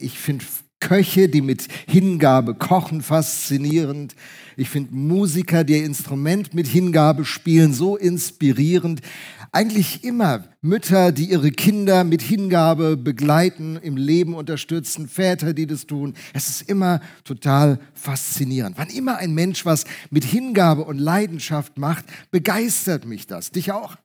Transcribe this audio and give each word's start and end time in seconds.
Ich 0.00 0.18
finde 0.18 0.44
Köche, 0.80 1.28
die 1.28 1.40
mit 1.40 1.66
Hingabe 1.88 2.54
kochen, 2.54 3.00
faszinierend. 3.00 4.14
Ich 4.56 4.68
finde 4.68 4.94
Musiker, 4.94 5.64
die 5.64 5.74
ihr 5.74 5.84
Instrument 5.84 6.54
mit 6.54 6.66
Hingabe 6.66 7.24
spielen, 7.24 7.72
so 7.72 7.96
inspirierend. 7.96 9.00
Eigentlich 9.52 10.04
immer 10.04 10.44
Mütter, 10.60 11.12
die 11.12 11.30
ihre 11.30 11.50
Kinder 11.50 12.04
mit 12.04 12.20
Hingabe 12.20 12.96
begleiten, 12.96 13.76
im 13.76 13.96
Leben 13.96 14.34
unterstützen, 14.34 15.08
Väter, 15.08 15.54
die 15.54 15.66
das 15.66 15.86
tun. 15.86 16.14
Es 16.34 16.48
ist 16.48 16.68
immer 16.68 17.00
total 17.24 17.80
faszinierend. 17.94 18.76
Wann 18.78 18.88
immer 18.88 19.16
ein 19.16 19.32
Mensch 19.32 19.64
was 19.64 19.84
mit 20.10 20.24
Hingabe 20.24 20.84
und 20.84 20.98
Leidenschaft 20.98 21.78
macht, 21.78 22.04
begeistert 22.30 23.06
mich 23.06 23.26
das. 23.26 23.50
Dich 23.50 23.72
auch? 23.72 23.96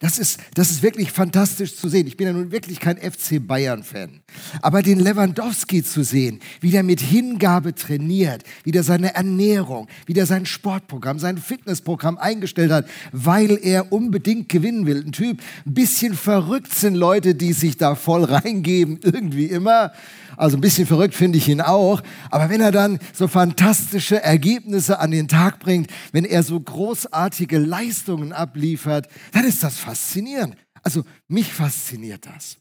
Das 0.00 0.18
ist, 0.18 0.38
das 0.54 0.70
ist 0.70 0.82
wirklich 0.84 1.10
fantastisch 1.10 1.74
zu 1.74 1.88
sehen. 1.88 2.06
Ich 2.06 2.16
bin 2.16 2.28
ja 2.28 2.32
nun 2.32 2.52
wirklich 2.52 2.78
kein 2.78 2.98
FC 2.98 3.44
Bayern-Fan. 3.44 4.20
Aber 4.62 4.82
den 4.82 5.00
Lewandowski 5.00 5.82
zu 5.82 6.04
sehen, 6.04 6.38
wie 6.60 6.70
der 6.70 6.84
mit 6.84 7.00
Hingabe 7.00 7.74
trainiert, 7.74 8.44
wie 8.62 8.70
der 8.70 8.84
seine 8.84 9.16
Ernährung, 9.16 9.88
wie 10.06 10.12
der 10.12 10.26
sein 10.26 10.46
Sportprogramm, 10.46 11.18
sein 11.18 11.36
Fitnessprogramm 11.36 12.16
eingestellt 12.16 12.70
hat, 12.70 12.88
weil 13.10 13.58
er 13.60 13.92
unbedingt 13.92 14.48
gewinnen 14.48 14.86
will. 14.86 15.02
Ein 15.04 15.12
Typ, 15.12 15.40
ein 15.66 15.74
bisschen 15.74 16.14
verrückt 16.14 16.72
sind 16.72 16.94
Leute, 16.94 17.34
die 17.34 17.52
sich 17.52 17.76
da 17.76 17.96
voll 17.96 18.22
reingeben, 18.22 19.00
irgendwie 19.02 19.46
immer. 19.46 19.92
Also 20.38 20.56
ein 20.56 20.60
bisschen 20.60 20.86
verrückt 20.86 21.14
finde 21.14 21.38
ich 21.38 21.48
ihn 21.48 21.60
auch. 21.60 22.02
Aber 22.30 22.48
wenn 22.48 22.60
er 22.60 22.70
dann 22.70 22.98
so 23.12 23.28
fantastische 23.28 24.22
Ergebnisse 24.22 25.00
an 25.00 25.10
den 25.10 25.28
Tag 25.28 25.58
bringt, 25.58 25.90
wenn 26.12 26.24
er 26.24 26.42
so 26.42 26.58
großartige 26.58 27.58
Leistungen 27.58 28.32
abliefert, 28.32 29.08
dann 29.32 29.44
ist 29.44 29.62
das 29.62 29.78
faszinierend. 29.78 30.56
Also 30.82 31.02
mich 31.26 31.52
fasziniert 31.52 32.26
das. 32.26 32.56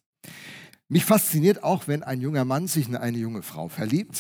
Mich 0.90 1.06
fasziniert 1.06 1.64
auch, 1.64 1.88
wenn 1.88 2.04
ein 2.04 2.20
junger 2.22 2.46
Mann 2.46 2.68
sich 2.68 2.88
in 2.88 2.96
eine 2.96 3.18
junge 3.18 3.44
Frau 3.44 3.68
verliebt 3.68 4.18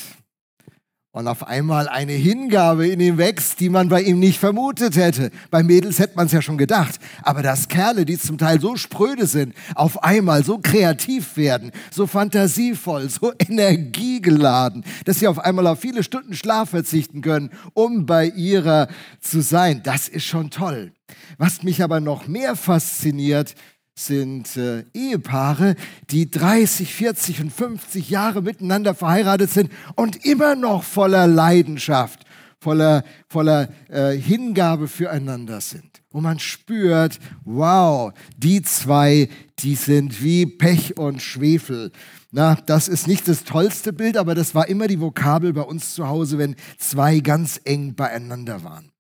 und 1.17 1.27
auf 1.27 1.47
einmal 1.47 1.89
eine 1.89 2.11
Hingabe 2.11 2.87
in 2.87 2.99
ihm 2.99 3.17
wächst, 3.17 3.59
die 3.59 3.69
man 3.69 3.89
bei 3.89 4.03
ihm 4.03 4.19
nicht 4.19 4.39
vermutet 4.39 4.95
hätte. 4.95 5.31
Bei 5.49 5.63
Mädels 5.63 5.97
hätte 5.97 6.15
man 6.15 6.27
es 6.27 6.31
ja 6.31 6.43
schon 6.43 6.59
gedacht. 6.59 6.99
Aber 7.23 7.41
dass 7.41 7.67
Kerle, 7.67 8.05
die 8.05 8.19
zum 8.19 8.37
Teil 8.37 8.61
so 8.61 8.75
spröde 8.75 9.25
sind, 9.25 9.55
auf 9.73 10.03
einmal 10.03 10.43
so 10.43 10.59
kreativ 10.59 11.35
werden, 11.35 11.71
so 11.89 12.05
fantasievoll, 12.05 13.09
so 13.09 13.33
energiegeladen, 13.39 14.83
dass 15.05 15.17
sie 15.17 15.27
auf 15.27 15.39
einmal 15.39 15.65
auf 15.65 15.79
viele 15.79 16.03
Stunden 16.03 16.35
Schlaf 16.35 16.69
verzichten 16.69 17.21
können, 17.21 17.49
um 17.73 18.05
bei 18.05 18.27
ihrer 18.27 18.87
zu 19.19 19.41
sein, 19.41 19.81
das 19.83 20.07
ist 20.07 20.25
schon 20.25 20.51
toll. 20.51 20.91
Was 21.39 21.63
mich 21.63 21.81
aber 21.81 21.99
noch 21.99 22.27
mehr 22.27 22.55
fasziniert, 22.55 23.55
sind 23.97 24.55
äh, 24.57 24.83
Ehepaare, 24.93 25.75
die 26.09 26.29
30, 26.29 26.93
40 26.93 27.41
und 27.41 27.51
50 27.51 28.09
Jahre 28.09 28.41
miteinander 28.41 28.93
verheiratet 28.93 29.49
sind 29.49 29.71
und 29.95 30.23
immer 30.25 30.55
noch 30.55 30.83
voller 30.83 31.27
Leidenschaft, 31.27 32.23
voller, 32.59 33.03
voller 33.27 33.69
äh, 33.89 34.11
Hingabe 34.11 34.87
füreinander 34.87 35.61
sind. 35.61 36.03
Wo 36.11 36.21
man 36.21 36.39
spürt, 36.39 37.19
wow, 37.43 38.13
die 38.37 38.61
zwei, 38.61 39.29
die 39.59 39.75
sind 39.75 40.23
wie 40.23 40.45
Pech 40.45 40.97
und 40.97 41.21
Schwefel. 41.21 41.91
Na, 42.31 42.55
das 42.65 42.87
ist 42.87 43.07
nicht 43.07 43.27
das 43.27 43.43
tollste 43.43 43.93
Bild, 43.93 44.15
aber 44.15 44.35
das 44.35 44.53
war 44.53 44.67
immer 44.67 44.87
die 44.87 45.01
Vokabel 45.01 45.53
bei 45.53 45.61
uns 45.61 45.95
zu 45.95 46.07
Hause, 46.07 46.37
wenn 46.37 46.55
zwei 46.77 47.19
ganz 47.19 47.59
eng 47.63 47.95
beieinander 47.95 48.63
waren. 48.63 48.91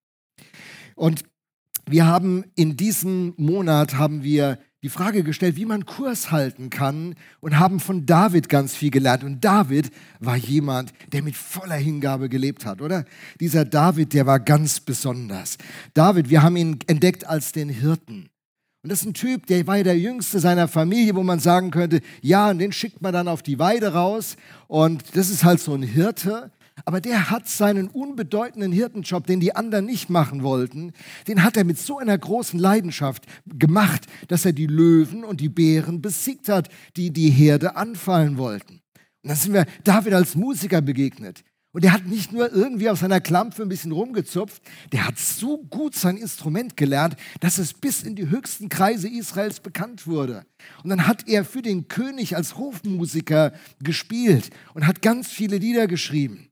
Und 0.95 1.23
wir 1.85 2.05
haben 2.05 2.43
in 2.55 2.75
diesem 2.75 3.33
Monat 3.37 3.93
haben 3.95 4.23
wir 4.23 4.59
die 4.83 4.89
Frage 4.89 5.23
gestellt, 5.23 5.55
wie 5.55 5.65
man 5.65 5.85
Kurs 5.85 6.31
halten 6.31 6.69
kann 6.69 7.15
und 7.39 7.57
haben 7.57 7.79
von 7.79 8.05
David 8.05 8.47
ganz 8.47 8.75
viel 8.75 8.91
gelernt. 8.91 9.23
Und 9.23 9.43
David 9.43 9.89
war 10.19 10.35
jemand, 10.35 10.93
der 11.11 11.23
mit 11.23 11.35
voller 11.35 11.75
Hingabe 11.75 12.29
gelebt 12.29 12.65
hat, 12.65 12.81
oder? 12.81 13.05
Dieser 13.39 13.65
David, 13.65 14.13
der 14.13 14.27
war 14.27 14.39
ganz 14.39 14.79
besonders. 14.79 15.57
David, 15.93 16.29
wir 16.29 16.43
haben 16.43 16.55
ihn 16.55 16.79
entdeckt 16.85 17.25
als 17.25 17.51
den 17.51 17.69
Hirten. 17.69 18.29
Und 18.83 18.91
das 18.91 19.01
ist 19.01 19.07
ein 19.07 19.13
Typ, 19.15 19.47
der 19.47 19.65
war 19.65 19.77
ja 19.77 19.83
der 19.83 19.97
jüngste 19.97 20.39
seiner 20.39 20.67
Familie, 20.67 21.15
wo 21.15 21.23
man 21.23 21.39
sagen 21.39 21.71
könnte, 21.71 22.01
ja, 22.21 22.51
und 22.51 22.59
den 22.59 22.71
schickt 22.71 23.01
man 23.01 23.11
dann 23.11 23.27
auf 23.27 23.41
die 23.41 23.57
Weide 23.57 23.93
raus. 23.93 24.37
Und 24.67 25.03
das 25.15 25.29
ist 25.29 25.43
halt 25.43 25.59
so 25.59 25.73
ein 25.73 25.81
Hirte. 25.81 26.51
Aber 26.85 27.01
der 27.01 27.29
hat 27.29 27.47
seinen 27.47 27.87
unbedeutenden 27.87 28.71
Hirtenjob, 28.71 29.25
den 29.27 29.39
die 29.39 29.55
anderen 29.55 29.85
nicht 29.85 30.09
machen 30.09 30.43
wollten, 30.43 30.93
den 31.27 31.43
hat 31.43 31.57
er 31.57 31.63
mit 31.63 31.77
so 31.79 31.97
einer 31.97 32.17
großen 32.17 32.59
Leidenschaft 32.59 33.25
gemacht, 33.45 34.05
dass 34.27 34.45
er 34.45 34.53
die 34.53 34.67
Löwen 34.67 35.23
und 35.23 35.41
die 35.41 35.49
Bären 35.49 36.01
besiegt 36.01 36.49
hat, 36.49 36.69
die 36.95 37.11
die 37.11 37.29
Herde 37.29 37.75
anfallen 37.75 38.37
wollten. 38.37 38.81
Und 39.23 39.29
dann 39.29 39.37
sind 39.37 39.53
wir 39.53 39.65
David 39.83 40.13
als 40.13 40.35
Musiker 40.35 40.81
begegnet. 40.81 41.43
Und 41.73 41.83
der 41.83 41.93
hat 41.93 42.07
nicht 42.07 42.31
nur 42.31 42.51
irgendwie 42.51 42.89
auf 42.89 42.99
seiner 42.99 43.21
Klampfe 43.21 43.61
ein 43.61 43.69
bisschen 43.69 43.91
rumgezupft, 43.91 44.63
der 44.93 45.05
hat 45.05 45.19
so 45.19 45.59
gut 45.69 45.93
sein 45.93 46.17
Instrument 46.17 46.75
gelernt, 46.75 47.15
dass 47.39 47.59
es 47.59 47.73
bis 47.73 48.03
in 48.03 48.15
die 48.15 48.29
höchsten 48.29 48.69
Kreise 48.69 49.07
Israels 49.07 49.59
bekannt 49.59 50.07
wurde. 50.07 50.45
Und 50.83 50.89
dann 50.89 51.05
hat 51.05 51.27
er 51.27 51.45
für 51.45 51.61
den 51.61 51.87
König 51.87 52.35
als 52.35 52.57
Hofmusiker 52.57 53.51
gespielt 53.79 54.49
und 54.73 54.87
hat 54.87 55.01
ganz 55.01 55.27
viele 55.27 55.57
Lieder 55.57 55.85
geschrieben. 55.85 56.49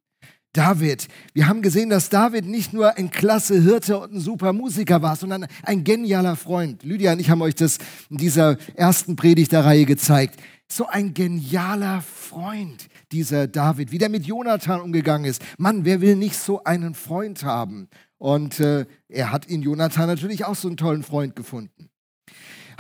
David. 0.56 1.08
Wir 1.34 1.50
haben 1.50 1.62
gesehen, 1.62 1.90
dass 1.90 2.08
David 2.08 2.46
nicht 2.46 2.72
nur 2.72 2.98
ein 2.98 3.12
klasse 3.12 3.62
Hirte 3.62 4.00
und 4.00 4.14
ein 4.14 4.20
super 4.22 4.54
Musiker 4.54 5.02
war, 5.02 5.18
sondern 5.18 5.48
ein 5.64 5.84
genialer 5.84 6.38
Freund. 6.38 6.84
Lydia 6.84 7.12
und 7.12 7.20
ich 7.20 7.30
haben 7.30 7.42
euch 7.42 7.56
das 7.56 7.78
in 8.10 8.18
dieser 8.18 8.58
ersten 8.74 9.18
Predigt 9.18 9.52
der 9.52 9.66
Reihe 9.66 9.86
gezeigt. 9.86 10.40
So 10.70 10.88
ein 10.88 11.14
genialer 11.14 12.02
Freund, 12.02 12.88
dieser 13.12 13.48
David, 13.48 13.92
wie 13.92 13.98
der 13.98 14.10
mit 14.10 14.26
Jonathan 14.26 14.80
umgegangen 14.80 15.26
ist. 15.26 15.42
Mann, 15.58 15.84
wer 15.84 16.00
will 16.00 16.16
nicht 16.16 16.38
so 16.38 16.64
einen 16.64 16.96
Freund 16.96 17.44
haben? 17.44 17.90
Und 18.18 18.62
äh, 18.62 18.86
er 19.10 19.32
hat 19.34 19.46
in 19.46 19.62
Jonathan 19.62 20.08
natürlich 20.08 20.46
auch 20.46 20.56
so 20.56 20.70
einen 20.70 20.78
tollen 20.78 21.04
Freund 21.04 21.36
gefunden. 21.36 21.90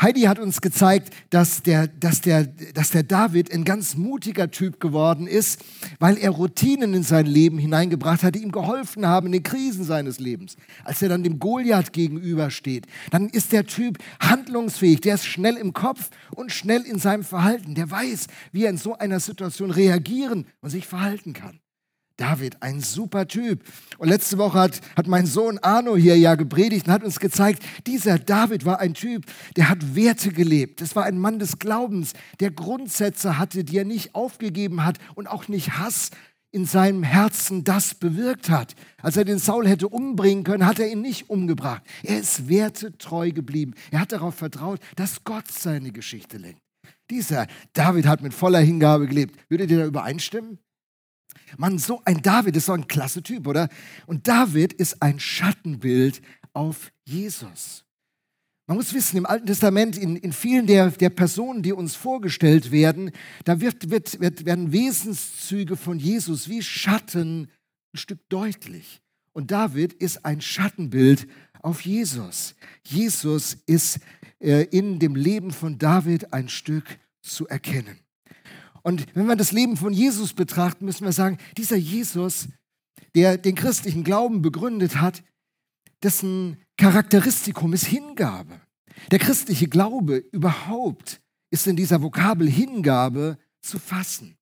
Heidi 0.01 0.21
hat 0.21 0.39
uns 0.39 0.61
gezeigt, 0.61 1.13
dass 1.29 1.63
der, 1.63 1.87
dass, 1.87 2.21
der, 2.21 2.45
dass 2.45 2.91
der 2.91 3.03
David 3.03 3.53
ein 3.53 3.63
ganz 3.63 3.95
mutiger 3.95 4.51
Typ 4.51 4.79
geworden 4.79 5.27
ist, 5.27 5.63
weil 5.99 6.17
er 6.17 6.31
Routinen 6.31 6.93
in 6.93 7.03
sein 7.03 7.25
Leben 7.25 7.57
hineingebracht 7.57 8.23
hat, 8.23 8.35
die 8.35 8.43
ihm 8.43 8.51
geholfen 8.51 9.05
haben 9.05 9.27
in 9.27 9.33
den 9.33 9.43
Krisen 9.43 9.83
seines 9.83 10.19
Lebens. 10.19 10.57
Als 10.83 11.01
er 11.01 11.09
dann 11.09 11.23
dem 11.23 11.39
Goliath 11.39 11.93
gegenübersteht, 11.93 12.87
dann 13.11 13.29
ist 13.29 13.51
der 13.51 13.65
Typ 13.65 13.97
handlungsfähig, 14.19 15.01
der 15.01 15.15
ist 15.15 15.25
schnell 15.25 15.55
im 15.55 15.73
Kopf 15.73 16.09
und 16.31 16.51
schnell 16.51 16.81
in 16.81 16.99
seinem 16.99 17.23
Verhalten. 17.23 17.75
Der 17.75 17.89
weiß, 17.89 18.27
wie 18.51 18.63
er 18.65 18.69
in 18.69 18.77
so 18.77 18.97
einer 18.97 19.19
Situation 19.19 19.71
reagieren 19.71 20.45
und 20.61 20.69
sich 20.69 20.87
verhalten 20.87 21.33
kann. 21.33 21.59
David, 22.17 22.61
ein 22.61 22.79
super 22.79 23.27
Typ. 23.27 23.63
Und 23.97 24.07
letzte 24.07 24.37
Woche 24.37 24.59
hat, 24.59 24.81
hat 24.95 25.07
mein 25.07 25.25
Sohn 25.25 25.57
Arno 25.59 25.95
hier 25.95 26.17
ja 26.17 26.35
gepredigt 26.35 26.87
und 26.87 26.93
hat 26.93 27.03
uns 27.03 27.19
gezeigt, 27.19 27.61
dieser 27.87 28.19
David 28.19 28.65
war 28.65 28.79
ein 28.79 28.93
Typ, 28.93 29.25
der 29.57 29.69
hat 29.69 29.95
Werte 29.95 30.31
gelebt. 30.31 30.79
Das 30.81 30.95
war 30.95 31.03
ein 31.03 31.19
Mann 31.19 31.39
des 31.39 31.59
Glaubens, 31.59 32.13
der 32.39 32.51
Grundsätze 32.51 33.37
hatte, 33.37 33.63
die 33.63 33.77
er 33.77 33.85
nicht 33.85 34.15
aufgegeben 34.15 34.85
hat 34.85 34.97
und 35.15 35.27
auch 35.27 35.47
nicht 35.47 35.77
Hass 35.77 36.11
in 36.51 36.65
seinem 36.65 37.03
Herzen 37.03 37.65
das 37.65 37.95
bewirkt 37.95 38.49
hat. 38.49 38.75
Als 39.01 39.17
er 39.17 39.25
den 39.25 39.39
Saul 39.39 39.67
hätte 39.67 39.89
umbringen 39.89 40.45
können, 40.45 40.65
hat 40.65 40.79
er 40.79 40.89
ihn 40.89 41.01
nicht 41.01 41.29
umgebracht. 41.29 41.83
Er 42.01 42.17
ist 42.17 42.47
wertetreu 42.47 43.31
geblieben. 43.31 43.73
Er 43.91 43.99
hat 43.99 44.13
darauf 44.13 44.35
vertraut, 44.35 44.79
dass 44.95 45.25
Gott 45.25 45.51
seine 45.51 45.91
Geschichte 45.91 46.37
lenkt. 46.37 46.61
Dieser 47.09 47.47
David 47.73 48.07
hat 48.07 48.21
mit 48.21 48.33
voller 48.33 48.59
Hingabe 48.59 49.07
gelebt. 49.07 49.37
Würdet 49.49 49.69
ihr 49.69 49.79
da 49.79 49.85
übereinstimmen? 49.85 50.59
Mann, 51.57 51.77
so 51.77 52.01
ein 52.05 52.21
David 52.21 52.55
ist 52.55 52.65
so 52.65 52.73
ein 52.73 52.87
klasse 52.87 53.23
Typ, 53.23 53.47
oder? 53.47 53.69
Und 54.05 54.27
David 54.27 54.73
ist 54.73 55.01
ein 55.01 55.19
Schattenbild 55.19 56.21
auf 56.53 56.91
Jesus. 57.03 57.85
Man 58.67 58.77
muss 58.77 58.93
wissen, 58.93 59.17
im 59.17 59.27
Alten 59.27 59.45
Testament, 59.45 59.95
in, 59.95 60.15
in 60.15 60.33
vielen 60.33 60.65
der, 60.65 60.89
der 60.89 61.11
Personen, 61.11 61.61
die 61.61 61.71
uns 61.71 61.95
vorgestellt 61.95 62.71
werden, 62.71 63.11
da 63.43 63.61
wird, 63.61 63.91
wird, 63.91 64.19
wird, 64.19 64.45
werden 64.45 64.71
Wesenszüge 64.71 65.75
von 65.75 65.99
Jesus 65.99 66.49
wie 66.49 66.63
Schatten 66.63 67.51
ein 67.93 67.97
Stück 67.97 68.27
deutlich. 68.29 69.01
Und 69.33 69.51
David 69.51 69.93
ist 69.93 70.25
ein 70.25 70.41
Schattenbild 70.41 71.27
auf 71.61 71.81
Jesus. 71.81 72.55
Jesus 72.83 73.57
ist 73.67 73.99
äh, 74.39 74.63
in 74.63 74.97
dem 74.97 75.15
Leben 75.15 75.51
von 75.51 75.77
David 75.77 76.33
ein 76.33 76.49
Stück 76.49 76.85
zu 77.21 77.47
erkennen. 77.47 77.99
Und 78.85 79.07
wenn 79.15 79.25
wir 79.25 79.35
das 79.35 79.51
Leben 79.51 79.77
von 79.77 79.93
Jesus 79.93 80.33
betrachten, 80.33 80.85
müssen 80.85 81.05
wir 81.05 81.11
sagen, 81.11 81.39
dieser 81.57 81.75
Jesus, 81.75 82.49
der 83.15 83.39
den 83.39 83.55
christlichen 83.55 84.03
Glauben 84.03 84.43
begründet 84.43 85.01
hat, 85.01 85.23
dessen 86.03 86.57
Charakteristikum 86.77 87.73
ist 87.73 87.87
Hingabe. 87.87 88.61
Der 89.09 89.17
christliche 89.17 89.67
Glaube 89.67 90.17
überhaupt 90.31 91.19
ist 91.49 91.65
in 91.65 91.75
dieser 91.75 92.03
Vokabel 92.03 92.47
Hingabe 92.47 93.39
zu 93.63 93.79
fassen. 93.79 94.37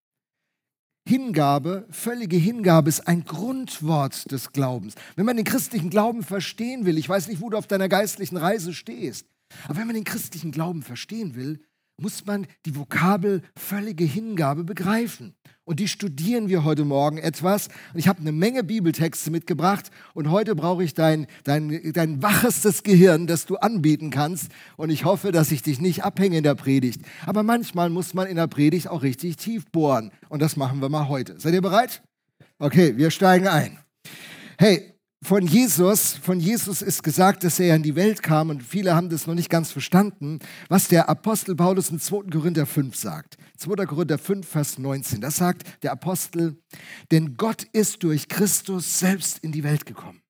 Hingabe, 1.07 1.87
völlige 1.89 2.35
Hingabe 2.35 2.89
ist 2.89 3.07
ein 3.07 3.23
Grundwort 3.23 4.29
des 4.29 4.51
Glaubens. 4.51 4.95
Wenn 5.15 5.25
man 5.25 5.37
den 5.37 5.45
christlichen 5.45 5.89
Glauben 5.89 6.21
verstehen 6.21 6.85
will, 6.85 6.97
ich 6.97 7.07
weiß 7.07 7.29
nicht, 7.29 7.39
wo 7.39 7.49
du 7.49 7.57
auf 7.57 7.67
deiner 7.67 7.87
geistlichen 7.87 8.35
Reise 8.35 8.73
stehst, 8.73 9.25
aber 9.69 9.77
wenn 9.77 9.87
man 9.87 9.95
den 9.95 10.03
christlichen 10.03 10.51
Glauben 10.51 10.81
verstehen 10.81 11.35
will, 11.35 11.61
muss 11.97 12.25
man 12.25 12.47
die 12.65 12.75
Vokabel 12.75 13.41
völlige 13.55 14.03
Hingabe 14.03 14.63
begreifen. 14.63 15.35
Und 15.65 15.79
die 15.79 15.87
studieren 15.87 16.49
wir 16.49 16.65
heute 16.65 16.83
Morgen 16.83 17.17
etwas. 17.17 17.67
Und 17.93 17.99
ich 17.99 18.09
habe 18.09 18.19
eine 18.19 18.33
Menge 18.33 18.63
Bibeltexte 18.63 19.31
mitgebracht. 19.31 19.91
Und 20.13 20.29
heute 20.29 20.55
brauche 20.55 20.83
ich 20.83 20.93
dein, 20.93 21.27
dein, 21.45 21.93
dein 21.93 22.21
wachestes 22.21 22.83
Gehirn, 22.83 23.27
das 23.27 23.45
du 23.45 23.55
anbieten 23.55 24.09
kannst. 24.09 24.51
Und 24.75 24.89
ich 24.89 25.05
hoffe, 25.05 25.31
dass 25.31 25.51
ich 25.51 25.61
dich 25.61 25.79
nicht 25.79 26.03
abhänge 26.03 26.37
in 26.37 26.43
der 26.43 26.55
Predigt. 26.55 27.01
Aber 27.25 27.43
manchmal 27.43 27.89
muss 27.89 28.13
man 28.13 28.27
in 28.27 28.35
der 28.35 28.47
Predigt 28.47 28.89
auch 28.89 29.03
richtig 29.03 29.37
tief 29.37 29.65
bohren. 29.71 30.11
Und 30.27 30.41
das 30.41 30.57
machen 30.57 30.81
wir 30.81 30.89
mal 30.89 31.07
heute. 31.07 31.39
Seid 31.39 31.53
ihr 31.53 31.61
bereit? 31.61 32.03
Okay, 32.59 32.97
wir 32.97 33.09
steigen 33.09 33.47
ein. 33.47 33.79
Hey, 34.57 34.92
von 35.23 35.47
Jesus, 35.47 36.13
von 36.13 36.39
Jesus 36.39 36.81
ist 36.81 37.01
gesagt, 37.01 37.43
dass 37.43 37.59
er 37.59 37.75
in 37.75 37.83
die 37.83 37.95
Welt 37.95 38.21
kam 38.21 38.49
und 38.49 38.61
viele 38.61 38.95
haben 38.95 39.09
das 39.09 39.25
noch 39.25 39.35
nicht 39.35 39.49
ganz 39.49 39.71
verstanden, 39.71 40.39
was 40.67 40.89
der 40.89 41.07
Apostel 41.09 41.55
Paulus 41.55 41.89
in 41.89 41.99
2. 41.99 42.29
Korinther 42.29 42.65
5 42.65 42.95
sagt. 42.95 43.37
2. 43.57 43.85
Korinther 43.85 44.17
5, 44.17 44.47
Vers 44.47 44.77
19. 44.77 45.21
Das 45.21 45.37
sagt 45.37 45.83
der 45.83 45.93
Apostel, 45.93 46.57
denn 47.11 47.37
Gott 47.37 47.63
ist 47.71 48.03
durch 48.03 48.27
Christus 48.27 48.99
selbst 48.99 49.39
in 49.39 49.51
die 49.51 49.63
Welt 49.63 49.85
gekommen. 49.85 50.21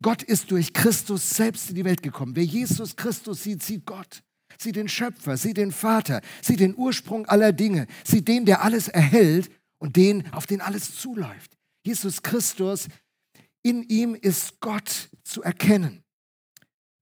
Gott 0.00 0.22
ist 0.22 0.50
durch 0.50 0.72
Christus 0.72 1.30
selbst 1.30 1.70
in 1.70 1.76
die 1.76 1.84
Welt 1.84 2.02
gekommen. 2.02 2.36
Wer 2.36 2.44
Jesus 2.44 2.96
Christus 2.96 3.42
sieht, 3.42 3.62
sieht 3.62 3.86
Gott. 3.86 4.22
Sieht 4.58 4.76
den 4.76 4.88
Schöpfer, 4.88 5.36
sieht 5.36 5.56
den 5.56 5.72
Vater, 5.72 6.20
sieht 6.42 6.60
den 6.60 6.76
Ursprung 6.76 7.26
aller 7.26 7.52
Dinge, 7.52 7.86
sieht 8.04 8.28
den, 8.28 8.44
der 8.44 8.62
alles 8.62 8.88
erhält 8.88 9.50
und 9.78 9.96
den, 9.96 10.32
auf 10.32 10.46
den 10.46 10.60
alles 10.60 10.94
zuläuft. 10.94 11.56
Jesus 11.84 12.22
Christus 12.22 12.88
in 13.62 13.82
ihm 13.84 14.14
ist 14.14 14.60
Gott 14.60 15.10
zu 15.24 15.42
erkennen. 15.42 16.02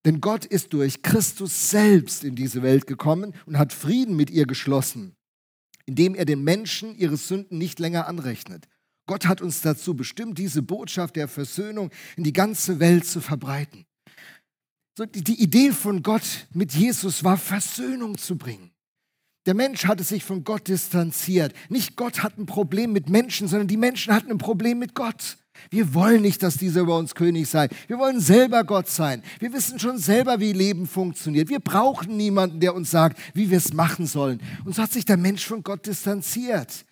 Denn 0.04 0.20
Gott 0.20 0.44
ist 0.44 0.72
durch 0.72 1.02
Christus 1.02 1.70
selbst 1.70 2.24
in 2.24 2.34
diese 2.34 2.62
Welt 2.62 2.86
gekommen 2.86 3.34
und 3.46 3.58
hat 3.58 3.72
Frieden 3.72 4.16
mit 4.16 4.30
ihr 4.30 4.46
geschlossen, 4.46 5.14
indem 5.84 6.14
er 6.14 6.24
den 6.24 6.42
Menschen 6.42 6.94
ihre 6.94 7.16
Sünden 7.16 7.58
nicht 7.58 7.78
länger 7.78 8.06
anrechnet. 8.06 8.66
Gott 9.06 9.26
hat 9.26 9.42
uns 9.42 9.60
dazu 9.60 9.94
bestimmt, 9.94 10.38
diese 10.38 10.62
Botschaft 10.62 11.16
der 11.16 11.28
Versöhnung 11.28 11.90
in 12.16 12.24
die 12.24 12.32
ganze 12.32 12.80
Welt 12.80 13.04
zu 13.04 13.20
verbreiten. 13.20 13.84
So, 14.96 15.04
die, 15.04 15.24
die 15.24 15.42
Idee 15.42 15.72
von 15.72 16.02
Gott 16.02 16.46
mit 16.52 16.72
Jesus 16.72 17.24
war, 17.24 17.36
Versöhnung 17.36 18.16
zu 18.16 18.36
bringen. 18.36 18.70
Der 19.46 19.54
Mensch 19.54 19.86
hatte 19.86 20.04
sich 20.04 20.22
von 20.22 20.44
Gott 20.44 20.68
distanziert. 20.68 21.54
Nicht 21.70 21.96
Gott 21.96 22.22
hat 22.22 22.38
ein 22.38 22.46
Problem 22.46 22.92
mit 22.92 23.08
Menschen, 23.08 23.48
sondern 23.48 23.68
die 23.68 23.76
Menschen 23.76 24.14
hatten 24.14 24.30
ein 24.30 24.38
Problem 24.38 24.78
mit 24.78 24.94
Gott. 24.94 25.38
Wir 25.68 25.94
wollen 25.94 26.22
nicht, 26.22 26.42
dass 26.42 26.56
dieser 26.56 26.80
über 26.80 26.96
uns 26.96 27.14
König 27.14 27.48
sei. 27.48 27.68
Wir 27.86 27.98
wollen 27.98 28.20
selber 28.20 28.64
Gott 28.64 28.88
sein. 28.88 29.22
Wir 29.38 29.52
wissen 29.52 29.78
schon 29.78 29.98
selber, 29.98 30.40
wie 30.40 30.52
Leben 30.52 30.86
funktioniert. 30.86 31.48
Wir 31.48 31.60
brauchen 31.60 32.16
niemanden, 32.16 32.60
der 32.60 32.74
uns 32.74 32.90
sagt, 32.90 33.18
wie 33.34 33.50
wir 33.50 33.58
es 33.58 33.72
machen 33.72 34.06
sollen. 34.06 34.40
Und 34.64 34.74
so 34.74 34.82
hat 34.82 34.92
sich 34.92 35.04
der 35.04 35.16
Mensch 35.16 35.44
von 35.44 35.62
Gott 35.62 35.86
distanziert. 35.86 36.84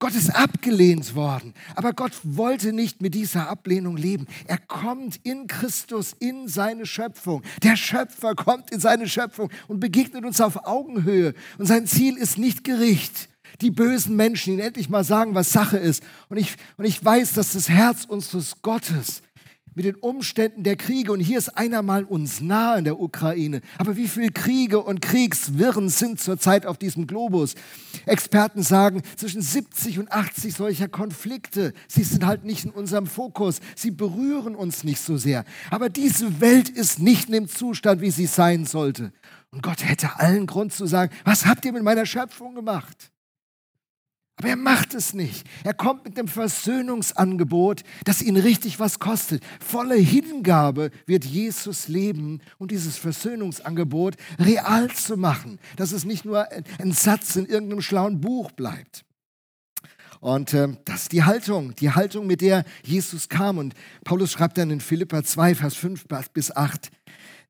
Gott 0.00 0.14
ist 0.14 0.30
abgelehnt 0.30 1.16
worden, 1.16 1.54
aber 1.74 1.92
Gott 1.92 2.12
wollte 2.22 2.72
nicht 2.72 3.02
mit 3.02 3.14
dieser 3.14 3.48
Ablehnung 3.48 3.96
leben. 3.96 4.28
Er 4.46 4.58
kommt 4.58 5.18
in 5.24 5.48
Christus 5.48 6.14
in 6.20 6.46
seine 6.46 6.86
Schöpfung. 6.86 7.42
Der 7.64 7.74
Schöpfer 7.74 8.36
kommt 8.36 8.70
in 8.70 8.78
seine 8.78 9.08
Schöpfung 9.08 9.50
und 9.66 9.80
begegnet 9.80 10.24
uns 10.24 10.40
auf 10.40 10.66
Augenhöhe. 10.66 11.34
Und 11.58 11.66
sein 11.66 11.88
Ziel 11.88 12.16
ist 12.16 12.38
nicht 12.38 12.62
Gericht, 12.62 13.28
die 13.60 13.70
bösen 13.70 14.16
Menschen 14.16 14.54
ihnen 14.54 14.62
endlich 14.62 14.88
mal 14.88 15.04
sagen, 15.04 15.34
was 15.34 15.52
Sache 15.52 15.78
ist. 15.78 16.02
Und 16.28 16.36
ich, 16.36 16.54
und 16.76 16.84
ich 16.84 17.04
weiß, 17.04 17.32
dass 17.32 17.52
das 17.52 17.68
Herz 17.68 18.04
unseres 18.04 18.62
Gottes 18.62 19.22
mit 19.78 19.84
den 19.84 19.94
Umständen 19.94 20.64
der 20.64 20.74
Kriege, 20.74 21.12
und 21.12 21.20
hier 21.20 21.38
ist 21.38 21.56
einer 21.56 21.82
mal 21.82 22.02
uns 22.02 22.40
nahe 22.40 22.78
in 22.78 22.84
der 22.84 22.98
Ukraine, 22.98 23.60
aber 23.78 23.96
wie 23.96 24.08
viele 24.08 24.30
Kriege 24.30 24.80
und 24.80 25.00
Kriegswirren 25.00 25.88
sind 25.88 26.20
zurzeit 26.20 26.66
auf 26.66 26.78
diesem 26.78 27.06
Globus? 27.06 27.54
Experten 28.04 28.64
sagen, 28.64 29.02
zwischen 29.14 29.40
70 29.40 30.00
und 30.00 30.10
80 30.10 30.52
solcher 30.52 30.88
Konflikte, 30.88 31.74
sie 31.86 32.02
sind 32.02 32.26
halt 32.26 32.44
nicht 32.44 32.64
in 32.64 32.72
unserem 32.72 33.06
Fokus, 33.06 33.60
sie 33.76 33.92
berühren 33.92 34.56
uns 34.56 34.82
nicht 34.82 35.00
so 35.00 35.16
sehr. 35.16 35.44
Aber 35.70 35.90
diese 35.90 36.40
Welt 36.40 36.68
ist 36.68 36.98
nicht 36.98 37.26
in 37.26 37.34
dem 37.34 37.48
Zustand, 37.48 38.00
wie 38.00 38.10
sie 38.10 38.26
sein 38.26 38.66
sollte. 38.66 39.12
Und 39.52 39.62
Gott 39.62 39.88
hätte 39.88 40.18
allen 40.18 40.48
Grund 40.48 40.72
zu 40.72 40.86
sagen, 40.86 41.14
was 41.24 41.46
habt 41.46 41.64
ihr 41.64 41.72
mit 41.72 41.84
meiner 41.84 42.04
Schöpfung 42.04 42.56
gemacht? 42.56 43.12
Aber 44.38 44.48
er 44.48 44.56
macht 44.56 44.94
es 44.94 45.14
nicht. 45.14 45.44
Er 45.64 45.74
kommt 45.74 46.04
mit 46.04 46.16
dem 46.16 46.28
Versöhnungsangebot, 46.28 47.82
das 48.04 48.22
ihn 48.22 48.36
richtig 48.36 48.78
was 48.78 49.00
kostet. 49.00 49.42
Volle 49.58 49.96
Hingabe 49.96 50.92
wird 51.06 51.24
Jesus 51.24 51.88
leben 51.88 52.40
und 52.56 52.70
dieses 52.70 52.96
Versöhnungsangebot 52.96 54.14
real 54.38 54.88
zu 54.90 55.16
machen, 55.16 55.58
dass 55.76 55.90
es 55.90 56.04
nicht 56.04 56.24
nur 56.24 56.46
ein 56.78 56.92
Satz 56.92 57.34
in 57.34 57.46
irgendeinem 57.46 57.82
schlauen 57.82 58.20
Buch 58.20 58.52
bleibt. 58.52 59.04
Und 60.20 60.52
äh, 60.54 60.68
das 60.84 61.02
ist 61.02 61.12
die 61.12 61.24
Haltung, 61.24 61.74
die 61.76 61.90
Haltung, 61.90 62.26
mit 62.26 62.40
der 62.40 62.64
Jesus 62.82 63.28
kam. 63.28 63.58
Und 63.58 63.74
Paulus 64.04 64.32
schreibt 64.32 64.58
dann 64.58 64.70
in 64.70 64.80
Philippa 64.80 65.22
2, 65.22 65.54
Vers 65.54 65.74
5 65.74 66.06
bis 66.32 66.54
8, 66.54 66.90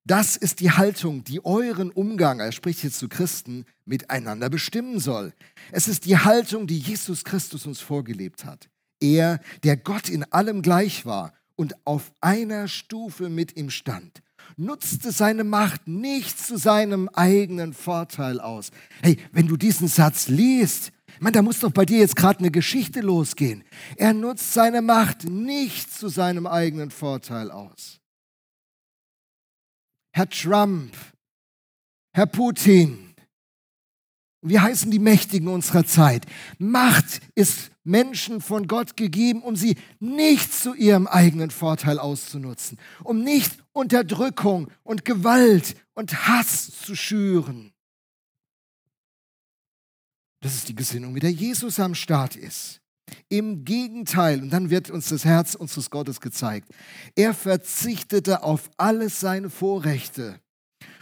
das 0.05 0.37
ist 0.37 0.61
die 0.61 0.71
Haltung, 0.71 1.25
die 1.25 1.45
euren 1.45 1.91
Umgang, 1.91 2.41
er 2.41 2.53
spricht 2.53 2.83
jetzt 2.83 2.99
zu 2.99 3.09
Christen, 3.09 3.67
miteinander 3.85 4.49
bestimmen 4.49 5.01
soll. 5.01 5.35
Es 5.71 5.87
ist 5.87 6.07
die 6.07 6.17
Haltung, 6.17 6.67
die 6.67 6.79
Jesus 6.79 7.25
Christus 7.25 7.67
uns 7.67 7.81
vorgelebt 7.81 8.45
hat. 8.45 8.69
Er, 9.01 9.41
der 9.65 9.77
Gott 9.77 10.09
in 10.09 10.25
allem 10.33 10.63
gleich 10.63 11.05
war 11.05 11.35
und 11.57 11.75
auf 11.85 12.13
einer 12.21 12.69
Stufe 12.69 13.29
mit 13.29 13.57
ihm 13.57 13.71
stand, 13.71 14.23
nutzte 14.57 15.13
seine 15.13 15.45
Macht 15.45 15.87
nicht 15.87 16.39
zu 16.39 16.57
seinem 16.57 17.09
eigenen 17.11 17.75
Vorteil 17.75 18.41
aus. 18.41 18.71
Hey, 19.03 19.19
wenn 19.33 19.47
du 19.47 19.57
diesen 19.57 19.89
Satz 19.89 20.29
liest, 20.29 20.93
man, 21.21 21.33
da 21.33 21.43
muss 21.43 21.61
doch 21.61 21.73
bei 21.73 21.85
dir 21.85 21.99
jetzt 21.99 22.17
gerade 22.17 22.39
eine 22.41 22.51
Geschichte 22.51 23.01
losgehen. 23.01 23.65
Er 23.97 24.15
nutzt 24.15 24.53
seine 24.53 24.83
Macht 24.83 25.25
nicht 25.25 25.93
zu 25.93 26.09
seinem 26.09 26.47
eigenen 26.47 26.91
Vorteil 26.91 27.51
aus. 27.51 27.98
Herr 30.19 30.29
Trump, 30.29 30.97
Herr 32.13 32.27
Putin. 32.27 33.15
Wie 34.43 34.59
heißen 34.59 34.91
die 34.91 34.99
Mächtigen 34.99 35.47
unserer 35.47 35.87
Zeit? 35.87 36.27
Macht 36.59 37.21
ist 37.37 37.71
Menschen 37.85 38.41
von 38.41 38.67
Gott 38.67 38.97
gegeben, 38.97 39.43
um 39.43 39.55
sie 39.55 39.77
nicht 40.01 40.53
zu 40.53 40.75
ihrem 40.75 41.07
eigenen 41.07 41.53
Vorteil 41.53 42.01
auszunutzen, 42.01 42.81
um 43.05 43.23
nicht 43.23 43.63
Unterdrückung 43.71 44.73
und 44.83 45.05
Gewalt 45.05 45.77
und 45.95 46.27
Hass 46.27 46.73
zu 46.73 46.97
schüren. 46.97 47.73
Das 50.41 50.57
ist 50.57 50.69
die 50.69 50.75
Gesinnung, 50.75 51.13
mit 51.13 51.23
der 51.23 51.31
Jesus 51.31 51.79
am 51.79 51.95
Start 51.95 52.35
ist. 52.35 52.81
Im 53.29 53.65
Gegenteil, 53.65 54.43
und 54.43 54.51
dann 54.51 54.71
wird 54.71 54.91
uns 54.91 55.09
das 55.09 55.25
Herz 55.25 55.55
unseres 55.55 55.91
Gottes 55.91 56.21
gezeigt. 56.21 56.69
Er 57.15 57.35
verzichtete 57.35 58.43
auf 58.43 58.71
alles 58.77 59.21
seine 59.21 59.51
Vorrechte 59.51 60.41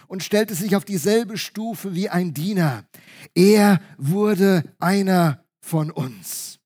und 0.08 0.22
stellte 0.22 0.54
sich 0.54 0.76
auf 0.76 0.84
dieselbe 0.84 1.38
Stufe 1.38 1.94
wie 1.94 2.08
ein 2.08 2.34
Diener. 2.34 2.84
Er 3.34 3.80
wurde 3.98 4.64
einer 4.78 5.44
von 5.60 5.90
uns. 5.90 6.58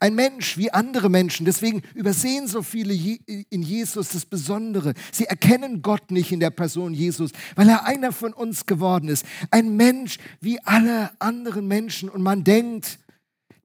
Ein 0.00 0.14
Mensch 0.14 0.58
wie 0.58 0.70
andere 0.70 1.08
Menschen. 1.08 1.46
Deswegen 1.46 1.82
übersehen 1.94 2.46
so 2.46 2.62
viele 2.62 2.92
in 2.92 3.62
Jesus 3.62 4.10
das 4.10 4.26
Besondere. 4.26 4.92
Sie 5.12 5.24
erkennen 5.24 5.80
Gott 5.80 6.10
nicht 6.10 6.30
in 6.30 6.40
der 6.40 6.50
Person 6.50 6.92
Jesus, 6.92 7.30
weil 7.56 7.68
er 7.68 7.86
einer 7.86 8.12
von 8.12 8.32
uns 8.32 8.66
geworden 8.66 9.08
ist. 9.08 9.24
Ein 9.50 9.76
Mensch 9.76 10.18
wie 10.40 10.60
alle 10.64 11.10
anderen 11.20 11.66
Menschen. 11.66 12.10
Und 12.10 12.22
man 12.22 12.44
denkt, 12.44 12.98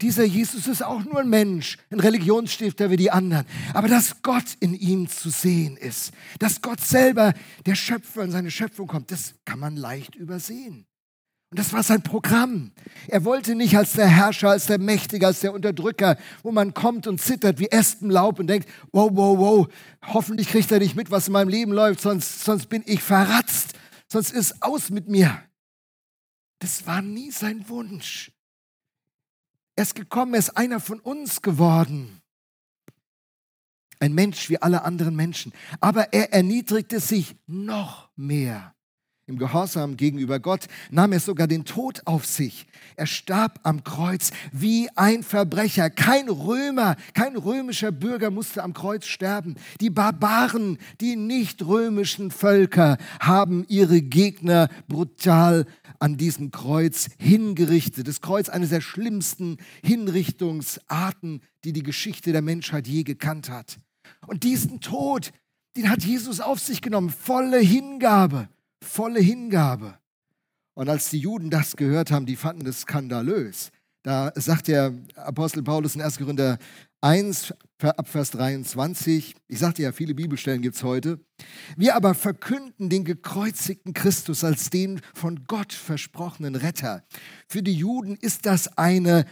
dieser 0.01 0.25
Jesus 0.25 0.67
ist 0.67 0.83
auch 0.83 1.03
nur 1.03 1.19
ein 1.19 1.29
Mensch, 1.29 1.77
ein 1.89 1.99
Religionsstifter 1.99 2.89
wie 2.89 2.97
die 2.97 3.11
anderen. 3.11 3.45
Aber 3.73 3.87
dass 3.87 4.21
Gott 4.21 4.57
in 4.59 4.73
ihm 4.73 5.07
zu 5.07 5.29
sehen 5.29 5.77
ist, 5.77 6.11
dass 6.39 6.61
Gott 6.61 6.81
selber, 6.81 7.33
der 7.65 7.75
Schöpfer 7.75 8.23
in 8.23 8.31
seine 8.31 8.51
Schöpfung 8.51 8.87
kommt, 8.87 9.11
das 9.11 9.35
kann 9.45 9.59
man 9.59 9.75
leicht 9.75 10.15
übersehen. 10.15 10.85
Und 11.53 11.59
das 11.59 11.71
war 11.71 11.83
sein 11.83 12.01
Programm. 12.01 12.71
Er 13.07 13.25
wollte 13.25 13.53
nicht 13.53 13.77
als 13.77 13.93
der 13.93 14.07
Herrscher, 14.07 14.49
als 14.49 14.65
der 14.65 14.79
Mächtige, 14.79 15.27
als 15.27 15.41
der 15.41 15.53
Unterdrücker, 15.53 16.17
wo 16.41 16.51
man 16.51 16.73
kommt 16.73 17.05
und 17.05 17.21
zittert 17.21 17.59
wie 17.59 17.69
Espenlaub 17.69 18.39
und 18.39 18.47
denkt, 18.47 18.67
wow, 18.91 19.11
wow, 19.13 19.37
wow, 19.37 19.67
hoffentlich 20.01 20.47
kriegt 20.47 20.71
er 20.71 20.79
nicht 20.79 20.95
mit, 20.95 21.11
was 21.11 21.27
in 21.27 21.33
meinem 21.33 21.49
Leben 21.49 21.71
läuft, 21.71 22.01
sonst, 22.01 22.43
sonst 22.43 22.69
bin 22.69 22.81
ich 22.87 23.03
verratzt, 23.03 23.73
sonst 24.07 24.31
ist 24.31 24.63
aus 24.63 24.89
mit 24.89 25.07
mir. 25.07 25.43
Das 26.57 26.87
war 26.87 27.03
nie 27.03 27.29
sein 27.29 27.69
Wunsch. 27.69 28.31
Er 29.75 29.83
ist 29.83 29.95
gekommen, 29.95 30.33
er 30.33 30.39
ist 30.39 30.57
einer 30.57 30.79
von 30.79 30.99
uns 30.99 31.41
geworden. 31.41 32.21
Ein 33.99 34.13
Mensch 34.13 34.49
wie 34.49 34.61
alle 34.61 34.83
anderen 34.83 35.15
Menschen. 35.15 35.53
Aber 35.79 36.13
er 36.13 36.33
erniedrigte 36.33 36.99
sich 36.99 37.35
noch 37.47 38.09
mehr. 38.15 38.75
Im 39.25 39.37
Gehorsam 39.37 39.95
gegenüber 39.95 40.39
Gott, 40.39 40.67
nahm 40.91 41.13
er 41.13 41.21
sogar 41.21 41.47
den 41.47 41.63
Tod 41.63 42.01
auf 42.05 42.25
sich. 42.25 42.65
Er 42.97 43.07
starb 43.07 43.59
am 43.63 43.85
Kreuz 43.85 44.31
wie 44.51 44.89
ein 44.95 45.23
Verbrecher. 45.23 45.89
Kein 45.89 46.27
Römer, 46.27 46.97
kein 47.13 47.37
römischer 47.37 47.93
Bürger 47.93 48.31
musste 48.31 48.61
am 48.63 48.73
Kreuz 48.73 49.05
sterben. 49.05 49.55
Die 49.79 49.89
Barbaren, 49.89 50.77
die 50.99 51.15
nicht 51.15 51.65
römischen 51.65 52.31
Völker 52.31 52.97
haben 53.21 53.65
ihre 53.69 54.01
Gegner 54.01 54.67
brutal 54.89 55.67
an 55.99 56.17
diesem 56.17 56.51
Kreuz 56.51 57.07
hingerichtet. 57.17 58.09
Das 58.09 58.19
Kreuz 58.19 58.49
eine 58.49 58.67
der 58.67 58.81
schlimmsten 58.81 59.57
Hinrichtungsarten, 59.83 61.41
die 61.63 61.71
die 61.71 61.83
Geschichte 61.83 62.33
der 62.33 62.41
Menschheit 62.41 62.89
je 62.89 63.03
gekannt 63.03 63.49
hat. 63.49 63.79
Und 64.27 64.43
diesen 64.43 64.81
Tod, 64.81 65.31
den 65.77 65.89
hat 65.89 66.03
Jesus 66.03 66.41
auf 66.41 66.59
sich 66.59 66.81
genommen, 66.81 67.09
volle 67.09 67.59
Hingabe 67.59 68.49
volle 68.93 69.19
Hingabe. 69.19 69.97
Und 70.75 70.87
als 70.87 71.09
die 71.09 71.17
Juden 71.19 71.49
das 71.49 71.75
gehört 71.75 72.11
haben, 72.11 72.25
die 72.25 72.35
fanden 72.35 72.63
das 72.63 72.81
skandalös. 72.81 73.71
Da 74.03 74.31
sagt 74.35 74.67
der 74.67 74.93
Apostel 75.15 75.63
Paulus 75.63 75.95
in 75.95 76.01
1. 76.01 76.17
Korinther 76.17 76.59
1, 77.01 77.53
ab 77.79 78.07
Vers 78.07 78.31
23, 78.31 79.35
ich 79.47 79.59
sagte 79.59 79.81
ja, 79.81 79.91
viele 79.91 80.13
Bibelstellen 80.13 80.61
gibt 80.61 80.75
es 80.75 80.83
heute. 80.83 81.19
Wir 81.75 81.95
aber 81.95 82.13
verkünden 82.13 82.89
den 82.89 83.03
gekreuzigten 83.03 83.93
Christus 83.93 84.43
als 84.43 84.69
den 84.69 85.01
von 85.13 85.45
Gott 85.47 85.73
versprochenen 85.73 86.55
Retter. 86.55 87.03
Für 87.47 87.63
die 87.63 87.73
Juden 87.73 88.15
ist 88.15 88.45
das 88.45 88.77
eine 88.77 89.25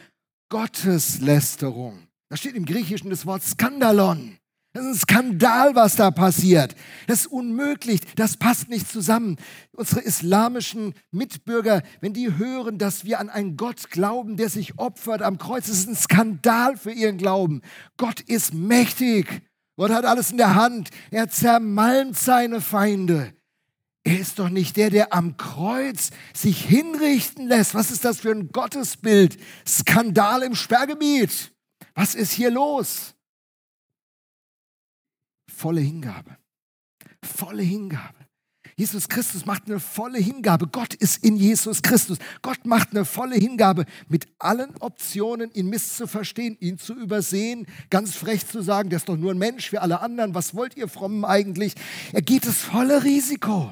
Gotteslästerung. 0.49 2.07
Da 2.29 2.37
steht 2.37 2.55
im 2.55 2.65
Griechischen 2.65 3.09
das 3.09 3.25
Wort 3.25 3.43
Skandalon. 3.43 4.37
Das 4.73 4.85
ist 4.85 4.89
ein 4.89 4.95
Skandal, 4.99 5.75
was 5.75 5.97
da 5.97 6.11
passiert. 6.11 6.75
Das 7.07 7.21
ist 7.21 7.27
unmöglich. 7.27 7.99
Das 8.15 8.37
passt 8.37 8.69
nicht 8.69 8.89
zusammen. 8.89 9.35
Unsere 9.73 9.99
islamischen 9.99 10.93
Mitbürger, 11.11 11.83
wenn 11.99 12.13
die 12.13 12.37
hören, 12.37 12.77
dass 12.77 13.03
wir 13.03 13.19
an 13.19 13.29
einen 13.29 13.57
Gott 13.57 13.89
glauben, 13.89 14.37
der 14.37 14.47
sich 14.47 14.79
opfert 14.79 15.21
am 15.21 15.37
Kreuz, 15.37 15.67
das 15.67 15.79
ist 15.79 15.89
ein 15.89 15.95
Skandal 15.95 16.77
für 16.77 16.91
ihren 16.91 17.17
Glauben. 17.17 17.61
Gott 17.97 18.21
ist 18.21 18.53
mächtig. 18.53 19.41
Gott 19.75 19.91
hat 19.91 20.05
alles 20.05 20.31
in 20.31 20.37
der 20.37 20.55
Hand. 20.55 20.89
Er 21.09 21.29
zermalmt 21.29 22.17
seine 22.17 22.61
Feinde. 22.61 23.33
Er 24.03 24.19
ist 24.19 24.39
doch 24.39 24.49
nicht 24.49 24.77
der, 24.77 24.89
der 24.89 25.13
am 25.13 25.35
Kreuz 25.35 26.11
sich 26.33 26.63
hinrichten 26.63 27.47
lässt. 27.47 27.75
Was 27.75 27.91
ist 27.91 28.05
das 28.05 28.21
für 28.21 28.31
ein 28.31 28.49
Gottesbild? 28.53 29.37
Skandal 29.67 30.43
im 30.43 30.55
Sperrgebiet. 30.55 31.51
Was 31.93 32.15
ist 32.15 32.31
hier 32.31 32.51
los? 32.51 33.15
Volle 35.61 35.81
Hingabe. 35.81 36.37
Volle 37.23 37.61
Hingabe. 37.61 38.17
Jesus 38.75 39.07
Christus 39.09 39.45
macht 39.45 39.67
eine 39.67 39.79
volle 39.79 40.17
Hingabe. 40.17 40.65
Gott 40.67 40.95
ist 40.95 41.23
in 41.23 41.35
Jesus 41.35 41.83
Christus. 41.83 42.17
Gott 42.41 42.65
macht 42.65 42.91
eine 42.91 43.05
volle 43.05 43.35
Hingabe 43.35 43.85
mit 44.07 44.27
allen 44.39 44.75
Optionen, 44.79 45.51
ihn 45.53 45.67
misszuverstehen, 45.67 46.57
ihn 46.59 46.79
zu 46.79 46.95
übersehen, 46.95 47.67
ganz 47.91 48.15
frech 48.15 48.47
zu 48.47 48.63
sagen, 48.63 48.89
der 48.89 48.97
ist 48.97 49.07
doch 49.07 49.17
nur 49.17 49.31
ein 49.31 49.37
Mensch 49.37 49.71
wie 49.71 49.77
alle 49.77 50.01
anderen. 50.01 50.33
Was 50.33 50.55
wollt 50.55 50.75
ihr 50.77 50.87
Frommen 50.87 51.25
eigentlich? 51.25 51.75
Er 52.11 52.23
geht 52.23 52.47
das 52.47 52.57
volle 52.57 53.03
Risiko. 53.03 53.71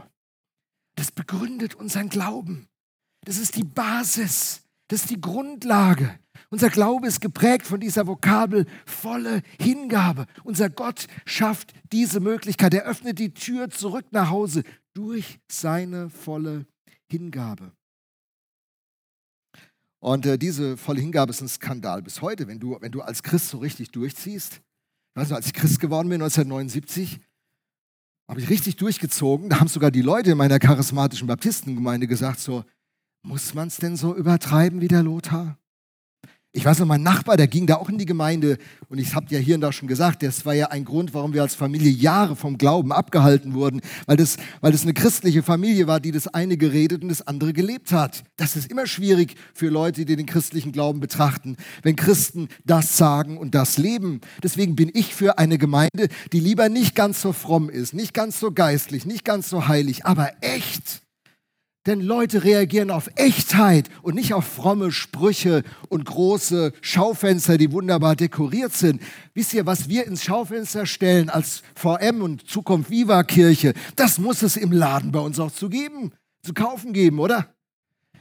Das 0.95 1.11
begründet 1.11 1.73
unseren 1.73 2.09
Glauben. 2.09 2.67
Das 3.25 3.37
ist 3.37 3.55
die 3.55 3.63
Basis. 3.63 4.61
Das 4.89 5.01
ist 5.01 5.11
die 5.11 5.21
Grundlage. 5.21 6.19
Unser 6.49 6.69
Glaube 6.69 7.07
ist 7.07 7.21
geprägt 7.21 7.67
von 7.67 7.79
dieser 7.79 8.07
Vokabel 8.07 8.65
volle 8.85 9.43
Hingabe. 9.61 10.25
Unser 10.43 10.69
Gott 10.69 11.05
schafft 11.25 11.73
diese 11.91 12.19
Möglichkeit. 12.19 12.73
Er 12.73 12.85
öffnet 12.85 13.19
die 13.19 13.33
Tür 13.33 13.69
zurück 13.69 14.05
nach 14.11 14.31
Hause 14.31 14.63
durch 14.95 15.39
seine 15.49 16.09
volle 16.09 16.65
Hingabe. 17.07 17.71
Und 20.01 20.25
äh, 20.25 20.39
diese 20.39 20.75
volle 20.75 21.01
Hingabe 21.01 21.31
ist 21.31 21.41
ein 21.41 21.49
Skandal 21.49 22.01
bis 22.01 22.21
heute, 22.21 22.47
wenn 22.47 22.59
du, 22.59 22.75
wenn 22.81 22.91
du 22.91 23.01
als 23.01 23.21
Christ 23.21 23.49
so 23.49 23.59
richtig 23.59 23.91
durchziehst. 23.91 24.61
Also 25.13 25.35
als 25.35 25.45
ich 25.45 25.53
Christ 25.53 25.79
geworden 25.79 26.09
bin 26.09 26.21
1979, 26.21 27.19
habe 28.27 28.41
ich 28.41 28.49
richtig 28.49 28.77
durchgezogen. 28.77 29.49
Da 29.49 29.59
haben 29.59 29.67
sogar 29.67 29.91
die 29.91 30.01
Leute 30.01 30.31
in 30.31 30.37
meiner 30.37 30.57
charismatischen 30.57 31.27
Baptistengemeinde 31.27 32.07
gesagt, 32.07 32.39
so, 32.39 32.63
muss 33.21 33.53
man 33.53 33.67
es 33.67 33.77
denn 33.77 33.95
so 33.95 34.15
übertreiben 34.15 34.81
wie 34.81 34.87
der 34.87 35.03
Lothar? 35.03 35.57
Ich 36.51 36.65
weiß 36.65 36.79
noch, 36.79 36.87
mein 36.87 37.03
Nachbar, 37.03 37.37
der 37.37 37.47
ging 37.47 37.67
da 37.67 37.75
auch 37.75 37.89
in 37.89 37.99
die 37.99 38.07
Gemeinde 38.07 38.57
und 38.87 38.97
ich 38.97 39.13
habe 39.13 39.27
ja 39.29 39.37
hier 39.37 39.53
und 39.53 39.61
da 39.61 39.71
schon 39.71 39.87
gesagt, 39.87 40.23
das 40.23 40.47
war 40.47 40.55
ja 40.55 40.69
ein 40.69 40.83
Grund, 40.83 41.13
warum 41.13 41.31
wir 41.31 41.43
als 41.43 41.53
Familie 41.53 41.91
Jahre 41.91 42.35
vom 42.35 42.57
Glauben 42.57 42.91
abgehalten 42.91 43.53
wurden, 43.53 43.81
weil 44.07 44.17
das, 44.17 44.37
weil 44.59 44.71
das 44.71 44.81
eine 44.81 44.95
christliche 44.95 45.43
Familie 45.43 45.85
war, 45.85 45.99
die 45.99 46.11
das 46.11 46.27
eine 46.27 46.57
geredet 46.57 47.03
und 47.03 47.09
das 47.09 47.21
andere 47.21 47.53
gelebt 47.53 47.91
hat. 47.91 48.23
Das 48.35 48.55
ist 48.55 48.71
immer 48.71 48.87
schwierig 48.87 49.35
für 49.53 49.67
Leute, 49.67 50.05
die 50.05 50.15
den 50.15 50.25
christlichen 50.25 50.71
Glauben 50.71 50.99
betrachten, 50.99 51.55
wenn 51.83 51.95
Christen 51.95 52.47
das 52.65 52.97
sagen 52.97 53.37
und 53.37 53.53
das 53.53 53.77
leben. 53.77 54.19
Deswegen 54.41 54.75
bin 54.75 54.89
ich 54.91 55.13
für 55.13 55.37
eine 55.37 55.59
Gemeinde, 55.59 56.07
die 56.33 56.39
lieber 56.39 56.67
nicht 56.67 56.95
ganz 56.95 57.21
so 57.21 57.31
fromm 57.31 57.69
ist, 57.69 57.93
nicht 57.93 58.15
ganz 58.15 58.39
so 58.39 58.51
geistlich, 58.51 59.05
nicht 59.05 59.23
ganz 59.23 59.49
so 59.49 59.67
heilig, 59.67 60.07
aber 60.07 60.31
echt 60.41 61.03
denn 61.85 62.01
Leute 62.01 62.43
reagieren 62.43 62.91
auf 62.91 63.09
Echtheit 63.15 63.89
und 64.01 64.15
nicht 64.15 64.33
auf 64.33 64.45
fromme 64.45 64.91
Sprüche 64.91 65.63
und 65.87 66.05
große 66.05 66.73
Schaufenster, 66.81 67.57
die 67.57 67.71
wunderbar 67.71 68.15
dekoriert 68.15 68.73
sind. 68.73 69.01
Wisst 69.33 69.53
ihr, 69.53 69.65
was 69.65 69.89
wir 69.89 70.05
ins 70.05 70.23
Schaufenster 70.23 70.85
stellen 70.85 71.29
als 71.29 71.63
VM 71.75 72.21
und 72.21 72.47
Zukunft 72.47 72.89
Viva 72.89 73.23
Kirche, 73.23 73.73
das 73.95 74.17
muss 74.17 74.41
es 74.41 74.57
im 74.57 74.71
Laden 74.71 75.11
bei 75.11 75.19
uns 75.19 75.39
auch 75.39 75.51
zu 75.51 75.69
geben, 75.69 76.11
zu 76.43 76.53
kaufen 76.53 76.93
geben, 76.93 77.19
oder? 77.19 77.53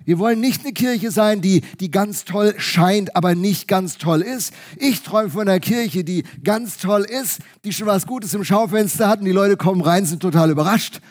Wir 0.04 0.18
wollen 0.18 0.40
nicht 0.40 0.62
eine 0.62 0.72
Kirche 0.72 1.10
sein, 1.10 1.42
die, 1.42 1.60
die 1.80 1.90
ganz 1.90 2.24
toll 2.24 2.54
scheint, 2.56 3.14
aber 3.14 3.34
nicht 3.34 3.68
ganz 3.68 3.98
toll 3.98 4.22
ist. 4.22 4.54
Ich 4.76 5.02
träume 5.02 5.28
von 5.28 5.42
einer 5.42 5.60
Kirche, 5.60 6.02
die 6.02 6.24
ganz 6.42 6.78
toll 6.78 7.02
ist, 7.02 7.40
die 7.64 7.74
schon 7.74 7.88
was 7.88 8.06
Gutes 8.06 8.32
im 8.32 8.42
Schaufenster 8.42 9.06
hat 9.06 9.18
und 9.18 9.26
die 9.26 9.32
Leute 9.32 9.58
kommen 9.58 9.82
rein, 9.82 10.06
sind 10.06 10.22
total 10.22 10.50
überrascht. 10.50 11.02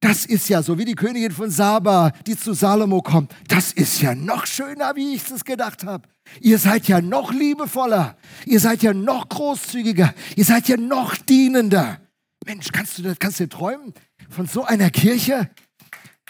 Das 0.00 0.24
ist 0.24 0.48
ja 0.48 0.62
so 0.62 0.78
wie 0.78 0.86
die 0.86 0.94
Königin 0.94 1.30
von 1.30 1.50
Saba, 1.50 2.12
die 2.26 2.36
zu 2.36 2.54
Salomo 2.54 3.02
kommt. 3.02 3.34
Das 3.48 3.72
ist 3.72 4.00
ja 4.00 4.14
noch 4.14 4.46
schöner, 4.46 4.96
wie 4.96 5.14
ich 5.14 5.30
es 5.30 5.44
gedacht 5.44 5.84
habe. 5.84 6.08
Ihr 6.40 6.58
seid 6.58 6.88
ja 6.88 7.02
noch 7.02 7.32
liebevoller. 7.32 8.16
Ihr 8.46 8.60
seid 8.60 8.82
ja 8.82 8.94
noch 8.94 9.28
großzügiger. 9.28 10.14
Ihr 10.36 10.44
seid 10.44 10.68
ja 10.68 10.78
noch 10.78 11.16
dienender. 11.16 12.00
Mensch, 12.46 12.72
kannst 12.72 12.96
du 12.98 13.02
das, 13.02 13.18
kannst 13.18 13.40
du 13.40 13.48
träumen 13.48 13.92
von 14.30 14.46
so 14.46 14.64
einer 14.64 14.88
Kirche? 14.90 15.50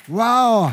Wow, 0.09 0.73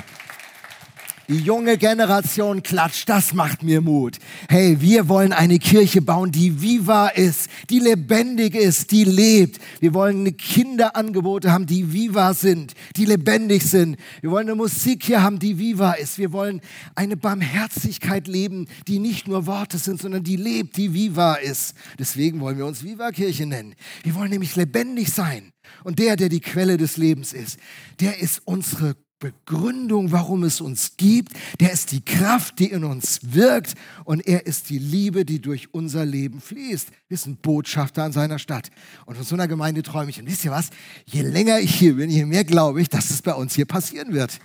die 1.27 1.39
junge 1.39 1.77
Generation 1.77 2.63
klatscht, 2.63 3.10
das 3.10 3.34
macht 3.34 3.63
mir 3.63 3.81
Mut. 3.81 4.17
Hey, 4.48 4.79
wir 4.79 5.10
wollen 5.10 5.34
eine 5.34 5.60
Kirche 5.60 6.01
bauen, 6.01 6.31
die 6.31 6.62
viva 6.62 7.10
ist, 7.10 7.50
die 7.69 7.79
lebendig 7.79 8.55
ist, 8.55 8.91
die 8.91 9.03
lebt. 9.03 9.60
Wir 9.79 9.93
wollen 9.93 10.38
Kinderangebote 10.38 11.51
haben, 11.51 11.65
die 11.65 11.91
viva 11.91 12.34
sind, 12.34 12.74
die 12.96 13.05
lebendig 13.05 13.63
sind. 13.63 13.98
Wir 14.22 14.31
wollen 14.31 14.48
eine 14.48 14.55
Musik 14.55 15.03
hier 15.03 15.22
haben, 15.22 15.39
die 15.39 15.57
viva 15.57 15.93
ist. 15.93 16.17
Wir 16.17 16.31
wollen 16.31 16.62
eine 16.96 17.17
Barmherzigkeit 17.17 18.27
leben, 18.27 18.67
die 18.88 19.00
nicht 19.00 19.27
nur 19.27 19.46
Worte 19.46 19.77
sind, 19.77 20.01
sondern 20.01 20.24
die 20.24 20.38
lebt, 20.38 20.77
die 20.77 20.93
viva 20.93 21.36
ist. 21.36 21.75
Deswegen 22.00 22.39
wollen 22.39 22.57
wir 22.57 22.65
uns 22.65 22.84
Viva 22.84 23.12
Kirche 23.12 23.46
nennen. 23.46 23.75
Wir 24.03 24.15
wollen 24.15 24.29
nämlich 24.29 24.55
lebendig 24.55 25.12
sein. 25.12 25.51
Und 25.84 26.00
der, 26.00 26.15
der 26.15 26.29
die 26.29 26.39
Quelle 26.39 26.77
des 26.77 26.98
Lebens 26.98 27.34
ist, 27.34 27.57
der 28.00 28.19
ist 28.19 28.41
unsere 28.46 28.96
Begründung, 29.19 30.12
warum 30.12 30.43
es 30.43 30.62
uns 30.62 30.93
gibt. 30.97 31.33
Der 31.59 31.71
ist 31.71 31.91
die 31.91 32.03
Kraft, 32.03 32.59
die 32.59 32.71
in 32.71 32.83
uns 32.83 33.19
wirkt. 33.24 33.74
Und 34.03 34.25
er 34.27 34.45
ist 34.45 34.69
die 34.69 34.77
Liebe, 34.77 35.25
die 35.25 35.41
durch 35.41 35.74
unser 35.74 36.05
Leben 36.05 36.39
fließt. 36.39 36.89
Wir 37.07 37.17
sind 37.17 37.41
Botschafter 37.41 38.03
an 38.03 38.12
seiner 38.12 38.39
Stadt. 38.39 38.69
Und 39.05 39.15
von 39.15 39.25
so 39.25 39.36
einer 39.36 39.47
Gemeinde 39.47 39.81
träume 39.83 40.09
ich. 40.09 40.19
Und 40.19 40.27
wisst 40.27 40.45
ihr 40.45 40.51
was? 40.51 40.69
Je 41.05 41.21
länger 41.21 41.59
ich 41.59 41.74
hier 41.74 41.95
bin, 41.95 42.09
je 42.09 42.25
mehr 42.25 42.43
glaube 42.43 42.81
ich, 42.81 42.89
dass 42.89 43.09
es 43.09 43.21
bei 43.21 43.33
uns 43.33 43.55
hier 43.55 43.65
passieren 43.65 44.13
wird. 44.13 44.39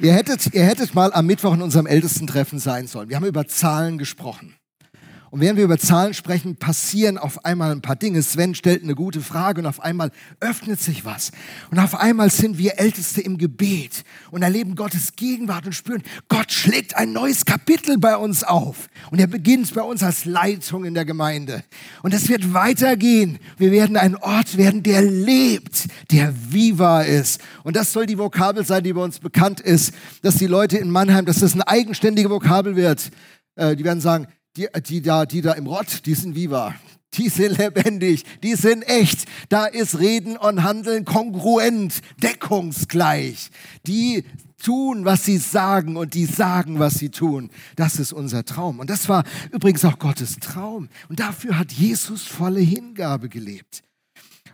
Ihr 0.00 0.14
hättet, 0.14 0.54
ihr 0.54 0.64
hättet 0.64 0.94
mal 0.94 1.12
am 1.12 1.26
Mittwoch 1.26 1.52
in 1.52 1.60
unserem 1.60 1.86
Ältestentreffen 1.86 2.58
sein 2.58 2.86
sollen. 2.86 3.10
Wir 3.10 3.16
haben 3.16 3.26
über 3.26 3.46
Zahlen 3.46 3.98
gesprochen. 3.98 4.54
Und 5.30 5.40
während 5.40 5.58
wir 5.58 5.64
über 5.64 5.78
Zahlen 5.78 6.12
sprechen, 6.12 6.56
passieren 6.56 7.16
auf 7.16 7.44
einmal 7.44 7.70
ein 7.70 7.82
paar 7.82 7.94
Dinge. 7.94 8.20
Sven 8.20 8.56
stellt 8.56 8.82
eine 8.82 8.96
gute 8.96 9.20
Frage 9.20 9.60
und 9.60 9.66
auf 9.66 9.78
einmal 9.78 10.10
öffnet 10.40 10.80
sich 10.80 11.04
was. 11.04 11.30
Und 11.70 11.78
auf 11.78 11.94
einmal 11.94 12.30
sind 12.30 12.58
wir 12.58 12.80
Älteste 12.80 13.20
im 13.20 13.38
Gebet 13.38 14.02
und 14.32 14.42
erleben 14.42 14.74
Gottes 14.74 15.14
Gegenwart 15.14 15.66
und 15.66 15.72
spüren, 15.72 16.02
Gott 16.28 16.50
schlägt 16.50 16.96
ein 16.96 17.12
neues 17.12 17.44
Kapitel 17.44 17.96
bei 17.98 18.16
uns 18.16 18.42
auf. 18.42 18.88
Und 19.12 19.20
er 19.20 19.28
beginnt 19.28 19.72
bei 19.72 19.82
uns 19.82 20.02
als 20.02 20.24
Leitung 20.24 20.84
in 20.84 20.94
der 20.94 21.04
Gemeinde. 21.04 21.62
Und 22.02 22.12
es 22.12 22.28
wird 22.28 22.52
weitergehen. 22.52 23.38
Wir 23.56 23.70
werden 23.70 23.96
ein 23.96 24.16
Ort 24.16 24.56
werden, 24.56 24.82
der 24.82 25.02
lebt, 25.02 25.86
der 26.10 26.34
viva 26.50 27.02
ist. 27.02 27.40
Und 27.62 27.76
das 27.76 27.92
soll 27.92 28.06
die 28.06 28.18
Vokabel 28.18 28.66
sein, 28.66 28.82
die 28.82 28.92
bei 28.92 29.02
uns 29.02 29.20
bekannt 29.20 29.60
ist, 29.60 29.94
dass 30.22 30.34
die 30.36 30.46
Leute 30.48 30.76
in 30.78 30.90
Mannheim, 30.90 31.24
dass 31.24 31.38
das 31.38 31.54
eine 31.54 31.68
eigenständige 31.68 32.30
Vokabel 32.30 32.74
wird. 32.74 33.12
Äh, 33.54 33.76
die 33.76 33.84
werden 33.84 34.00
sagen, 34.00 34.26
die, 34.56 34.68
die, 34.86 35.02
da, 35.02 35.26
die 35.26 35.40
da 35.40 35.52
im 35.52 35.66
Rott, 35.66 36.06
die 36.06 36.14
sind 36.14 36.34
viva. 36.34 36.74
die 37.14 37.28
sind 37.28 37.58
lebendig, 37.58 38.24
die 38.42 38.54
sind 38.54 38.82
echt. 38.82 39.26
Da 39.48 39.66
ist 39.66 39.98
Reden 39.98 40.36
und 40.36 40.62
Handeln 40.62 41.04
kongruent, 41.04 42.00
deckungsgleich. 42.22 43.50
Die 43.86 44.24
tun, 44.62 45.04
was 45.04 45.24
sie 45.24 45.38
sagen 45.38 45.96
und 45.96 46.14
die 46.14 46.26
sagen, 46.26 46.78
was 46.78 46.94
sie 46.94 47.10
tun. 47.10 47.50
Das 47.76 47.98
ist 47.98 48.12
unser 48.12 48.44
Traum. 48.44 48.78
Und 48.78 48.90
das 48.90 49.08
war 49.08 49.24
übrigens 49.52 49.84
auch 49.84 49.98
Gottes 49.98 50.36
Traum. 50.38 50.88
Und 51.08 51.20
dafür 51.20 51.58
hat 51.58 51.72
Jesus 51.72 52.26
volle 52.26 52.60
Hingabe 52.60 53.28
gelebt. 53.28 53.82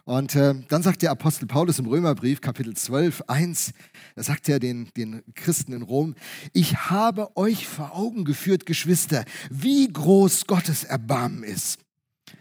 Und 0.04 0.36
äh, 0.36 0.54
dann 0.68 0.82
sagt 0.84 1.02
der 1.02 1.10
Apostel 1.10 1.46
Paulus 1.46 1.80
im 1.80 1.86
Römerbrief, 1.86 2.40
Kapitel 2.40 2.74
12, 2.74 3.24
1, 3.26 3.72
da 4.16 4.22
sagt 4.22 4.48
er 4.48 4.58
den, 4.58 4.88
den 4.96 5.22
Christen 5.34 5.74
in 5.74 5.82
Rom, 5.82 6.14
ich 6.54 6.88
habe 6.88 7.36
euch 7.36 7.68
vor 7.68 7.94
Augen 7.94 8.24
geführt, 8.24 8.64
Geschwister, 8.64 9.26
wie 9.50 9.86
groß 9.92 10.46
Gottes 10.46 10.84
Erbarmen 10.84 11.44
ist. 11.44 11.78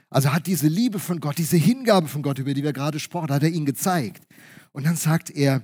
Also 0.10 0.32
hat 0.32 0.48
diese 0.48 0.70
Liebe 0.70 1.00
von 1.00 1.20
Gott, 1.20 1.38
diese 1.38 1.58
Hingabe 1.58 2.08
von 2.08 2.22
Gott, 2.22 2.40
über 2.40 2.54
die 2.54 2.64
wir 2.64 2.72
gerade 2.72 2.98
sprachen, 2.98 3.30
hat 3.30 3.44
er 3.44 3.50
ihnen 3.50 3.66
gezeigt. 3.66 4.24
Und 4.72 4.86
dann 4.86 4.96
sagt 4.96 5.30
er, 5.30 5.64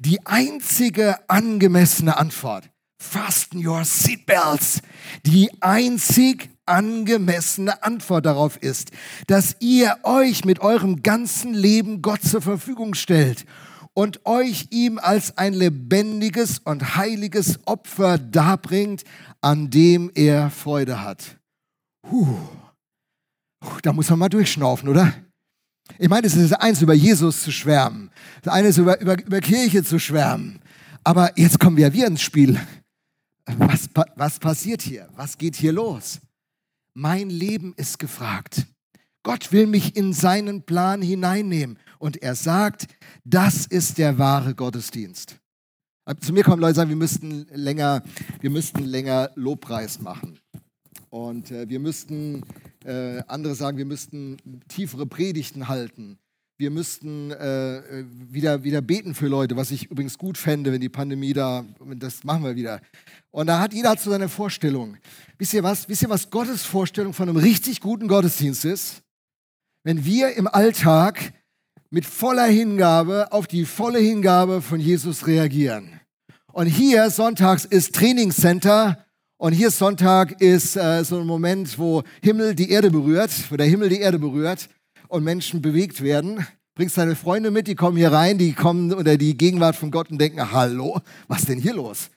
die 0.00 0.26
einzige 0.26 1.18
angemessene 1.30 2.16
Antwort, 2.16 2.68
fasten 2.98 3.64
your 3.64 3.84
seatbelts, 3.84 4.82
die 5.24 5.48
einzig 5.60 6.50
angemessene 6.66 7.84
Antwort 7.84 8.26
darauf 8.26 8.56
ist, 8.56 8.90
dass 9.28 9.54
ihr 9.60 9.96
euch 10.02 10.44
mit 10.44 10.58
eurem 10.58 11.04
ganzen 11.04 11.54
Leben 11.54 12.02
Gott 12.02 12.22
zur 12.22 12.42
Verfügung 12.42 12.94
stellt 12.94 13.46
und 13.94 14.24
euch 14.26 14.68
ihm 14.70 14.98
als 14.98 15.36
ein 15.36 15.54
lebendiges 15.54 16.58
und 16.58 16.96
heiliges 16.96 17.60
Opfer 17.66 18.18
darbringt, 18.18 19.04
an 19.40 19.70
dem 19.70 20.10
er 20.14 20.50
Freude 20.50 21.02
hat. 21.02 21.38
Puh. 22.02 22.38
Da 23.82 23.92
muss 23.92 24.10
man 24.10 24.18
mal 24.18 24.28
durchschnaufen, 24.28 24.88
oder? 24.88 25.12
Ich 25.98 26.08
meine, 26.08 26.26
es 26.26 26.34
ist 26.34 26.52
eins, 26.52 26.82
über 26.82 26.94
Jesus 26.94 27.42
zu 27.42 27.52
schwärmen. 27.52 28.10
Das 28.42 28.54
eine 28.54 28.68
ist, 28.68 28.78
über, 28.78 29.00
über, 29.00 29.20
über 29.24 29.40
Kirche 29.40 29.84
zu 29.84 29.98
schwärmen. 29.98 30.60
Aber 31.04 31.38
jetzt 31.38 31.58
kommen 31.58 31.76
wir 31.76 31.92
wieder 31.92 32.06
ins 32.06 32.22
Spiel. 32.22 32.58
Was, 33.46 33.88
was 34.16 34.38
passiert 34.38 34.82
hier? 34.82 35.08
Was 35.14 35.36
geht 35.36 35.56
hier 35.56 35.72
los? 35.72 36.20
Mein 36.94 37.30
Leben 37.30 37.74
ist 37.76 37.98
gefragt. 37.98 38.66
Gott 39.24 39.52
will 39.52 39.66
mich 39.66 39.96
in 39.96 40.12
seinen 40.12 40.62
Plan 40.62 41.00
hineinnehmen. 41.02 41.78
Und 42.02 42.20
er 42.20 42.34
sagt, 42.34 42.88
das 43.24 43.64
ist 43.64 43.96
der 43.96 44.18
wahre 44.18 44.56
Gottesdienst. 44.56 45.36
Zu 46.18 46.32
mir 46.32 46.42
kommen 46.42 46.60
Leute, 46.60 46.74
sagen, 46.74 46.88
wir 46.88 46.96
müssten 46.96 47.46
länger, 47.54 48.02
wir 48.40 48.50
müssten 48.50 48.84
länger 48.84 49.30
Lobpreis 49.36 50.00
machen. 50.00 50.40
Und 51.10 51.52
äh, 51.52 51.68
wir 51.68 51.78
müssten, 51.78 52.42
äh, 52.84 53.22
andere 53.28 53.54
sagen, 53.54 53.78
wir 53.78 53.84
müssten 53.84 54.36
tiefere 54.66 55.06
Predigten 55.06 55.68
halten. 55.68 56.18
Wir 56.58 56.72
müssten 56.72 57.30
äh, 57.30 58.04
wieder, 58.08 58.64
wieder 58.64 58.82
beten 58.82 59.14
für 59.14 59.28
Leute, 59.28 59.56
was 59.56 59.70
ich 59.70 59.88
übrigens 59.88 60.18
gut 60.18 60.36
fände, 60.36 60.72
wenn 60.72 60.80
die 60.80 60.88
Pandemie 60.88 61.34
da, 61.34 61.64
das 61.94 62.24
machen 62.24 62.42
wir 62.42 62.56
wieder. 62.56 62.80
Und 63.30 63.46
da 63.46 63.60
hat 63.60 63.74
jeder 63.74 63.96
so 63.96 64.10
seine 64.10 64.28
Vorstellung. 64.28 64.96
Wisst 65.38 65.54
ihr 65.54 65.62
was? 65.62 65.88
Wisst 65.88 66.02
ihr, 66.02 66.10
was 66.10 66.30
Gottes 66.30 66.64
Vorstellung 66.64 67.12
von 67.12 67.28
einem 67.28 67.38
richtig 67.38 67.80
guten 67.80 68.08
Gottesdienst 68.08 68.64
ist? 68.64 69.02
Wenn 69.84 70.04
wir 70.04 70.34
im 70.34 70.48
Alltag 70.48 71.32
mit 71.92 72.06
voller 72.06 72.46
Hingabe 72.46 73.30
auf 73.32 73.46
die 73.46 73.66
volle 73.66 73.98
Hingabe 73.98 74.62
von 74.62 74.80
Jesus 74.80 75.26
reagieren. 75.26 76.00
Und 76.52 76.66
hier 76.66 77.10
sonntags 77.10 77.66
ist 77.66 77.94
Trainingscenter 77.94 79.04
und 79.36 79.52
hier 79.52 79.70
Sonntag 79.70 80.40
ist 80.40 80.74
äh, 80.76 81.04
so 81.04 81.20
ein 81.20 81.26
Moment, 81.26 81.78
wo 81.78 82.02
Himmel 82.22 82.54
die 82.54 82.70
Erde 82.70 82.90
berührt, 82.90 83.30
wo 83.50 83.56
der 83.56 83.66
Himmel 83.66 83.90
die 83.90 84.00
Erde 84.00 84.18
berührt 84.18 84.70
und 85.08 85.22
Menschen 85.22 85.60
bewegt 85.60 86.02
werden. 86.02 86.46
Bringst 86.74 86.96
deine 86.96 87.14
Freunde 87.14 87.50
mit, 87.50 87.66
die 87.66 87.74
kommen 87.74 87.98
hier 87.98 88.10
rein, 88.10 88.38
die 88.38 88.54
kommen 88.54 88.94
unter 88.94 89.18
die 89.18 89.36
Gegenwart 89.36 89.76
von 89.76 89.90
Gott 89.90 90.10
und 90.10 90.18
denken, 90.18 90.50
hallo, 90.50 91.00
was 91.28 91.40
ist 91.40 91.50
denn 91.50 91.60
hier 91.60 91.74
los? 91.74 92.08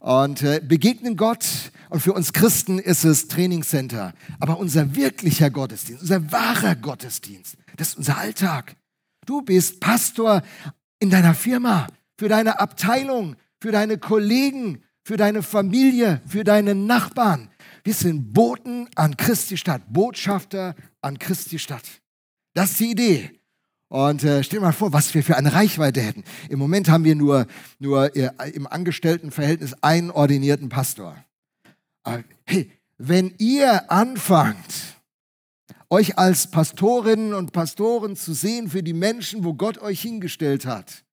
und 0.00 0.42
äh, 0.42 0.60
begegnen 0.64 1.16
Gott. 1.16 1.44
Und 1.90 2.00
für 2.00 2.12
uns 2.12 2.32
Christen 2.32 2.78
ist 2.78 3.04
es 3.04 3.28
Trainingscenter. 3.28 4.14
Aber 4.38 4.58
unser 4.58 4.94
wirklicher 4.96 5.50
Gottesdienst, 5.50 6.02
unser 6.02 6.32
wahrer 6.32 6.74
Gottesdienst, 6.74 7.56
das 7.76 7.88
ist 7.88 7.98
unser 7.98 8.16
Alltag. 8.18 8.76
Du 9.30 9.42
bist 9.42 9.78
Pastor 9.78 10.42
in 10.98 11.08
deiner 11.08 11.34
Firma, 11.34 11.86
für 12.18 12.28
deine 12.28 12.58
Abteilung, 12.58 13.36
für 13.60 13.70
deine 13.70 13.96
Kollegen, 13.96 14.82
für 15.04 15.16
deine 15.16 15.44
Familie, 15.44 16.20
für 16.26 16.42
deine 16.42 16.74
Nachbarn. 16.74 17.48
Wir 17.84 17.94
sind 17.94 18.32
Boten 18.32 18.88
an 18.96 19.16
Christi 19.16 19.56
Stadt, 19.56 19.82
Botschafter 19.86 20.74
an 21.00 21.16
Christi 21.20 21.60
Stadt. 21.60 21.84
Das 22.54 22.72
ist 22.72 22.80
die 22.80 22.90
Idee. 22.90 23.30
Und 23.86 24.24
äh, 24.24 24.42
stell 24.42 24.58
dir 24.58 24.64
mal 24.64 24.72
vor, 24.72 24.92
was 24.92 25.14
wir 25.14 25.22
für 25.22 25.36
eine 25.36 25.54
Reichweite 25.54 26.00
hätten. 26.00 26.24
Im 26.48 26.58
Moment 26.58 26.88
haben 26.88 27.04
wir 27.04 27.14
nur, 27.14 27.46
nur 27.78 28.16
äh, 28.16 28.32
im 28.52 28.66
Angestelltenverhältnis 28.66 29.74
einen 29.80 30.10
ordinierten 30.10 30.70
Pastor. 30.70 31.16
Aber 32.02 32.24
hey, 32.46 32.72
wenn 32.98 33.32
ihr 33.38 33.92
anfangt, 33.92 34.99
euch 35.88 36.18
als 36.18 36.50
Pastorinnen 36.50 37.34
und 37.34 37.52
Pastoren 37.52 38.16
zu 38.16 38.32
sehen 38.32 38.70
für 38.70 38.82
die 38.82 38.92
Menschen, 38.92 39.44
wo 39.44 39.54
Gott 39.54 39.78
euch 39.78 40.00
hingestellt 40.00 40.66
hat, 40.66 41.04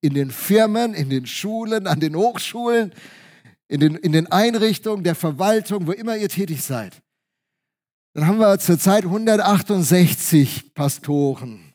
in 0.00 0.14
den 0.14 0.30
Firmen, 0.30 0.94
in 0.94 1.10
den 1.10 1.26
Schulen, 1.26 1.86
an 1.86 2.00
den 2.00 2.16
Hochschulen, 2.16 2.92
in 3.68 3.80
den, 3.80 3.94
in 3.96 4.12
den 4.12 4.30
Einrichtungen 4.30 5.04
der 5.04 5.14
Verwaltung, 5.14 5.86
wo 5.86 5.92
immer 5.92 6.16
ihr 6.16 6.28
tätig 6.28 6.62
seid, 6.62 7.00
dann 8.14 8.26
haben 8.26 8.38
wir 8.38 8.58
zurzeit 8.58 9.04
168 9.04 10.74
Pastoren 10.74 11.74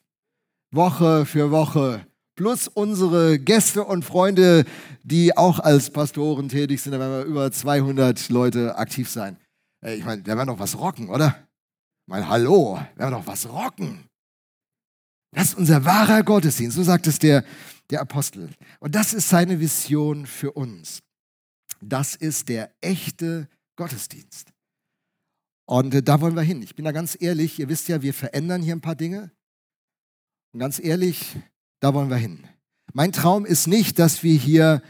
Woche 0.72 1.26
für 1.26 1.52
Woche. 1.52 2.06
Plus 2.36 2.70
unsere 2.70 3.38
Gäste 3.38 3.84
und 3.84 4.06
Freunde, 4.06 4.64
die 5.04 5.36
auch 5.36 5.60
als 5.60 5.90
Pastoren 5.90 6.48
tätig 6.48 6.82
sind. 6.82 6.94
Da 6.94 7.00
werden 7.00 7.18
wir 7.18 7.24
über 7.26 7.52
200 7.52 8.30
Leute 8.30 8.78
aktiv 8.78 9.10
sein. 9.10 9.38
Ich 9.82 10.06
meine, 10.06 10.22
da 10.22 10.38
werden 10.38 10.48
doch 10.48 10.60
was 10.60 10.78
rocken, 10.78 11.10
oder? 11.10 11.36
Ich 12.10 12.12
meine, 12.12 12.28
hallo, 12.28 12.82
werden 12.96 13.12
doch 13.12 13.28
was 13.28 13.48
rocken. 13.48 14.04
Das 15.32 15.50
ist 15.50 15.60
unser 15.60 15.86
wahrer 15.86 16.24
Gottesdienst, 16.24 16.76
so 16.76 16.82
sagt 16.82 17.06
es 17.06 17.20
der, 17.20 17.46
der 17.92 18.02
Apostel. 18.02 18.50
Und 18.80 18.96
das 18.96 19.14
ist 19.14 19.30
seine 19.30 19.60
Vision 19.60 20.26
für 20.26 20.54
uns. 20.54 21.04
Das 21.82 22.16
ist 22.16 22.50
der 22.50 22.74
echte 22.82 23.48
Gottesdienst. 23.76 24.52
Und 25.68 25.94
äh, 25.94 26.02
da 26.02 26.20
wollen 26.20 26.36
wir 26.36 26.42
hin. 26.42 26.64
Ich 26.64 26.74
bin 26.74 26.84
da 26.84 26.92
ganz 26.92 27.16
ehrlich, 27.22 27.60
ihr 27.60 27.70
wisst 27.70 27.88
ja, 27.90 28.02
wir 28.02 28.16
verändern 28.16 28.64
hier 28.64 28.76
ein 28.76 28.82
paar 28.82 28.96
Dinge. 28.96 29.30
Und 30.52 30.62
ganz 30.62 30.80
ehrlich, 30.80 31.36
da 31.80 31.94
wollen 31.94 32.10
wir 32.10 32.18
hin. 32.18 32.44
Mein 32.92 33.12
Traum 33.12 33.46
ist 33.46 33.68
nicht, 33.68 34.00
dass 34.00 34.24
wir 34.24 34.36
hier, 34.36 34.82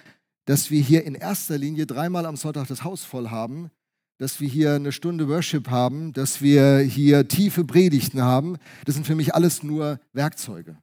dass 0.46 0.72
wir 0.72 0.82
hier 0.82 1.04
in 1.04 1.16
erster 1.16 1.58
Linie 1.58 1.86
dreimal 1.86 2.26
am 2.26 2.38
Sonntag 2.38 2.70
das 2.70 2.86
Haus 2.86 3.04
voll 3.04 3.30
haben, 3.30 3.72
dass 4.20 4.42
wir 4.42 4.50
hier 4.50 4.74
eine 4.74 4.92
Stunde 4.92 5.30
Worship 5.30 5.70
haben, 5.70 6.12
dass 6.12 6.42
wir 6.42 6.80
hier 6.80 7.28
tiefe 7.28 7.64
Predigten 7.64 8.22
haben. 8.22 8.58
Das 8.86 8.96
sind 8.96 9.08
für 9.08 9.16
mich 9.16 9.34
alles 9.34 9.64
nur 9.64 10.00
Werkzeuge. 10.12 10.78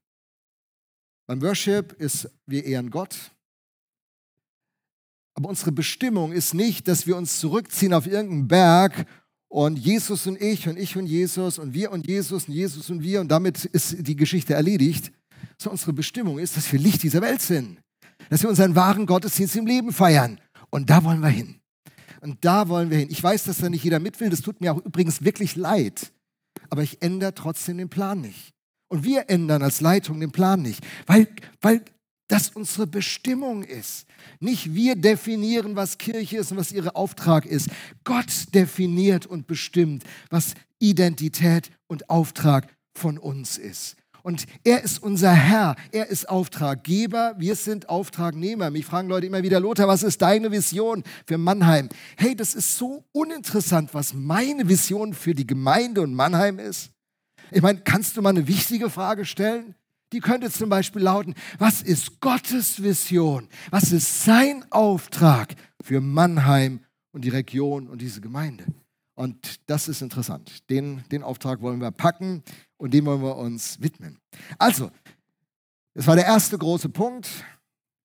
Beim 1.26 1.42
Worship 1.42 1.92
ist, 1.92 2.30
wir 2.46 2.64
ehren 2.64 2.90
Gott. 2.90 3.30
Aber 5.34 5.50
unsere 5.50 5.70
Bestimmung 5.70 6.32
ist 6.32 6.54
nicht, 6.54 6.88
dass 6.88 7.06
wir 7.06 7.14
uns 7.16 7.38
zurückziehen 7.38 7.92
auf 7.92 8.06
irgendeinen 8.06 8.48
Berg 8.48 9.06
und 9.48 9.78
Jesus 9.78 10.26
und 10.26 10.40
ich 10.40 10.66
und 10.66 10.78
ich 10.78 10.96
und 10.96 11.06
Jesus 11.06 11.58
und 11.58 11.74
wir 11.74 11.92
und 11.92 12.06
Jesus 12.06 12.48
und 12.48 12.54
Jesus 12.54 12.88
und 12.88 13.02
wir 13.02 13.20
und 13.20 13.28
damit 13.28 13.66
ist 13.66 14.06
die 14.06 14.16
Geschichte 14.16 14.54
erledigt. 14.54 15.12
So 15.58 15.70
unsere 15.70 15.92
Bestimmung 15.92 16.38
ist, 16.38 16.56
dass 16.56 16.72
wir 16.72 16.80
Licht 16.80 17.02
dieser 17.02 17.20
Welt 17.20 17.42
sind. 17.42 17.82
Dass 18.30 18.42
wir 18.42 18.48
unseren 18.48 18.74
wahren 18.74 19.04
Gottesdienst 19.04 19.56
im 19.56 19.66
Leben 19.66 19.92
feiern. 19.92 20.40
Und 20.70 20.88
da 20.88 21.04
wollen 21.04 21.20
wir 21.20 21.28
hin. 21.28 21.60
Und 22.26 22.44
da 22.44 22.68
wollen 22.68 22.90
wir 22.90 22.98
hin. 22.98 23.08
Ich 23.08 23.22
weiß, 23.22 23.44
dass 23.44 23.58
da 23.58 23.68
nicht 23.68 23.84
jeder 23.84 24.00
mit 24.00 24.18
will. 24.18 24.30
Das 24.30 24.40
tut 24.40 24.60
mir 24.60 24.72
auch 24.72 24.84
übrigens 24.84 25.22
wirklich 25.22 25.54
leid. 25.54 26.12
Aber 26.70 26.82
ich 26.82 27.00
ändere 27.00 27.32
trotzdem 27.34 27.78
den 27.78 27.88
Plan 27.88 28.20
nicht. 28.20 28.52
Und 28.88 29.04
wir 29.04 29.30
ändern 29.30 29.62
als 29.62 29.80
Leitung 29.80 30.18
den 30.18 30.32
Plan 30.32 30.60
nicht. 30.60 30.84
Weil, 31.06 31.28
weil 31.60 31.84
das 32.26 32.50
unsere 32.50 32.88
Bestimmung 32.88 33.62
ist. 33.62 34.06
Nicht 34.40 34.74
wir 34.74 34.96
definieren, 34.96 35.76
was 35.76 35.98
Kirche 35.98 36.38
ist 36.38 36.50
und 36.50 36.56
was 36.56 36.72
ihr 36.72 36.96
Auftrag 36.96 37.46
ist. 37.46 37.68
Gott 38.02 38.52
definiert 38.52 39.26
und 39.26 39.46
bestimmt, 39.46 40.02
was 40.28 40.54
Identität 40.80 41.70
und 41.86 42.10
Auftrag 42.10 42.74
von 42.92 43.18
uns 43.18 43.56
ist. 43.56 43.96
Und 44.26 44.46
er 44.64 44.82
ist 44.82 45.00
unser 45.04 45.30
Herr, 45.30 45.76
er 45.92 46.08
ist 46.08 46.28
Auftraggeber, 46.28 47.36
wir 47.38 47.54
sind 47.54 47.88
Auftragnehmer. 47.88 48.70
Mich 48.70 48.84
fragen 48.84 49.08
Leute 49.08 49.28
immer 49.28 49.44
wieder, 49.44 49.60
Lothar, 49.60 49.86
was 49.86 50.02
ist 50.02 50.20
deine 50.20 50.50
Vision 50.50 51.04
für 51.28 51.38
Mannheim? 51.38 51.88
Hey, 52.16 52.34
das 52.34 52.56
ist 52.56 52.76
so 52.76 53.04
uninteressant, 53.12 53.94
was 53.94 54.14
meine 54.14 54.68
Vision 54.68 55.14
für 55.14 55.32
die 55.32 55.46
Gemeinde 55.46 56.00
und 56.00 56.12
Mannheim 56.12 56.58
ist. 56.58 56.90
Ich 57.52 57.62
meine, 57.62 57.82
kannst 57.82 58.16
du 58.16 58.22
mal 58.22 58.30
eine 58.30 58.48
wichtige 58.48 58.90
Frage 58.90 59.24
stellen? 59.24 59.76
Die 60.12 60.18
könnte 60.18 60.50
zum 60.50 60.70
Beispiel 60.70 61.02
lauten, 61.02 61.36
was 61.60 61.80
ist 61.82 62.18
Gottes 62.20 62.82
Vision? 62.82 63.48
Was 63.70 63.92
ist 63.92 64.24
sein 64.24 64.64
Auftrag 64.70 65.54
für 65.80 66.00
Mannheim 66.00 66.80
und 67.12 67.24
die 67.24 67.28
Region 67.28 67.86
und 67.86 68.02
diese 68.02 68.20
Gemeinde? 68.20 68.64
Und 69.16 69.68
das 69.68 69.88
ist 69.88 70.02
interessant. 70.02 70.68
Den, 70.70 71.02
den 71.10 71.22
Auftrag 71.22 71.62
wollen 71.62 71.80
wir 71.80 71.90
packen 71.90 72.42
und 72.76 72.92
dem 72.92 73.06
wollen 73.06 73.22
wir 73.22 73.36
uns 73.36 73.80
widmen. 73.80 74.18
Also, 74.58 74.90
es 75.94 76.06
war 76.06 76.16
der 76.16 76.26
erste 76.26 76.58
große 76.58 76.90
Punkt, 76.90 77.28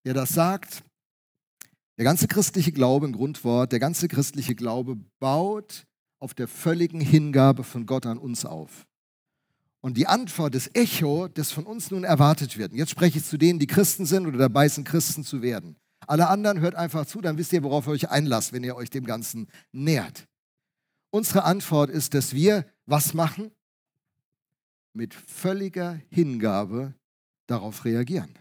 der 0.06 0.14
das 0.14 0.30
sagt. 0.30 0.84
Der 1.98 2.06
ganze 2.06 2.28
christliche 2.28 2.72
Glaube 2.72 3.06
im 3.06 3.12
Grundwort, 3.12 3.74
der 3.74 3.80
ganze 3.80 4.08
christliche 4.08 4.56
Glaube 4.56 4.98
baut 5.20 5.86
auf 6.20 6.34
der 6.34 6.48
völligen 6.48 7.02
Hingabe 7.02 7.66
von 7.66 7.86
Gott 7.86 8.06
an 8.06 8.18
uns 8.18 8.46
auf. 8.46 8.88
Und 9.82 9.98
die 9.98 10.08
Antwort, 10.08 10.56
das 10.56 10.70
Echo, 10.74 11.28
das 11.28 11.52
von 11.52 11.66
uns 11.66 11.92
nun 11.92 12.06
erwartet 12.06 12.58
wird. 12.58 12.72
Und 12.72 12.78
jetzt 12.78 12.92
spreche 12.92 13.18
ich 13.18 13.26
zu 13.26 13.38
denen, 13.38 13.60
die 13.60 13.68
Christen 13.68 14.06
sind 14.06 14.28
oder 14.28 14.38
dabei 14.38 14.70
sind, 14.70 14.88
Christen 14.88 15.26
zu 15.26 15.42
werden. 15.42 15.76
Alle 16.08 16.30
anderen 16.30 16.62
hört 16.62 16.76
einfach 16.76 17.06
zu, 17.06 17.20
dann 17.20 17.38
wisst 17.38 17.52
ihr, 17.52 17.64
worauf 17.64 17.88
ihr 17.88 17.92
euch 17.92 18.10
einlasst, 18.10 18.54
wenn 18.54 18.64
ihr 18.64 18.76
euch 18.76 18.90
dem 18.90 19.06
Ganzen 19.06 19.48
nähert. 19.72 20.28
Unsere 21.12 21.44
Antwort 21.44 21.90
ist, 21.90 22.14
dass 22.14 22.34
wir 22.34 22.66
was 22.86 23.14
machen? 23.14 23.52
Mit 24.94 25.14
völliger 25.14 26.00
Hingabe 26.10 26.94
darauf 27.48 27.86
reagieren. 27.86 28.38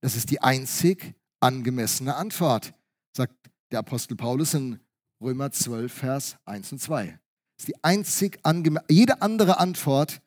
Das 0.00 0.16
ist 0.16 0.30
die 0.30 0.40
einzig 0.40 1.14
angemessene 1.40 2.14
Antwort, 2.14 2.72
sagt 3.12 3.34
der 3.70 3.80
Apostel 3.80 4.16
Paulus 4.16 4.54
in 4.54 4.80
Römer 5.20 5.50
12, 5.50 5.92
Vers 5.92 6.36
1 6.44 6.72
und 6.72 6.78
2. 6.80 7.06
Das 7.06 7.18
ist 7.58 7.68
die 7.68 7.84
einzig 7.84 8.38
angemessene, 8.42 8.86
jede 8.88 9.20
andere 9.20 9.58
Antwort, 9.58 10.22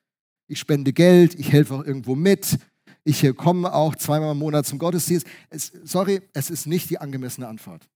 ich 0.48 0.60
spende 0.60 0.94
Geld, 0.94 1.40
ich 1.40 1.52
helfe 1.52 1.76
auch 1.76 1.84
irgendwo 1.84 2.16
mit, 2.16 2.60
ich 3.04 3.36
komme 3.36 3.74
auch 3.74 3.96
zweimal 3.96 4.32
im 4.32 4.40
Monat 4.40 4.66
zum 4.66 4.80
Gottesdienst. 4.80 5.26
Es, 5.50 5.72
sorry, 5.84 6.22
es 6.34 6.50
ist 6.50 6.68
nicht 6.68 6.90
die 6.90 7.00
angemessene 7.00 7.48
Antwort. 7.48 7.90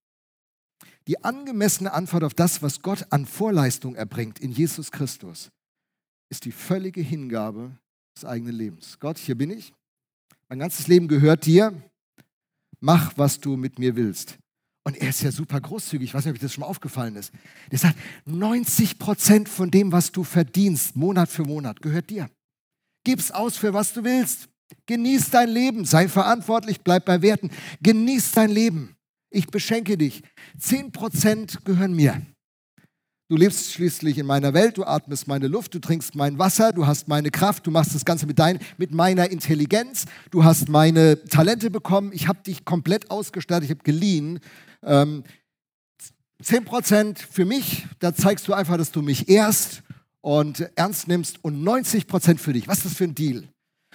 Die 1.07 1.23
angemessene 1.23 1.93
Antwort 1.93 2.23
auf 2.23 2.33
das, 2.33 2.61
was 2.61 2.81
Gott 2.81 3.07
an 3.11 3.25
Vorleistung 3.25 3.95
erbringt 3.95 4.39
in 4.39 4.51
Jesus 4.51 4.91
Christus, 4.91 5.49
ist 6.29 6.43
die 6.45 6.51
völlige 6.51 7.01
Hingabe 7.01 7.77
des 8.15 8.25
eigenen 8.25 8.53
Lebens. 8.53 8.99
Gott, 8.99 9.17
hier 9.17 9.35
bin 9.35 9.49
ich. 9.49 9.73
Mein 10.49 10.59
ganzes 10.59 10.87
Leben 10.87 11.07
gehört 11.07 11.45
dir. 11.45 11.73
Mach, 12.79 13.17
was 13.17 13.39
du 13.39 13.55
mit 13.55 13.79
mir 13.79 13.95
willst. 13.95 14.37
Und 14.83 14.97
er 14.97 15.09
ist 15.09 15.21
ja 15.21 15.31
super 15.31 15.59
großzügig. 15.59 16.09
Ich 16.09 16.13
weiß 16.13 16.25
nicht, 16.25 16.31
ob 16.31 16.35
euch 16.35 16.41
das 16.41 16.53
schon 16.53 16.61
mal 16.61 16.67
aufgefallen 16.67 17.15
ist. 17.15 17.33
Der 17.71 17.79
sagt, 17.79 17.97
90 18.25 18.99
Prozent 18.99 19.49
von 19.49 19.71
dem, 19.71 19.91
was 19.91 20.11
du 20.11 20.23
verdienst, 20.23 20.95
Monat 20.95 21.29
für 21.29 21.43
Monat, 21.43 21.81
gehört 21.81 22.09
dir. 22.09 22.29
Gib's 23.03 23.31
aus 23.31 23.57
für 23.57 23.73
was 23.73 23.93
du 23.93 24.03
willst. 24.03 24.49
Genieß 24.85 25.29
dein 25.29 25.49
Leben. 25.49 25.85
Sei 25.85 26.07
verantwortlich, 26.09 26.81
bleib 26.81 27.05
bei 27.05 27.21
Werten. 27.21 27.49
Genieß 27.81 28.33
dein 28.33 28.49
Leben. 28.49 28.96
Ich 29.29 29.47
beschenke 29.47 29.97
dich. 29.97 30.23
Zehn 30.57 30.91
Prozent 30.91 31.63
gehören 31.65 31.93
mir. 31.93 32.21
Du 33.29 33.35
lebst 33.35 33.73
schließlich 33.73 34.17
in 34.19 34.25
meiner 34.25 34.53
Welt, 34.53 34.77
du 34.77 34.85
atmest 34.85 35.27
meine 35.27 35.49
Luft, 35.49 35.73
du 35.73 35.79
trinkst 35.79 36.15
mein 36.15 36.39
Wasser, 36.39 36.71
du 36.71 36.87
hast 36.87 37.09
meine 37.09 37.29
Kraft, 37.29 37.67
du 37.67 37.71
machst 37.71 37.93
das 37.93 38.05
Ganze 38.05 38.25
mit, 38.25 38.39
dein, 38.39 38.57
mit 38.77 38.93
meiner 38.93 39.29
Intelligenz, 39.29 40.05
du 40.31 40.45
hast 40.45 40.69
meine 40.69 41.21
Talente 41.25 41.69
bekommen, 41.69 42.13
ich 42.13 42.29
habe 42.29 42.41
dich 42.43 42.63
komplett 42.63 43.11
ausgestattet, 43.11 43.65
ich 43.65 43.71
habe 43.71 43.83
geliehen. 43.83 44.39
Ähm, 44.81 45.23
10% 46.41 47.17
für 47.19 47.43
mich, 47.43 47.85
da 47.99 48.15
zeigst 48.15 48.47
du 48.47 48.53
einfach, 48.53 48.77
dass 48.77 48.91
du 48.93 49.01
mich 49.01 49.27
ehrst 49.27 49.83
und 50.21 50.69
ernst 50.75 51.09
nimmst 51.09 51.43
und 51.43 51.61
90% 51.61 52.37
für 52.37 52.53
dich. 52.53 52.69
Was 52.69 52.77
ist 52.77 52.85
das 52.85 52.93
für 52.93 53.03
ein 53.03 53.15
Deal? 53.15 53.43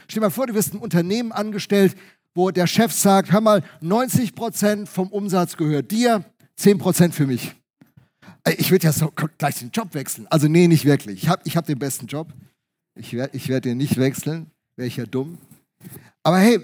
Stell 0.09 0.21
dir 0.21 0.27
mal 0.27 0.31
vor, 0.31 0.47
du 0.47 0.53
wirst 0.53 0.75
ein 0.75 0.79
Unternehmen 0.79 1.33
angestellt, 1.33 1.97
wo 2.35 2.51
der 2.51 2.66
Chef 2.66 2.92
sagt, 2.92 3.33
hör 3.33 3.40
mal, 3.40 3.62
90 3.81 4.35
Prozent 4.35 4.88
vom 4.88 5.09
Umsatz 5.09 5.57
gehört 5.57 5.90
dir, 5.90 6.25
10 6.57 6.79
Prozent 6.79 7.14
für 7.14 7.27
mich. 7.27 7.55
Ich 8.59 8.71
würde 8.71 8.87
ja 8.87 8.92
so 8.92 9.12
gleich 9.38 9.59
den 9.59 9.71
Job 9.71 9.95
wechseln. 9.95 10.27
Also 10.29 10.49
nee, 10.49 10.66
nicht 10.66 10.85
wirklich. 10.85 11.23
Ich 11.23 11.29
habe 11.29 11.42
ich 11.45 11.57
hab 11.57 11.66
den 11.66 11.79
besten 11.79 12.07
Job. 12.07 12.33
Ich 12.95 13.12
werde 13.12 13.37
ich 13.37 13.49
werd 13.49 13.64
den 13.64 13.79
nicht 13.79 13.97
wechseln. 13.99 14.51
Wäre 14.77 14.88
ich 14.88 14.97
ja 14.97 15.07
dumm. 15.07 15.38
Aber 16.23 16.38
hey, 16.38 16.57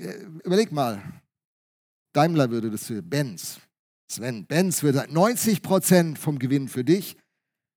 überleg 0.45 0.73
mal. 0.73 1.01
Daimler 2.13 2.51
würde 2.51 2.71
das 2.71 2.87
für 2.87 3.03
Benz. 3.03 3.61
Sven, 4.11 4.47
Benz 4.47 4.83
würde 4.83 4.99
sagen, 4.99 5.13
90 5.13 5.63
Prozent 5.63 6.19
vom 6.19 6.39
Gewinn 6.39 6.69
für 6.69 6.83
dich, 6.83 7.17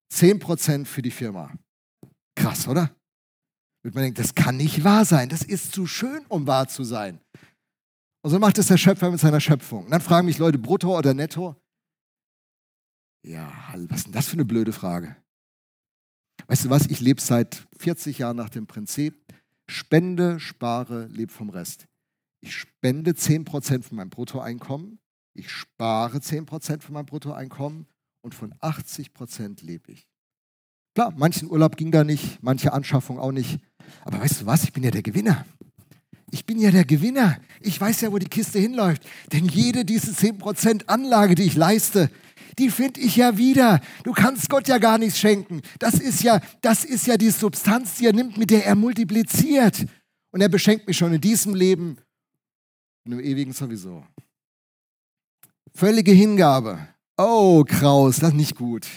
10 0.09 0.39
Prozent 0.39 0.87
für 0.87 1.01
die 1.01 1.11
Firma. 1.11 1.51
Krass, 2.35 2.67
oder? 2.67 2.91
Wird 3.83 3.95
man 3.95 4.03
denken, 4.03 4.21
das 4.21 4.35
kann 4.35 4.57
nicht 4.57 4.83
wahr 4.83 5.05
sein. 5.05 5.29
Das 5.29 5.43
ist 5.43 5.73
zu 5.73 5.87
schön, 5.87 6.25
um 6.27 6.47
wahr 6.47 6.67
zu 6.67 6.83
sein. 6.83 7.19
Und 8.21 8.29
so 8.29 8.39
macht 8.39 8.57
es 8.57 8.67
der 8.67 8.77
Schöpfer 8.77 9.09
mit 9.09 9.19
seiner 9.19 9.39
Schöpfung. 9.39 9.85
Und 9.85 9.91
dann 9.91 10.01
fragen 10.01 10.27
mich 10.27 10.37
Leute, 10.37 10.59
brutto 10.59 10.97
oder 10.97 11.13
netto? 11.13 11.55
Ja, 13.23 13.51
was 13.87 13.99
ist 13.99 14.05
denn 14.05 14.13
das 14.13 14.27
für 14.27 14.33
eine 14.33 14.45
blöde 14.45 14.73
Frage? 14.73 15.15
Weißt 16.47 16.65
du 16.65 16.69
was, 16.69 16.87
ich 16.87 16.99
lebe 16.99 17.21
seit 17.21 17.67
40 17.77 18.19
Jahren 18.19 18.37
nach 18.37 18.49
dem 18.49 18.67
Prinzip, 18.67 19.23
spende, 19.67 20.39
spare, 20.39 21.05
lebe 21.07 21.31
vom 21.31 21.49
Rest. 21.49 21.87
Ich 22.41 22.55
spende 22.55 23.11
10% 23.11 23.83
von 23.83 23.97
meinem 23.97 24.09
Bruttoeinkommen, 24.09 24.99
ich 25.33 25.49
spare 25.49 26.17
10% 26.17 26.81
von 26.81 26.93
meinem 26.93 27.05
Bruttoeinkommen 27.05 27.87
und 28.21 28.35
von 28.35 28.53
80% 28.55 29.63
lebe 29.63 29.91
ich. 29.91 30.07
Klar, 30.95 31.13
manchen 31.15 31.49
Urlaub 31.49 31.77
ging 31.77 31.91
da 31.91 32.03
nicht, 32.03 32.41
manche 32.43 32.73
Anschaffung 32.73 33.17
auch 33.17 33.31
nicht. 33.31 33.59
Aber 34.03 34.19
weißt 34.19 34.41
du 34.41 34.45
was, 34.45 34.63
ich 34.63 34.73
bin 34.73 34.83
ja 34.83 34.91
der 34.91 35.03
Gewinner. 35.03 35.45
Ich 36.31 36.45
bin 36.45 36.59
ja 36.59 36.71
der 36.71 36.85
Gewinner. 36.85 37.37
Ich 37.59 37.79
weiß 37.79 38.01
ja, 38.01 38.11
wo 38.11 38.17
die 38.17 38.27
Kiste 38.27 38.57
hinläuft. 38.57 39.03
Denn 39.31 39.45
jede 39.45 39.85
diese 39.85 40.11
10% 40.11 40.87
Anlage, 40.87 41.35
die 41.35 41.43
ich 41.43 41.55
leiste, 41.55 42.09
die 42.57 42.69
finde 42.69 43.01
ich 43.01 43.17
ja 43.17 43.37
wieder. 43.37 43.81
Du 44.03 44.13
kannst 44.13 44.49
Gott 44.49 44.67
ja 44.67 44.77
gar 44.77 44.97
nichts 44.97 45.19
schenken. 45.19 45.61
Das 45.79 45.95
ist 45.95 46.23
ja, 46.23 46.39
das 46.61 46.85
ist 46.85 47.05
ja 47.07 47.17
die 47.17 47.29
Substanz, 47.29 47.95
die 47.95 48.07
er 48.07 48.13
nimmt, 48.13 48.37
mit 48.37 48.49
der 48.49 48.65
er 48.65 48.75
multipliziert. 48.75 49.85
Und 50.31 50.41
er 50.41 50.49
beschenkt 50.49 50.87
mich 50.87 50.97
schon 50.97 51.13
in 51.13 51.21
diesem 51.21 51.53
Leben 51.53 51.97
und 53.05 53.13
im 53.13 53.19
ewigen 53.19 53.53
sowieso. 53.53 54.05
Völlige 55.73 56.11
Hingabe. 56.11 56.87
Oh, 57.17 57.63
Kraus, 57.67 58.19
das 58.19 58.29
ist 58.29 58.35
nicht 58.35 58.55
gut. 58.55 58.87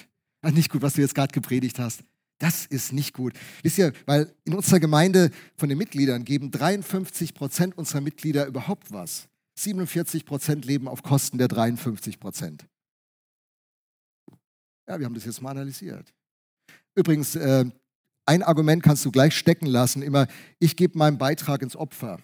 Das 0.41 0.53
ist 0.53 0.57
nicht 0.57 0.71
gut, 0.71 0.83
was 0.83 0.95
du 0.95 1.01
jetzt 1.01 1.15
gerade 1.15 1.33
gepredigt 1.33 1.79
hast. 1.79 2.05
Das 2.39 2.67
ist 2.67 2.93
nicht 2.93 3.15
gut. 3.15 3.35
Wisst 3.63 3.79
ihr, 3.79 3.93
weil 4.07 4.35
in 4.45 4.55
unserer 4.55 4.81
Gemeinde 4.81 5.31
von 5.57 5.69
den 5.69 5.79
Mitgliedern 5.79 6.25
geben 6.25 6.51
53 6.51 7.35
Prozent 7.35 7.79
unserer 7.79 8.01
Mitglieder 8.01 8.47
überhaupt 8.47 8.93
was. 8.93 9.29
47 9.57 10.27
Prozent 10.27 10.65
leben 10.65 10.89
auf 10.89 11.03
Kosten 11.03 11.39
der 11.39 11.49
53 11.49 12.19
Prozent. 12.19 12.67
Ja, 14.89 14.99
wir 14.99 15.07
haben 15.07 15.15
das 15.15 15.25
jetzt 15.25 15.41
mal 15.41 15.53
analysiert. 15.53 16.13
Übrigens, 16.95 17.37
äh, 17.37 17.65
ein 18.27 18.43
Argument 18.43 18.83
kannst 18.83 19.05
du 19.05 19.11
gleich 19.11 19.37
stecken 19.37 19.67
lassen, 19.67 20.03
immer, 20.03 20.27
ich 20.59 20.77
gebe 20.77 20.99
meinen 20.99 21.19
Beitrag 21.19 21.63
ins 21.63 21.77
Opfer. 21.77 22.21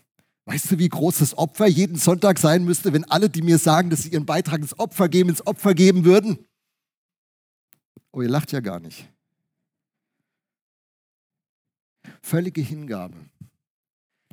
Weißt 0.46 0.72
du, 0.72 0.78
wie 0.78 0.88
groß 0.88 1.18
das 1.18 1.36
Opfer 1.36 1.66
jeden 1.66 1.96
Sonntag 1.96 2.38
sein 2.38 2.64
müsste, 2.64 2.92
wenn 2.92 3.04
alle, 3.04 3.28
die 3.28 3.42
mir 3.42 3.58
sagen, 3.58 3.90
dass 3.90 4.02
sie 4.02 4.08
ihren 4.08 4.26
Beitrag 4.26 4.60
ins 4.60 4.78
Opfer 4.78 5.08
geben, 5.08 5.30
ins 5.30 5.46
Opfer 5.46 5.74
geben 5.74 6.04
würden? 6.04 6.38
Oh, 8.12 8.22
ihr 8.22 8.28
lacht 8.28 8.50
ja 8.50 8.60
gar 8.60 8.80
nicht. 8.80 9.08
Völlige 12.22 12.60
Hingabe. 12.60 13.16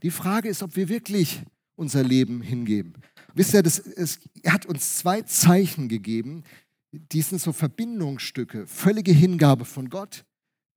Die 0.04 0.12
Frage 0.12 0.50
ist, 0.50 0.64
ob 0.64 0.76
wir 0.76 0.90
wirklich 0.90 1.42
unser 1.76 2.04
Leben 2.04 2.42
hingeben. 2.42 2.94
Wisst 3.34 3.54
ihr, 3.54 3.64
das, 3.64 3.80
es, 3.80 4.20
er 4.42 4.54
hat 4.54 4.66
uns 4.66 4.98
zwei 4.98 5.22
Zeichen 5.22 5.90
gegeben, 5.90 6.44
die 6.92 7.22
sind 7.22 7.40
so 7.40 7.54
Verbindungsstücke, 7.54 8.68
völlige 8.68 9.12
Hingabe 9.12 9.66
von 9.66 9.90
Gott, 9.90 10.26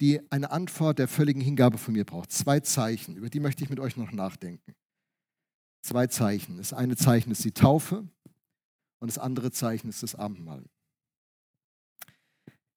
die 0.00 0.20
eine 0.31 0.50
Antwort 0.50 0.98
der 0.98 1.09
völligen 1.09 1.40
Hingabe 1.40 1.79
von 1.79 1.94
mir 1.94 2.05
braucht. 2.05 2.33
Zwei 2.33 2.61
Zeichen, 2.61 3.16
über 3.16 3.31
die 3.31 3.40
möchte 3.40 3.64
ich 3.64 3.70
mit 3.70 3.81
euch 3.81 3.96
noch 3.96 4.12
nachdenken. 4.12 4.74
Zwei 5.83 6.07
Zeichen. 6.07 6.59
Das 6.59 6.72
eine 6.72 6.96
Zeichen 6.96 7.31
ist 7.31 7.44
die 7.44 7.53
Taufe 7.53 8.09
und 8.98 9.09
das 9.09 9.18
andere 9.18 9.50
Zeichen 9.50 9.88
ist 9.88 10.03
das 10.03 10.14
Abendmahl. 10.14 10.64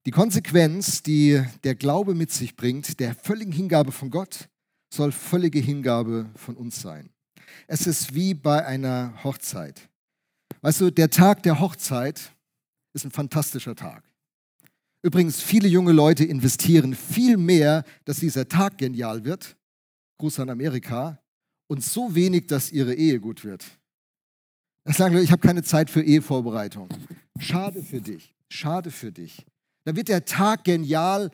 Die 0.06 0.12
Konsequenz, 0.12 1.02
die 1.02 1.42
der 1.64 1.76
Glaube 1.76 2.14
mit 2.14 2.32
sich 2.32 2.56
bringt, 2.56 3.00
der 3.00 3.16
völligen 3.16 3.54
Hingabe 3.54 3.92
von 3.92 4.10
Gott, 4.10 4.50
soll 4.94 5.12
völlige 5.12 5.60
Hingabe 5.60 6.30
von 6.36 6.56
uns 6.56 6.82
sein. 6.82 7.10
Es 7.68 7.88
ist 7.88 8.14
wie 8.14 8.34
bei 8.34 8.66
einer 8.66 9.14
Hochzeit. 9.24 9.90
Weißt 10.62 10.82
du, 10.82 10.92
der 10.92 11.10
Tag 11.10 11.44
der 11.44 11.60
Hochzeit 11.60 12.34
ist 12.94 13.06
ein 13.06 13.12
fantastischer 13.12 13.76
Tag. 13.76 14.04
Übrigens, 15.02 15.42
viele 15.42 15.68
junge 15.68 15.92
Leute 15.92 16.24
investieren 16.24 16.96
viel 16.96 17.38
mehr, 17.38 17.84
dass 18.06 18.20
dieser 18.20 18.48
Tag 18.48 18.78
genial 18.78 19.26
wird. 19.26 19.58
Gruß 20.18 20.40
an 20.40 20.50
Amerika. 20.50 21.20
Und 21.68 21.84
so 21.84 22.14
wenig, 22.14 22.48
dass 22.48 22.72
ihre 22.72 22.94
Ehe 22.94 23.20
gut 23.20 23.44
wird. 23.44 23.66
Das 24.84 24.98
sagen 24.98 25.14
Leute, 25.14 25.26
ich 25.26 25.32
habe 25.32 25.46
keine 25.46 25.64
Zeit 25.64 25.90
für 25.90 26.02
Ehevorbereitung. 26.02 26.90
Schade 27.40 27.82
für 27.82 28.02
dich. 28.02 28.36
Schade 28.50 28.92
für 28.92 29.12
dich. 29.12 29.46
Da 29.86 29.96
wird 29.96 30.08
der 30.08 30.26
Tag 30.26 30.64
genial 30.64 31.32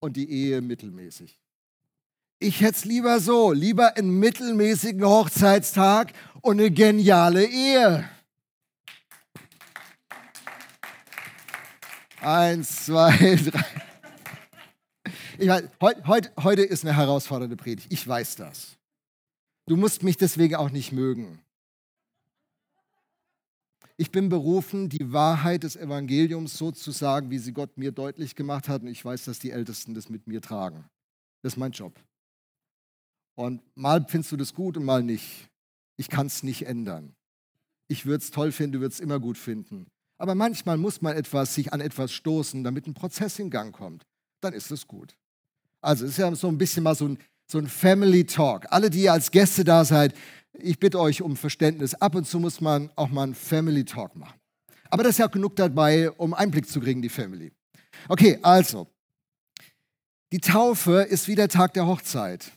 und 0.00 0.16
die 0.16 0.30
Ehe 0.30 0.60
mittelmäßig. 0.60 1.40
Ich 2.40 2.60
hätte 2.60 2.76
es 2.76 2.84
lieber 2.84 3.18
so, 3.18 3.52
lieber 3.52 3.96
einen 3.96 4.18
mittelmäßigen 4.18 5.04
Hochzeitstag 5.04 6.12
und 6.40 6.60
eine 6.60 6.70
geniale 6.70 7.44
Ehe. 7.44 8.08
Eins, 12.20 12.86
zwei, 12.86 13.36
drei. 13.50 13.64
Ich 15.38 15.48
weiß, 15.48 15.64
heut, 15.80 16.06
heut, 16.06 16.32
heute 16.42 16.62
ist 16.62 16.84
eine 16.84 16.94
herausfordernde 16.96 17.56
Predigt. 17.56 17.92
Ich 17.92 18.06
weiß 18.06 18.36
das. 18.36 18.76
Du 19.66 19.76
musst 19.76 20.02
mich 20.02 20.16
deswegen 20.16 20.56
auch 20.56 20.70
nicht 20.70 20.92
mögen. 20.92 21.40
Ich 24.00 24.12
bin 24.12 24.28
berufen, 24.28 24.88
die 24.88 25.12
Wahrheit 25.12 25.64
des 25.64 25.74
Evangeliums 25.74 26.56
so 26.56 26.70
zu 26.70 26.92
sagen, 26.92 27.30
wie 27.30 27.38
sie 27.38 27.52
Gott 27.52 27.76
mir 27.76 27.90
deutlich 27.90 28.36
gemacht 28.36 28.68
hat. 28.68 28.82
Und 28.82 28.88
ich 28.88 29.04
weiß, 29.04 29.24
dass 29.24 29.40
die 29.40 29.50
Ältesten 29.50 29.92
das 29.92 30.08
mit 30.08 30.28
mir 30.28 30.40
tragen. 30.40 30.84
Das 31.42 31.54
ist 31.54 31.56
mein 31.56 31.72
Job. 31.72 31.98
Und 33.34 33.60
mal 33.76 34.06
findest 34.08 34.30
du 34.30 34.36
das 34.36 34.54
gut 34.54 34.76
und 34.76 34.84
mal 34.84 35.02
nicht. 35.02 35.48
Ich 35.96 36.08
kann 36.08 36.28
es 36.28 36.44
nicht 36.44 36.64
ändern. 36.64 37.16
Ich 37.88 38.06
würde 38.06 38.22
es 38.22 38.30
toll 38.30 38.52
finden, 38.52 38.74
du 38.74 38.80
würdest 38.80 39.00
es 39.00 39.04
immer 39.04 39.18
gut 39.18 39.36
finden. 39.36 39.88
Aber 40.16 40.36
manchmal 40.36 40.76
muss 40.76 41.02
man 41.02 41.16
etwas, 41.16 41.56
sich 41.56 41.72
an 41.72 41.80
etwas 41.80 42.12
stoßen, 42.12 42.62
damit 42.62 42.86
ein 42.86 42.94
Prozess 42.94 43.38
in 43.40 43.50
Gang 43.50 43.74
kommt. 43.74 44.06
Dann 44.40 44.52
ist 44.52 44.70
es 44.70 44.86
gut. 44.86 45.16
Also 45.80 46.04
es 46.04 46.12
ist 46.12 46.18
ja 46.18 46.32
so 46.36 46.46
ein 46.46 46.58
bisschen 46.58 46.84
mal 46.84 46.94
so 46.94 47.08
ein, 47.08 47.18
so 47.50 47.58
ein 47.58 47.66
Family 47.66 48.24
Talk. 48.24 48.66
Alle, 48.70 48.90
die 48.90 49.02
ihr 49.02 49.12
als 49.12 49.32
Gäste 49.32 49.64
da 49.64 49.84
seid, 49.84 50.14
ich 50.52 50.78
bitte 50.78 51.00
euch 51.00 51.22
um 51.22 51.36
Verständnis. 51.36 51.94
Ab 51.94 52.14
und 52.14 52.26
zu 52.26 52.38
muss 52.38 52.60
man 52.60 52.90
auch 52.96 53.08
mal 53.08 53.24
einen 53.24 53.34
Family 53.34 53.84
Talk 53.84 54.16
machen. 54.16 54.38
Aber 54.90 55.02
das 55.02 55.12
ist 55.12 55.18
ja 55.18 55.26
genug 55.26 55.56
dabei, 55.56 56.10
um 56.10 56.34
Einblick 56.34 56.68
zu 56.68 56.80
kriegen, 56.80 57.02
die 57.02 57.08
Family. 57.08 57.52
Okay, 58.08 58.38
also. 58.42 58.86
Die 60.32 60.40
Taufe 60.40 61.02
ist 61.02 61.28
wie 61.28 61.34
der 61.34 61.48
Tag 61.48 61.72
der 61.74 61.86
Hochzeit. 61.86 62.52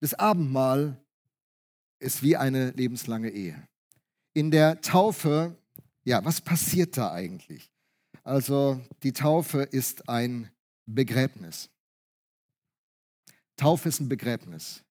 Das 0.00 0.14
Abendmahl 0.14 0.96
ist 1.98 2.22
wie 2.22 2.36
eine 2.36 2.70
lebenslange 2.70 3.30
Ehe. 3.30 3.68
In 4.34 4.50
der 4.50 4.80
Taufe, 4.80 5.56
ja, 6.04 6.24
was 6.24 6.40
passiert 6.40 6.96
da 6.96 7.12
eigentlich? 7.12 7.70
Also 8.24 8.80
die 9.02 9.12
Taufe 9.12 9.62
ist 9.62 10.08
ein 10.08 10.50
Begräbnis. 10.86 11.68
Taufe 13.56 13.88
ist 13.88 14.00
ein 14.00 14.08
Begräbnis. 14.08 14.82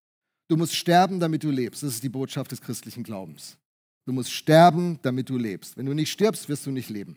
Du 0.51 0.57
musst 0.57 0.75
sterben, 0.75 1.21
damit 1.21 1.45
du 1.45 1.49
lebst. 1.49 1.81
Das 1.81 1.93
ist 1.93 2.03
die 2.03 2.09
Botschaft 2.09 2.51
des 2.51 2.59
christlichen 2.59 3.03
Glaubens. 3.03 3.57
Du 4.05 4.11
musst 4.11 4.33
sterben, 4.33 4.99
damit 5.01 5.29
du 5.29 5.37
lebst. 5.37 5.77
Wenn 5.77 5.85
du 5.85 5.93
nicht 5.93 6.11
stirbst, 6.11 6.49
wirst 6.49 6.65
du 6.65 6.71
nicht 6.71 6.89
leben. 6.89 7.15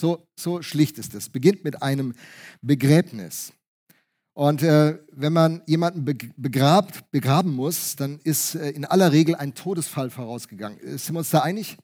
So, 0.00 0.24
so 0.38 0.62
schlicht 0.62 0.96
ist 0.96 1.12
es. 1.16 1.28
Beginnt 1.28 1.64
mit 1.64 1.82
einem 1.82 2.14
Begräbnis. 2.62 3.52
Und 4.34 4.62
äh, 4.62 5.00
wenn 5.10 5.32
man 5.32 5.62
jemanden 5.66 6.04
begrabt, 6.04 7.10
begraben 7.10 7.56
muss, 7.56 7.96
dann 7.96 8.20
ist 8.20 8.54
äh, 8.54 8.70
in 8.70 8.84
aller 8.84 9.10
Regel 9.10 9.34
ein 9.34 9.56
Todesfall 9.56 10.08
vorausgegangen. 10.08 10.78
Sind 10.96 11.16
wir 11.16 11.18
uns 11.18 11.30
da 11.30 11.40
einig? 11.40 11.76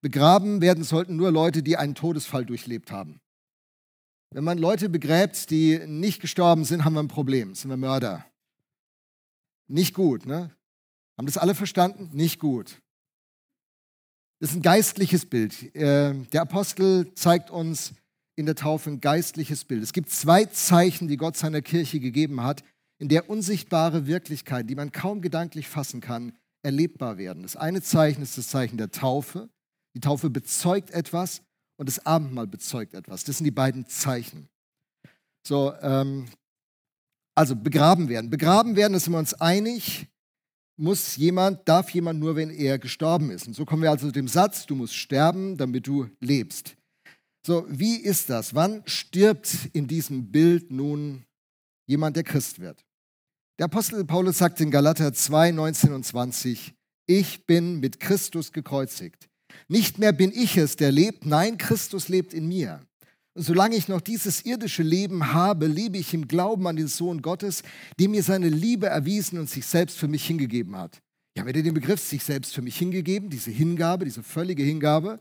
Begraben 0.00 0.62
werden 0.62 0.84
sollten 0.84 1.16
nur 1.16 1.30
Leute, 1.30 1.62
die 1.62 1.76
einen 1.76 1.94
Todesfall 1.94 2.46
durchlebt 2.46 2.90
haben. 2.90 3.20
Wenn 4.32 4.44
man 4.44 4.56
Leute 4.56 4.88
begräbt, 4.88 5.50
die 5.50 5.80
nicht 5.86 6.22
gestorben 6.22 6.64
sind, 6.64 6.86
haben 6.86 6.94
wir 6.94 7.02
ein 7.02 7.08
Problem, 7.08 7.54
sind 7.54 7.68
wir 7.68 7.76
Mörder. 7.76 8.24
Nicht 9.68 9.94
gut, 9.94 10.26
ne? 10.26 10.50
Haben 11.16 11.26
das 11.26 11.38
alle 11.38 11.54
verstanden? 11.54 12.10
Nicht 12.12 12.38
gut. 12.38 12.80
Das 14.40 14.50
ist 14.50 14.56
ein 14.56 14.62
geistliches 14.62 15.26
Bild. 15.26 15.74
Äh, 15.74 16.14
der 16.32 16.42
Apostel 16.42 17.12
zeigt 17.14 17.50
uns 17.50 17.92
in 18.36 18.46
der 18.46 18.54
Taufe 18.54 18.90
ein 18.90 19.00
geistliches 19.00 19.64
Bild. 19.64 19.82
Es 19.82 19.92
gibt 19.92 20.10
zwei 20.10 20.44
Zeichen, 20.44 21.08
die 21.08 21.16
Gott 21.16 21.36
seiner 21.36 21.60
Kirche 21.60 21.98
gegeben 21.98 22.42
hat, 22.42 22.62
in 22.98 23.08
der 23.08 23.28
unsichtbare 23.28 24.06
Wirklichkeit, 24.06 24.70
die 24.70 24.76
man 24.76 24.92
kaum 24.92 25.22
gedanklich 25.22 25.68
fassen 25.68 26.00
kann, 26.00 26.36
erlebbar 26.62 27.18
werden. 27.18 27.42
Das 27.42 27.56
eine 27.56 27.82
Zeichen 27.82 28.22
ist 28.22 28.38
das 28.38 28.48
Zeichen 28.48 28.76
der 28.76 28.90
Taufe. 28.90 29.48
Die 29.94 30.00
Taufe 30.00 30.30
bezeugt 30.30 30.90
etwas 30.90 31.42
und 31.76 31.88
das 31.88 32.06
Abendmahl 32.06 32.46
bezeugt 32.46 32.94
etwas. 32.94 33.24
Das 33.24 33.38
sind 33.38 33.44
die 33.44 33.50
beiden 33.50 33.86
Zeichen. 33.86 34.48
So, 35.44 35.74
ähm, 35.80 36.26
also 37.38 37.54
begraben 37.54 38.08
werden. 38.08 38.30
Begraben 38.30 38.74
werden, 38.74 38.94
da 38.94 38.98
sind 38.98 39.12
wir 39.12 39.18
uns 39.20 39.32
einig, 39.34 40.08
muss 40.76 41.14
jemand, 41.16 41.68
darf 41.68 41.88
jemand 41.90 42.18
nur, 42.18 42.34
wenn 42.34 42.50
er 42.50 42.80
gestorben 42.80 43.30
ist. 43.30 43.46
Und 43.46 43.54
so 43.54 43.64
kommen 43.64 43.82
wir 43.82 43.90
also 43.90 44.08
zu 44.08 44.12
dem 44.12 44.26
Satz, 44.26 44.66
du 44.66 44.74
musst 44.74 44.94
sterben, 44.94 45.56
damit 45.56 45.86
du 45.86 46.08
lebst. 46.20 46.76
So, 47.46 47.64
wie 47.68 47.96
ist 47.96 48.28
das? 48.28 48.56
Wann 48.56 48.82
stirbt 48.86 49.70
in 49.72 49.86
diesem 49.86 50.32
Bild 50.32 50.72
nun 50.72 51.24
jemand, 51.86 52.16
der 52.16 52.24
Christ 52.24 52.58
wird? 52.58 52.84
Der 53.58 53.66
Apostel 53.66 54.04
Paulus 54.04 54.38
sagt 54.38 54.60
in 54.60 54.72
Galater 54.72 55.12
2, 55.12 55.52
19 55.52 55.92
und 55.92 56.04
20, 56.04 56.74
ich 57.06 57.46
bin 57.46 57.78
mit 57.78 58.00
Christus 58.00 58.52
gekreuzigt. 58.52 59.28
Nicht 59.68 59.98
mehr 59.98 60.12
bin 60.12 60.32
ich 60.34 60.56
es, 60.56 60.74
der 60.74 60.90
lebt, 60.90 61.24
nein, 61.24 61.56
Christus 61.56 62.08
lebt 62.08 62.34
in 62.34 62.48
mir. 62.48 62.84
Solange 63.40 63.76
ich 63.76 63.86
noch 63.86 64.00
dieses 64.00 64.44
irdische 64.44 64.82
Leben 64.82 65.32
habe, 65.32 65.68
lebe 65.68 65.96
ich 65.96 66.12
im 66.12 66.26
Glauben 66.26 66.66
an 66.66 66.74
den 66.74 66.88
Sohn 66.88 67.22
Gottes, 67.22 67.62
der 67.98 68.08
mir 68.08 68.24
seine 68.24 68.48
Liebe 68.48 68.88
erwiesen 68.88 69.38
und 69.38 69.48
sich 69.48 69.64
selbst 69.64 69.96
für 69.96 70.08
mich 70.08 70.26
hingegeben 70.26 70.76
hat. 70.76 71.00
Ich 71.34 71.40
habe 71.40 71.52
dir 71.52 71.62
den 71.62 71.74
Begriff 71.74 72.00
sich 72.00 72.24
selbst 72.24 72.52
für 72.52 72.62
mich 72.62 72.76
hingegeben, 72.76 73.30
diese 73.30 73.52
Hingabe, 73.52 74.04
diese 74.04 74.24
völlige 74.24 74.64
Hingabe. 74.64 75.20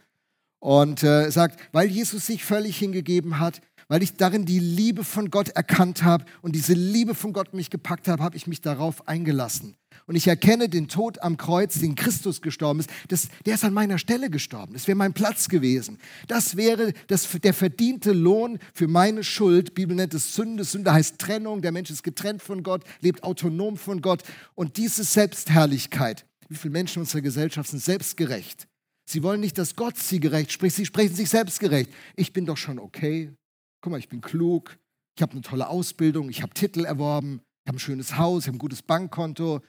Und 0.58 1.04
äh, 1.04 1.30
sagt, 1.30 1.60
weil 1.72 1.90
Jesus 1.90 2.26
sich 2.26 2.44
völlig 2.44 2.78
hingegeben 2.80 3.38
hat, 3.38 3.62
weil 3.88 4.02
ich 4.02 4.16
darin 4.16 4.46
die 4.46 4.58
Liebe 4.58 5.04
von 5.04 5.30
Gott 5.30 5.50
erkannt 5.50 6.02
habe 6.02 6.26
und 6.42 6.56
diese 6.56 6.74
Liebe 6.74 7.14
von 7.14 7.34
Gott 7.34 7.54
mich 7.54 7.70
gepackt 7.70 8.08
habe, 8.08 8.24
habe 8.24 8.36
ich 8.36 8.48
mich 8.48 8.62
darauf 8.62 9.08
eingelassen. 9.08 9.76
Und 10.08 10.16
ich 10.16 10.28
erkenne 10.28 10.70
den 10.70 10.88
Tod 10.88 11.22
am 11.22 11.36
Kreuz, 11.36 11.80
den 11.80 11.96
Christus 11.96 12.42
gestorben 12.42 12.80
ist, 12.80 12.90
das, 13.10 13.28
der 13.46 13.56
ist 13.56 13.66
an 13.66 13.74
meiner 13.74 13.98
Stelle 13.98 14.30
gestorben. 14.30 14.74
Das 14.74 14.88
wäre 14.88 14.96
mein 14.96 15.14
Platz 15.14 15.50
gewesen. 15.50 16.00
Das 16.28 16.56
wäre 16.56 16.94
das, 17.08 17.28
der 17.44 17.54
verdiente 17.54 18.14
Lohn 18.14 18.58
für 18.74 18.88
meine 18.88 19.26
Schuld. 19.26 19.74
Bibel 19.74 19.96
nennt 19.98 20.14
es 20.14 20.34
Sünde. 20.34 20.64
Sünde 20.64 20.94
heißt 20.94 21.20
Trennung. 21.20 21.62
Der 21.62 21.74
Mensch 21.74 21.90
ist 21.92 22.04
getrennt 22.04 22.42
von 22.42 22.64
Gott, 22.64 22.86
lebt 23.02 23.24
autonom 23.24 23.76
von 23.76 24.02
Gott. 24.02 24.24
Und 24.56 24.78
diese 24.78 25.04
Selbstherrlichkeit, 25.04 26.26
wie 26.48 26.56
viele 26.56 26.72
Menschen 26.72 27.00
in 27.00 27.02
unserer 27.02 27.22
Gesellschaft 27.22 27.70
sind 27.70 27.84
selbstgerecht? 27.84 28.66
Sie 29.10 29.24
wollen 29.24 29.42
nicht, 29.42 29.58
dass 29.58 29.76
Gott 29.76 29.98
sie 29.98 30.22
gerecht 30.22 30.54
spricht, 30.54 30.78
sie 30.78 30.86
sprechen 30.86 31.16
sich 31.16 31.30
selbst 31.30 31.60
gerecht. 31.60 31.92
Ich 32.16 32.32
bin 32.32 32.46
doch 32.46 32.58
schon 32.58 32.80
okay. 32.80 33.34
Guck 33.82 33.92
mal, 33.92 34.00
ich 34.00 34.10
bin 34.10 34.22
klug, 34.22 34.78
ich 35.18 35.22
habe 35.22 35.34
eine 35.34 35.42
tolle 35.42 35.68
Ausbildung, 35.68 36.30
ich 36.30 36.42
habe 36.42 36.54
Titel 36.54 36.86
erworben, 36.86 37.42
ich 37.64 37.70
habe 37.70 37.78
ein 37.78 37.80
schönes 37.80 38.18
Haus, 38.18 38.44
ich 38.44 38.48
habe 38.48 38.58
ein 38.58 38.60
gutes 38.60 38.82
Bankkonto, 38.82 39.62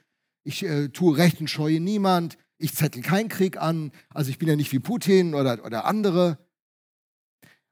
ich 0.49 0.63
äh, 0.63 0.89
tue 0.89 1.17
Recht 1.17 1.39
und 1.39 1.49
scheue 1.49 1.79
niemand, 1.79 2.37
ich 2.57 2.75
zettel 2.75 3.01
keinen 3.01 3.29
Krieg 3.29 3.57
an, 3.57 3.91
also 4.13 4.29
ich 4.29 4.37
bin 4.37 4.49
ja 4.49 4.55
nicht 4.55 4.71
wie 4.71 4.79
Putin 4.79 5.33
oder, 5.33 5.63
oder 5.65 5.85
andere. 5.85 6.37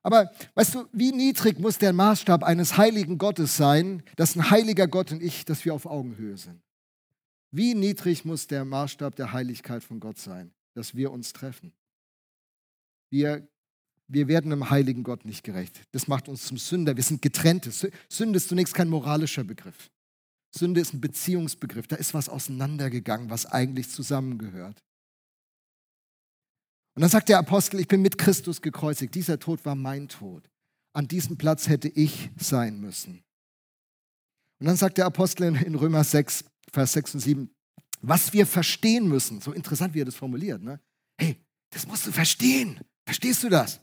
Aber 0.01 0.31
weißt 0.55 0.75
du, 0.75 0.85
wie 0.93 1.11
niedrig 1.11 1.59
muss 1.59 1.77
der 1.77 1.91
Maßstab 1.91 2.43
eines 2.43 2.77
heiligen 2.77 3.17
Gottes 3.17 3.57
sein, 3.57 4.03
dass 4.15 4.35
ein 4.35 4.49
heiliger 4.49 4.87
Gott 4.87 5.11
und 5.11 5.21
ich, 5.21 5.43
dass 5.43 5.65
wir 5.65 5.73
auf 5.73 5.85
Augenhöhe 5.85 6.37
sind? 6.37 6.61
Wie 7.51 7.75
niedrig 7.75 8.23
muss 8.23 8.47
der 8.47 8.63
Maßstab 8.63 9.15
der 9.15 9.33
Heiligkeit 9.33 9.83
von 9.83 9.99
Gott 9.99 10.17
sein? 10.17 10.53
dass 10.77 10.95
wir 10.95 11.11
uns 11.11 11.33
treffen. 11.33 11.73
Wir, 13.09 13.47
wir 14.07 14.27
werden 14.27 14.51
einem 14.51 14.69
heiligen 14.69 15.01
Gott 15.01 15.25
nicht 15.25 15.43
gerecht. 15.43 15.81
Das 15.91 16.07
macht 16.07 16.29
uns 16.29 16.45
zum 16.45 16.57
Sünder. 16.57 16.95
Wir 16.95 17.03
sind 17.03 17.19
getrennte. 17.21 17.71
Sünde 17.71 18.37
ist 18.37 18.47
zunächst 18.47 18.75
kein 18.75 18.87
moralischer 18.87 19.43
Begriff. 19.43 19.89
Sünde 20.57 20.81
ist 20.81 20.93
ein 20.93 21.01
Beziehungsbegriff. 21.01 21.87
Da 21.87 21.95
ist 21.95 22.13
was 22.13 22.29
auseinandergegangen, 22.29 23.29
was 23.29 23.45
eigentlich 23.45 23.89
zusammengehört. 23.89 24.83
Und 26.95 27.01
dann 27.01 27.09
sagt 27.09 27.29
der 27.29 27.37
Apostel, 27.37 27.79
ich 27.79 27.87
bin 27.87 28.01
mit 28.01 28.17
Christus 28.17 28.61
gekreuzigt. 28.61 29.13
Dieser 29.13 29.39
Tod 29.39 29.63
war 29.65 29.75
mein 29.75 30.07
Tod. 30.07 30.49
An 30.93 31.07
diesem 31.07 31.37
Platz 31.37 31.67
hätte 31.67 31.89
ich 31.89 32.31
sein 32.37 32.79
müssen. 32.79 33.23
Und 34.59 34.65
dann 34.65 34.75
sagt 34.75 34.97
der 34.97 35.05
Apostel 35.05 35.55
in 35.55 35.75
Römer 35.75 36.03
6, 36.03 36.45
Vers 36.71 36.93
6 36.93 37.13
und 37.15 37.19
7, 37.19 37.51
was 38.01 38.33
wir 38.33 38.45
verstehen 38.45 39.07
müssen, 39.07 39.41
so 39.41 39.51
interessant, 39.51 39.93
wie 39.93 40.01
er 40.01 40.05
das 40.05 40.15
formuliert, 40.15 40.61
ne? 40.61 40.79
hey, 41.19 41.37
das 41.69 41.85
musst 41.85 42.07
du 42.07 42.11
verstehen. 42.11 42.79
Verstehst 43.05 43.43
du 43.43 43.49
das? 43.49 43.79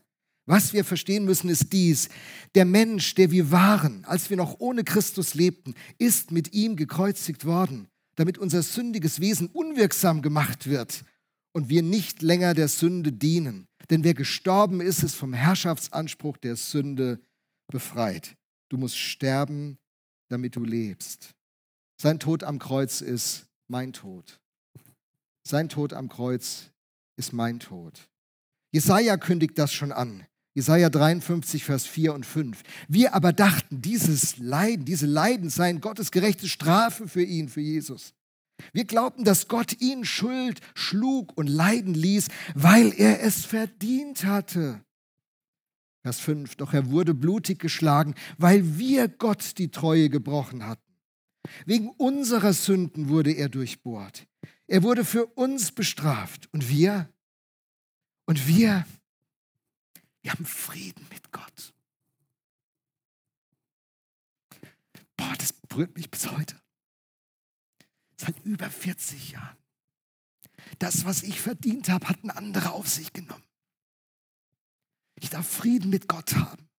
Was 0.47 0.73
wir 0.73 0.85
verstehen 0.85 1.25
müssen, 1.25 1.49
ist 1.49 1.73
dies. 1.73 2.09
Der 2.55 2.65
Mensch, 2.65 3.15
der 3.15 3.31
wir 3.31 3.51
waren, 3.51 4.05
als 4.05 4.29
wir 4.29 4.37
noch 4.37 4.61
ohne 4.61 4.85
Christus 4.85 5.35
lebten, 5.35 5.75
ist 5.99 6.31
mit 6.31 6.53
ihm 6.53 6.77
gekreuzigt 6.77 7.47
worden, 7.47 7.89
damit 8.17 8.37
unser 8.37 8.63
sündiges 8.63 9.21
Wesen 9.21 9.49
unwirksam 9.49 10.21
gemacht 10.21 10.69
wird 10.69 11.05
und 11.53 11.71
wir 11.71 11.83
nicht 11.83 12.21
länger 12.21 12.53
der 12.53 12.69
Sünde 12.69 13.13
dienen. 13.13 13.69
Denn 13.89 14.05
wer 14.05 14.15
gestorben 14.15 14.81
ist, 14.81 15.03
ist 15.03 15.15
vom 15.15 15.33
Herrschaftsanspruch 15.33 16.37
der 16.37 16.57
Sünde 16.57 17.21
befreit. 17.69 18.37
Du 18.69 18.77
musst 18.77 18.99
sterben, 18.99 19.79
damit 20.29 20.57
du 20.57 20.65
lebst. 20.65 21.35
Sein 22.01 22.19
Tod 22.19 22.45
am 22.45 22.59
Kreuz 22.59 23.01
ist 23.01 23.47
mein 23.69 23.93
Tod. 23.93 24.41
Sein 25.47 25.69
Tod 25.69 25.93
am 25.93 26.09
Kreuz 26.09 26.71
ist 27.17 27.33
mein 27.33 27.61
Tod. 27.61 28.09
Jesaja 28.73 29.17
kündigt 29.17 29.59
das 29.59 29.73
schon 29.73 29.93
an. 29.93 30.27
Jesaja 30.55 30.89
53, 30.89 31.65
Vers 31.65 31.85
4 31.87 32.15
und 32.15 32.25
5. 32.25 32.63
Wir 32.89 33.15
aber 33.15 33.33
dachten, 33.33 33.83
dieses 33.83 34.39
Leiden, 34.39 34.85
diese 34.85 35.07
Leiden 35.07 35.51
seien 35.51 35.81
Gottes 35.81 36.13
gerechte 36.13 36.49
Strafe 36.49 37.09
für 37.09 37.25
ihn, 37.25 37.49
für 37.49 37.61
Jesus. 37.61 38.15
Wir 38.73 38.85
glaubten, 38.85 39.25
dass 39.25 39.49
Gott 39.49 39.81
ihn 39.81 40.05
Schuld 40.05 40.61
schlug 40.75 41.37
und 41.37 41.49
leiden 41.49 41.95
ließ, 41.95 42.29
weil 42.55 42.93
er 42.97 43.21
es 43.23 43.45
verdient 43.45 44.25
hatte. 44.25 44.85
Vers 46.03 46.21
5, 46.21 46.55
doch 46.57 46.73
er 46.73 46.91
wurde 46.91 47.15
blutig 47.15 47.59
geschlagen, 47.59 48.15
weil 48.39 48.79
wir 48.79 49.09
Gott 49.09 49.59
die 49.59 49.71
Treue 49.71 50.09
gebrochen 50.09 50.65
hatten. 50.67 50.83
Wegen 51.67 51.91
unserer 51.91 52.53
Sünden 52.53 53.09
wurde 53.09 53.33
er 53.33 53.49
durchbohrt. 53.49 54.27
Er 54.67 54.83
wurde 54.83 55.05
für 55.05 55.27
uns 55.27 55.73
bestraft. 55.73 56.49
Und 56.53 56.69
wir? 56.69 57.09
Und 58.27 58.47
wir? 58.47 58.87
Wir 60.25 60.33
haben 60.33 60.47
Frieden 60.47 61.07
mit 61.11 61.31
Gott. 61.33 61.75
Boah, 65.19 65.35
das 65.37 65.53
berührt 65.53 65.95
mich 65.97 66.11
bis 66.11 66.31
heute. 66.31 66.59
Seit 68.17 68.43
über 68.43 68.71
40 68.71 69.33
Jahren. 69.33 69.59
Das, 70.79 71.05
was 71.05 71.23
ich 71.25 71.43
verdient 71.43 71.91
habe, 71.91 72.09
hat 72.09 72.25
ein 72.25 72.31
anderer 72.31 72.73
auf 72.73 72.89
sich 72.89 73.13
genommen. 73.13 73.45
Ich 75.21 75.29
darf 75.29 75.47
Frieden 75.47 75.91
mit 75.91 76.09
Gott 76.09 76.35
haben. 76.35 76.71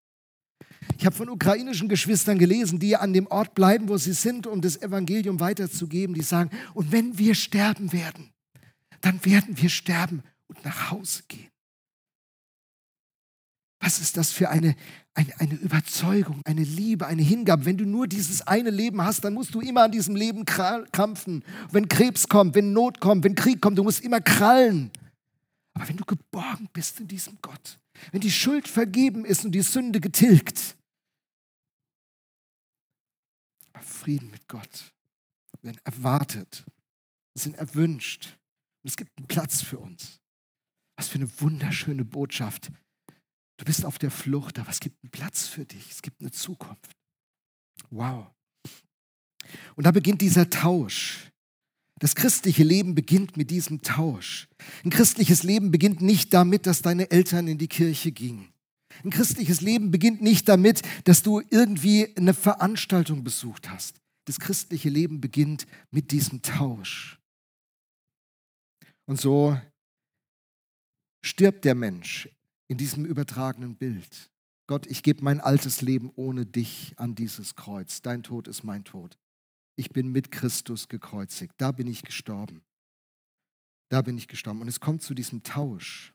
Ich 0.97 1.05
habe 1.05 1.15
von 1.15 1.29
ukrainischen 1.29 1.87
Geschwistern 1.87 2.39
gelesen, 2.39 2.79
die 2.79 2.95
an 2.95 3.13
dem 3.13 3.27
Ort 3.27 3.53
bleiben, 3.53 3.89
wo 3.89 3.97
sie 3.97 4.13
sind, 4.13 4.47
um 4.47 4.59
das 4.59 4.81
Evangelium 4.81 5.39
weiterzugeben. 5.39 6.15
Die 6.15 6.23
sagen, 6.23 6.49
und 6.73 6.91
wenn 6.91 7.19
wir 7.19 7.35
sterben 7.35 7.93
werden, 7.93 8.33
dann 9.01 9.23
werden 9.23 9.55
wir 9.55 9.69
sterben 9.69 10.23
und 10.47 10.65
nach 10.65 10.89
Hause 10.89 11.21
gehen. 11.27 11.51
Was 13.79 13.99
ist 13.99 14.17
das 14.17 14.31
für 14.31 14.49
eine, 14.49 14.75
eine, 15.13 15.39
eine, 15.39 15.53
Überzeugung, 15.55 16.41
eine 16.45 16.63
Liebe, 16.63 17.05
eine 17.07 17.21
Hingabe? 17.21 17.65
Wenn 17.65 17.77
du 17.77 17.85
nur 17.85 18.07
dieses 18.07 18.41
eine 18.41 18.69
Leben 18.69 19.01
hast, 19.01 19.23
dann 19.23 19.33
musst 19.33 19.53
du 19.53 19.61
immer 19.61 19.83
an 19.83 19.91
diesem 19.91 20.15
Leben 20.15 20.45
krampfen. 20.45 21.43
Wenn 21.71 21.87
Krebs 21.87 22.27
kommt, 22.27 22.55
wenn 22.55 22.73
Not 22.73 22.99
kommt, 22.99 23.23
wenn 23.23 23.35
Krieg 23.35 23.61
kommt, 23.61 23.77
du 23.77 23.83
musst 23.83 24.01
immer 24.01 24.21
krallen. 24.21 24.91
Aber 25.73 25.87
wenn 25.89 25.97
du 25.97 26.05
geborgen 26.05 26.69
bist 26.71 26.99
in 26.99 27.07
diesem 27.07 27.37
Gott, 27.41 27.79
wenn 28.11 28.21
die 28.21 28.31
Schuld 28.31 28.67
vergeben 28.67 29.25
ist 29.25 29.45
und 29.45 29.51
die 29.51 29.61
Sünde 29.61 29.99
getilgt, 29.99 30.75
Frieden 34.05 34.29
mit 34.29 34.47
Gott, 34.47 34.93
werden 35.61 35.81
erwartet, 35.83 36.63
sind 37.33 37.55
erwünscht 37.55 38.37
und 38.83 38.89
es 38.89 38.97
gibt 38.97 39.17
einen 39.17 39.27
Platz 39.27 39.61
für 39.61 39.79
uns. 39.79 40.19
Was 40.95 41.07
für 41.07 41.15
eine 41.15 41.41
wunderschöne 41.41 42.05
Botschaft. 42.05 42.71
Du 43.57 43.65
bist 43.65 43.85
auf 43.85 43.97
der 43.97 44.11
Flucht, 44.11 44.59
aber 44.59 44.69
es 44.69 44.79
gibt 44.79 45.01
einen 45.03 45.11
Platz 45.11 45.47
für 45.47 45.65
dich, 45.65 45.91
es 45.91 46.01
gibt 46.01 46.21
eine 46.21 46.31
Zukunft. 46.31 46.91
Wow. 47.89 48.27
Und 49.75 49.85
da 49.85 49.91
beginnt 49.91 50.21
dieser 50.21 50.49
Tausch. 50.49 51.31
Das 51.99 52.15
christliche 52.15 52.63
Leben 52.63 52.93
beginnt 52.93 53.37
mit 53.37 53.51
diesem 53.51 53.81
Tausch. 53.81 54.49
Ein 54.83 54.89
christliches 54.89 55.43
Leben 55.43 55.71
beginnt 55.71 56.01
nicht 56.01 56.33
damit, 56.33 56.67
dass 56.67 56.81
deine 56.81 57.09
Eltern 57.09 57.47
in 57.47 57.57
die 57.57 57.69
Kirche 57.69 58.11
gingen. 58.11 58.49
Ein 59.03 59.11
christliches 59.11 59.61
Leben 59.61 59.91
beginnt 59.91 60.21
nicht 60.21 60.49
damit, 60.49 60.81
dass 61.05 61.23
du 61.23 61.41
irgendwie 61.49 62.15
eine 62.17 62.33
Veranstaltung 62.33 63.23
besucht 63.23 63.69
hast. 63.69 64.01
Das 64.25 64.39
christliche 64.39 64.89
Leben 64.89 65.21
beginnt 65.21 65.67
mit 65.91 66.11
diesem 66.11 66.41
Tausch. 66.41 67.19
Und 69.05 69.21
so 69.21 69.59
stirbt 71.23 71.63
der 71.63 71.75
Mensch 71.75 72.29
in 72.67 72.77
diesem 72.77 73.05
übertragenen 73.05 73.75
Bild. 73.75 74.31
Gott, 74.67 74.87
ich 74.87 75.03
gebe 75.03 75.23
mein 75.23 75.41
altes 75.41 75.81
Leben 75.81 76.11
ohne 76.15 76.45
dich 76.45 76.93
an 76.97 77.13
dieses 77.15 77.55
Kreuz. 77.55 78.01
Dein 78.01 78.23
Tod 78.23 78.47
ist 78.47 78.63
mein 78.63 78.83
Tod. 78.83 79.17
Ich 79.75 79.89
bin 79.91 80.11
mit 80.11 80.31
Christus 80.31 80.87
gekreuzigt. 80.87 81.53
Da 81.57 81.71
bin 81.71 81.87
ich 81.87 82.03
gestorben. 82.03 82.63
Da 83.89 84.01
bin 84.01 84.17
ich 84.17 84.27
gestorben. 84.27 84.61
Und 84.61 84.67
es 84.67 84.79
kommt 84.79 85.03
zu 85.03 85.13
diesem 85.13 85.43
Tausch. 85.43 86.13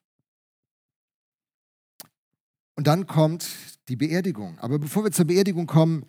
Und 2.75 2.87
dann 2.87 3.07
kommt 3.07 3.47
die 3.89 3.97
Beerdigung. 3.97 4.59
Aber 4.59 4.79
bevor 4.79 5.05
wir 5.05 5.13
zur 5.13 5.27
Beerdigung 5.27 5.67
kommen, 5.67 6.07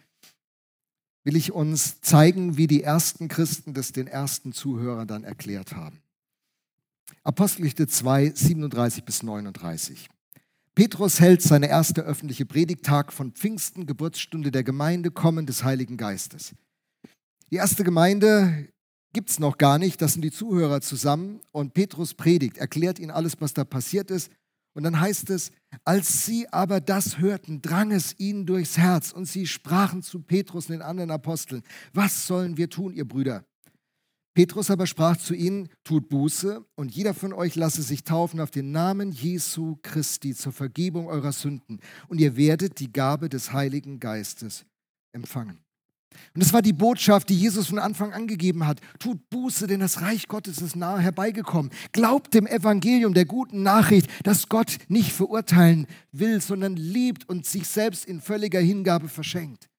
will 1.24 1.36
ich 1.36 1.52
uns 1.52 2.02
zeigen, 2.02 2.58
wie 2.58 2.68
die 2.68 2.82
ersten 2.82 3.28
Christen 3.28 3.74
das 3.74 3.92
den 3.92 4.08
ersten 4.08 4.54
Zuhörern 4.54 5.08
dann 5.08 5.24
erklärt 5.24 5.76
haben. 5.76 6.02
Apostelgeschichte 7.24 7.88
2, 7.88 8.32
37 8.32 9.04
bis 9.04 9.22
39. 9.22 10.10
Petrus 10.74 11.20
hält 11.20 11.42
seine 11.42 11.68
erste 11.68 12.02
öffentliche 12.02 12.46
Predigtag 12.46 13.12
von 13.12 13.34
Pfingsten, 13.34 13.86
Geburtsstunde 13.86 14.52
der 14.52 14.64
Gemeinde, 14.64 15.12
Kommen 15.12 15.46
des 15.46 15.64
Heiligen 15.64 15.98
Geistes. 15.98 16.54
Die 17.52 17.58
erste 17.58 17.84
Gemeinde 17.84 18.70
gibt 19.14 19.30
es 19.30 19.40
noch 19.40 19.58
gar 19.58 19.78
nicht, 19.78 20.02
das 20.02 20.14
sind 20.14 20.22
die 20.22 20.32
Zuhörer 20.32 20.80
zusammen 20.80 21.42
und 21.52 21.74
Petrus 21.74 22.14
predigt, 22.14 22.58
erklärt 22.58 23.00
ihnen 23.00 23.12
alles, 23.12 23.36
was 23.40 23.54
da 23.54 23.66
passiert 23.66 24.10
ist. 24.10 24.32
Und 24.74 24.84
dann 24.84 25.02
heißt 25.02 25.30
es, 25.32 25.52
als 25.84 26.26
sie 26.26 26.48
aber 26.48 26.80
das 26.80 27.18
hörten, 27.18 27.62
drang 27.62 27.92
es 27.92 28.18
ihnen 28.18 28.46
durchs 28.46 28.78
Herz 28.78 29.12
und 29.12 29.26
sie 29.26 29.48
sprachen 29.48 30.02
zu 30.02 30.22
Petrus 30.22 30.68
und 30.68 30.74
den 30.74 30.82
anderen 30.82 31.12
Aposteln, 31.12 31.64
was 31.94 32.26
sollen 32.26 32.56
wir 32.56 32.70
tun, 32.70 32.94
ihr 32.94 33.06
Brüder? 33.06 33.44
Petrus 34.34 34.72
aber 34.72 34.88
sprach 34.88 35.18
zu 35.18 35.34
ihnen, 35.34 35.68
tut 35.84 36.08
Buße 36.08 36.66
und 36.76 36.96
jeder 36.96 37.14
von 37.14 37.34
euch 37.34 37.56
lasse 37.56 37.82
sich 37.82 38.04
taufen 38.04 38.40
auf 38.40 38.52
den 38.52 38.72
Namen 38.72 39.12
Jesu 39.12 39.78
Christi 39.82 40.34
zur 40.34 40.54
Vergebung 40.54 41.08
eurer 41.08 41.34
Sünden 41.34 41.80
und 42.08 42.20
ihr 42.20 42.38
werdet 42.38 42.80
die 42.80 42.94
Gabe 42.94 43.28
des 43.28 43.52
Heiligen 43.52 44.00
Geistes 44.00 44.66
empfangen. 45.12 45.60
Und 46.34 46.44
das 46.44 46.54
war 46.54 46.62
die 46.62 46.74
Botschaft, 46.74 47.30
die 47.30 47.38
Jesus 47.38 47.68
von 47.68 47.80
Anfang 47.80 48.14
an 48.14 48.28
gegeben 48.28 48.66
hat. 48.66 48.80
Tut 49.00 49.30
Buße, 49.30 49.68
denn 49.68 49.80
das 49.80 50.02
Reich 50.02 50.28
Gottes 50.28 50.62
ist 50.62 50.76
nahe 50.76 51.00
herbeigekommen. 51.00 51.72
Glaubt 51.92 52.34
dem 52.34 52.48
Evangelium, 52.48 53.14
der 53.14 53.26
guten 53.26 53.64
Nachricht, 53.64 54.10
dass 54.24 54.50
Gott 54.50 54.78
nicht 54.88 55.12
verurteilen 55.12 55.88
will, 56.12 56.42
sondern 56.42 56.76
liebt 56.76 57.28
und 57.30 57.46
sich 57.46 57.68
selbst 57.68 58.06
in 58.06 58.22
völliger 58.22 58.60
Hingabe 58.60 59.08
verschenkt. 59.08 59.71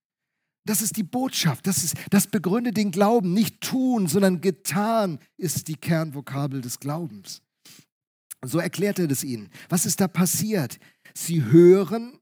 Das 0.64 0.80
ist 0.80 0.96
die 0.96 1.02
Botschaft, 1.02 1.66
das, 1.66 1.82
ist, 1.82 1.96
das 2.10 2.28
begründet 2.28 2.76
den 2.76 2.92
Glauben. 2.92 3.32
Nicht 3.34 3.60
tun, 3.60 4.06
sondern 4.06 4.40
getan 4.40 5.18
ist 5.36 5.66
die 5.68 5.74
Kernvokabel 5.74 6.60
des 6.60 6.78
Glaubens. 6.78 7.42
So 8.44 8.58
erklärt 8.58 8.98
er 8.98 9.08
das 9.08 9.24
ihnen. 9.24 9.50
Was 9.68 9.86
ist 9.86 10.00
da 10.00 10.08
passiert? 10.08 10.78
Sie 11.14 11.44
hören 11.44 12.18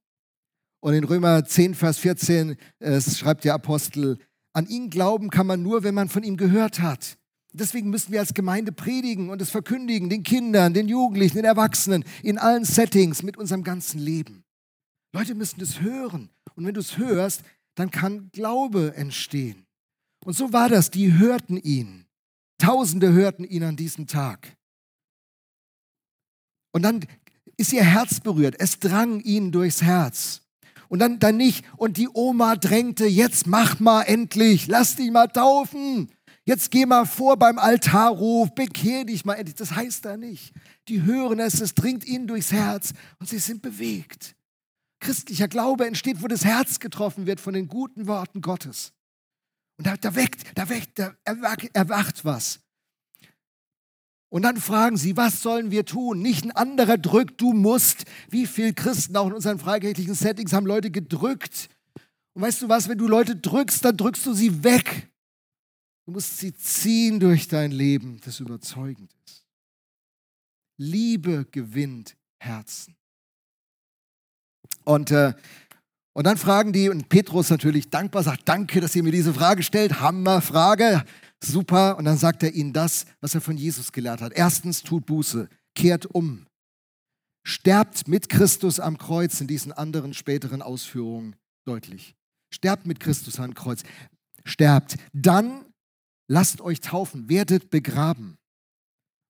und 0.80 0.94
in 0.94 1.04
Römer 1.04 1.44
10, 1.44 1.74
Vers 1.74 1.98
14 1.98 2.56
äh, 2.78 3.00
schreibt 3.00 3.44
der 3.44 3.54
Apostel, 3.54 4.18
an 4.52 4.66
ihn 4.66 4.90
glauben 4.90 5.30
kann 5.30 5.46
man 5.46 5.62
nur, 5.62 5.84
wenn 5.84 5.94
man 5.94 6.08
von 6.08 6.22
ihm 6.22 6.36
gehört 6.36 6.80
hat. 6.80 7.18
Deswegen 7.52 7.90
müssen 7.90 8.12
wir 8.12 8.20
als 8.20 8.34
Gemeinde 8.34 8.72
predigen 8.72 9.28
und 9.28 9.42
es 9.42 9.50
verkündigen, 9.50 10.08
den 10.08 10.22
Kindern, 10.22 10.72
den 10.72 10.88
Jugendlichen, 10.88 11.36
den 11.36 11.44
Erwachsenen, 11.44 12.04
in 12.22 12.38
allen 12.38 12.64
Settings, 12.64 13.22
mit 13.22 13.36
unserem 13.36 13.64
ganzen 13.64 13.98
Leben. 13.98 14.44
Leute 15.12 15.34
müssen 15.34 15.60
es 15.60 15.80
hören. 15.80 16.30
Und 16.54 16.64
wenn 16.64 16.74
du 16.74 16.80
es 16.80 16.96
hörst, 16.96 17.42
dann 17.74 17.90
kann 17.90 18.30
Glaube 18.32 18.94
entstehen. 18.96 19.66
Und 20.24 20.34
so 20.34 20.52
war 20.52 20.68
das, 20.68 20.90
die 20.90 21.14
hörten 21.14 21.56
ihn. 21.56 22.06
Tausende 22.58 23.12
hörten 23.12 23.44
ihn 23.44 23.62
an 23.62 23.76
diesem 23.76 24.06
Tag. 24.06 24.56
Und 26.72 26.82
dann 26.82 27.04
ist 27.56 27.72
ihr 27.72 27.84
Herz 27.84 28.20
berührt. 28.20 28.56
Es 28.58 28.78
drang 28.78 29.20
ihnen 29.20 29.52
durchs 29.52 29.82
Herz. 29.82 30.42
Und 30.88 30.98
dann, 30.98 31.18
dann 31.18 31.36
nicht. 31.36 31.64
Und 31.76 31.96
die 31.96 32.08
Oma 32.12 32.56
drängte, 32.56 33.06
jetzt 33.06 33.46
mach 33.46 33.80
mal 33.80 34.02
endlich, 34.02 34.66
lass 34.66 34.96
dich 34.96 35.10
mal 35.10 35.28
taufen. 35.28 36.10
Jetzt 36.44 36.70
geh 36.70 36.84
mal 36.84 37.06
vor 37.06 37.36
beim 37.38 37.58
Altarruf, 37.58 38.54
bekehr 38.54 39.04
dich 39.04 39.24
mal 39.24 39.34
endlich. 39.34 39.56
Das 39.56 39.74
heißt 39.74 40.04
da 40.04 40.16
nicht. 40.16 40.52
Die 40.88 41.02
hören 41.02 41.38
es, 41.38 41.60
es 41.60 41.74
dringt 41.74 42.04
ihnen 42.04 42.26
durchs 42.26 42.50
Herz 42.50 42.92
und 43.18 43.28
sie 43.28 43.38
sind 43.38 43.62
bewegt. 43.62 44.34
Christlicher 45.00 45.48
Glaube 45.48 45.86
entsteht, 45.86 46.22
wo 46.22 46.28
das 46.28 46.44
Herz 46.44 46.78
getroffen 46.78 47.26
wird 47.26 47.40
von 47.40 47.54
den 47.54 47.68
guten 47.68 48.06
Worten 48.06 48.40
Gottes. 48.40 48.92
Und 49.78 49.86
da, 49.86 49.96
da 49.96 50.14
weckt, 50.14 50.56
da 50.56 50.68
weckt, 50.68 50.98
da 50.98 51.14
erwacht, 51.24 51.70
erwacht 51.72 52.24
was. 52.24 52.60
Und 54.28 54.42
dann 54.42 54.58
fragen 54.58 54.96
sie, 54.96 55.16
was 55.16 55.42
sollen 55.42 55.70
wir 55.72 55.84
tun? 55.84 56.22
Nicht 56.22 56.44
ein 56.44 56.52
anderer 56.52 56.98
drückt, 56.98 57.40
du 57.40 57.52
musst. 57.52 58.04
Wie 58.28 58.46
viele 58.46 58.74
Christen 58.74 59.16
auch 59.16 59.26
in 59.26 59.32
unseren 59.32 59.58
freikirchlichen 59.58 60.14
Settings 60.14 60.52
haben 60.52 60.66
Leute 60.66 60.90
gedrückt. 60.90 61.68
Und 62.34 62.42
weißt 62.42 62.62
du 62.62 62.68
was, 62.68 62.88
wenn 62.88 62.98
du 62.98 63.08
Leute 63.08 63.34
drückst, 63.34 63.84
dann 63.84 63.96
drückst 63.96 64.24
du 64.26 64.32
sie 64.32 64.62
weg. 64.62 65.10
Du 66.06 66.12
musst 66.12 66.38
sie 66.38 66.54
ziehen 66.54 67.18
durch 67.18 67.48
dein 67.48 67.72
Leben, 67.72 68.20
das 68.24 68.38
überzeugend 68.38 69.12
ist. 69.24 69.46
Liebe 70.76 71.46
gewinnt 71.50 72.16
Herzen. 72.38 72.96
Und, 74.90 75.12
äh, 75.12 75.34
und 76.14 76.26
dann 76.26 76.36
fragen 76.36 76.72
die, 76.72 76.88
und 76.88 77.08
Petrus 77.08 77.48
natürlich 77.48 77.90
dankbar 77.90 78.24
sagt, 78.24 78.48
danke, 78.48 78.80
dass 78.80 78.96
ihr 78.96 79.04
mir 79.04 79.12
diese 79.12 79.32
Frage 79.32 79.62
stellt. 79.62 80.00
Hammerfrage. 80.00 81.04
Super. 81.40 81.96
Und 81.96 82.06
dann 82.06 82.18
sagt 82.18 82.42
er 82.42 82.52
ihnen 82.52 82.72
das, 82.72 83.06
was 83.20 83.36
er 83.36 83.40
von 83.40 83.56
Jesus 83.56 83.92
gelernt 83.92 84.20
hat. 84.20 84.32
Erstens, 84.34 84.82
tut 84.82 85.06
Buße, 85.06 85.48
kehrt 85.76 86.06
um. 86.06 86.46
Sterbt 87.46 88.08
mit 88.08 88.28
Christus 88.28 88.80
am 88.80 88.98
Kreuz 88.98 89.40
in 89.40 89.46
diesen 89.46 89.72
anderen 89.72 90.12
späteren 90.12 90.60
Ausführungen 90.60 91.36
deutlich. 91.64 92.16
Sterbt 92.52 92.84
mit 92.84 92.98
Christus 92.98 93.38
am 93.38 93.54
Kreuz. 93.54 93.84
Sterbt. 94.44 94.96
Dann 95.12 95.64
lasst 96.28 96.60
euch 96.60 96.80
taufen, 96.80 97.28
werdet 97.28 97.70
begraben. 97.70 98.38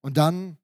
Und 0.01 0.17
dann 0.17 0.57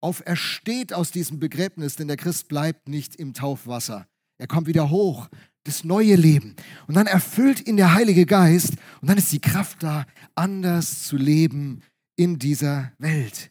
aufersteht 0.00 0.92
aus 0.92 1.10
diesem 1.10 1.38
Begräbnis, 1.38 1.96
denn 1.96 2.08
der 2.08 2.16
Christ 2.16 2.48
bleibt 2.48 2.88
nicht 2.88 3.16
im 3.16 3.34
Taufwasser. 3.34 4.06
Er 4.40 4.46
kommt 4.46 4.66
wieder 4.66 4.90
hoch, 4.90 5.28
das 5.64 5.84
neue 5.84 6.16
Leben. 6.16 6.56
Und 6.86 6.94
dann 6.94 7.06
erfüllt 7.06 7.66
ihn 7.66 7.76
der 7.76 7.92
Heilige 7.92 8.24
Geist 8.24 8.72
und 9.00 9.08
dann 9.08 9.18
ist 9.18 9.32
die 9.32 9.40
Kraft 9.40 9.82
da, 9.82 10.06
anders 10.34 11.04
zu 11.04 11.16
leben 11.16 11.82
in 12.16 12.38
dieser 12.38 12.92
Welt. 12.98 13.50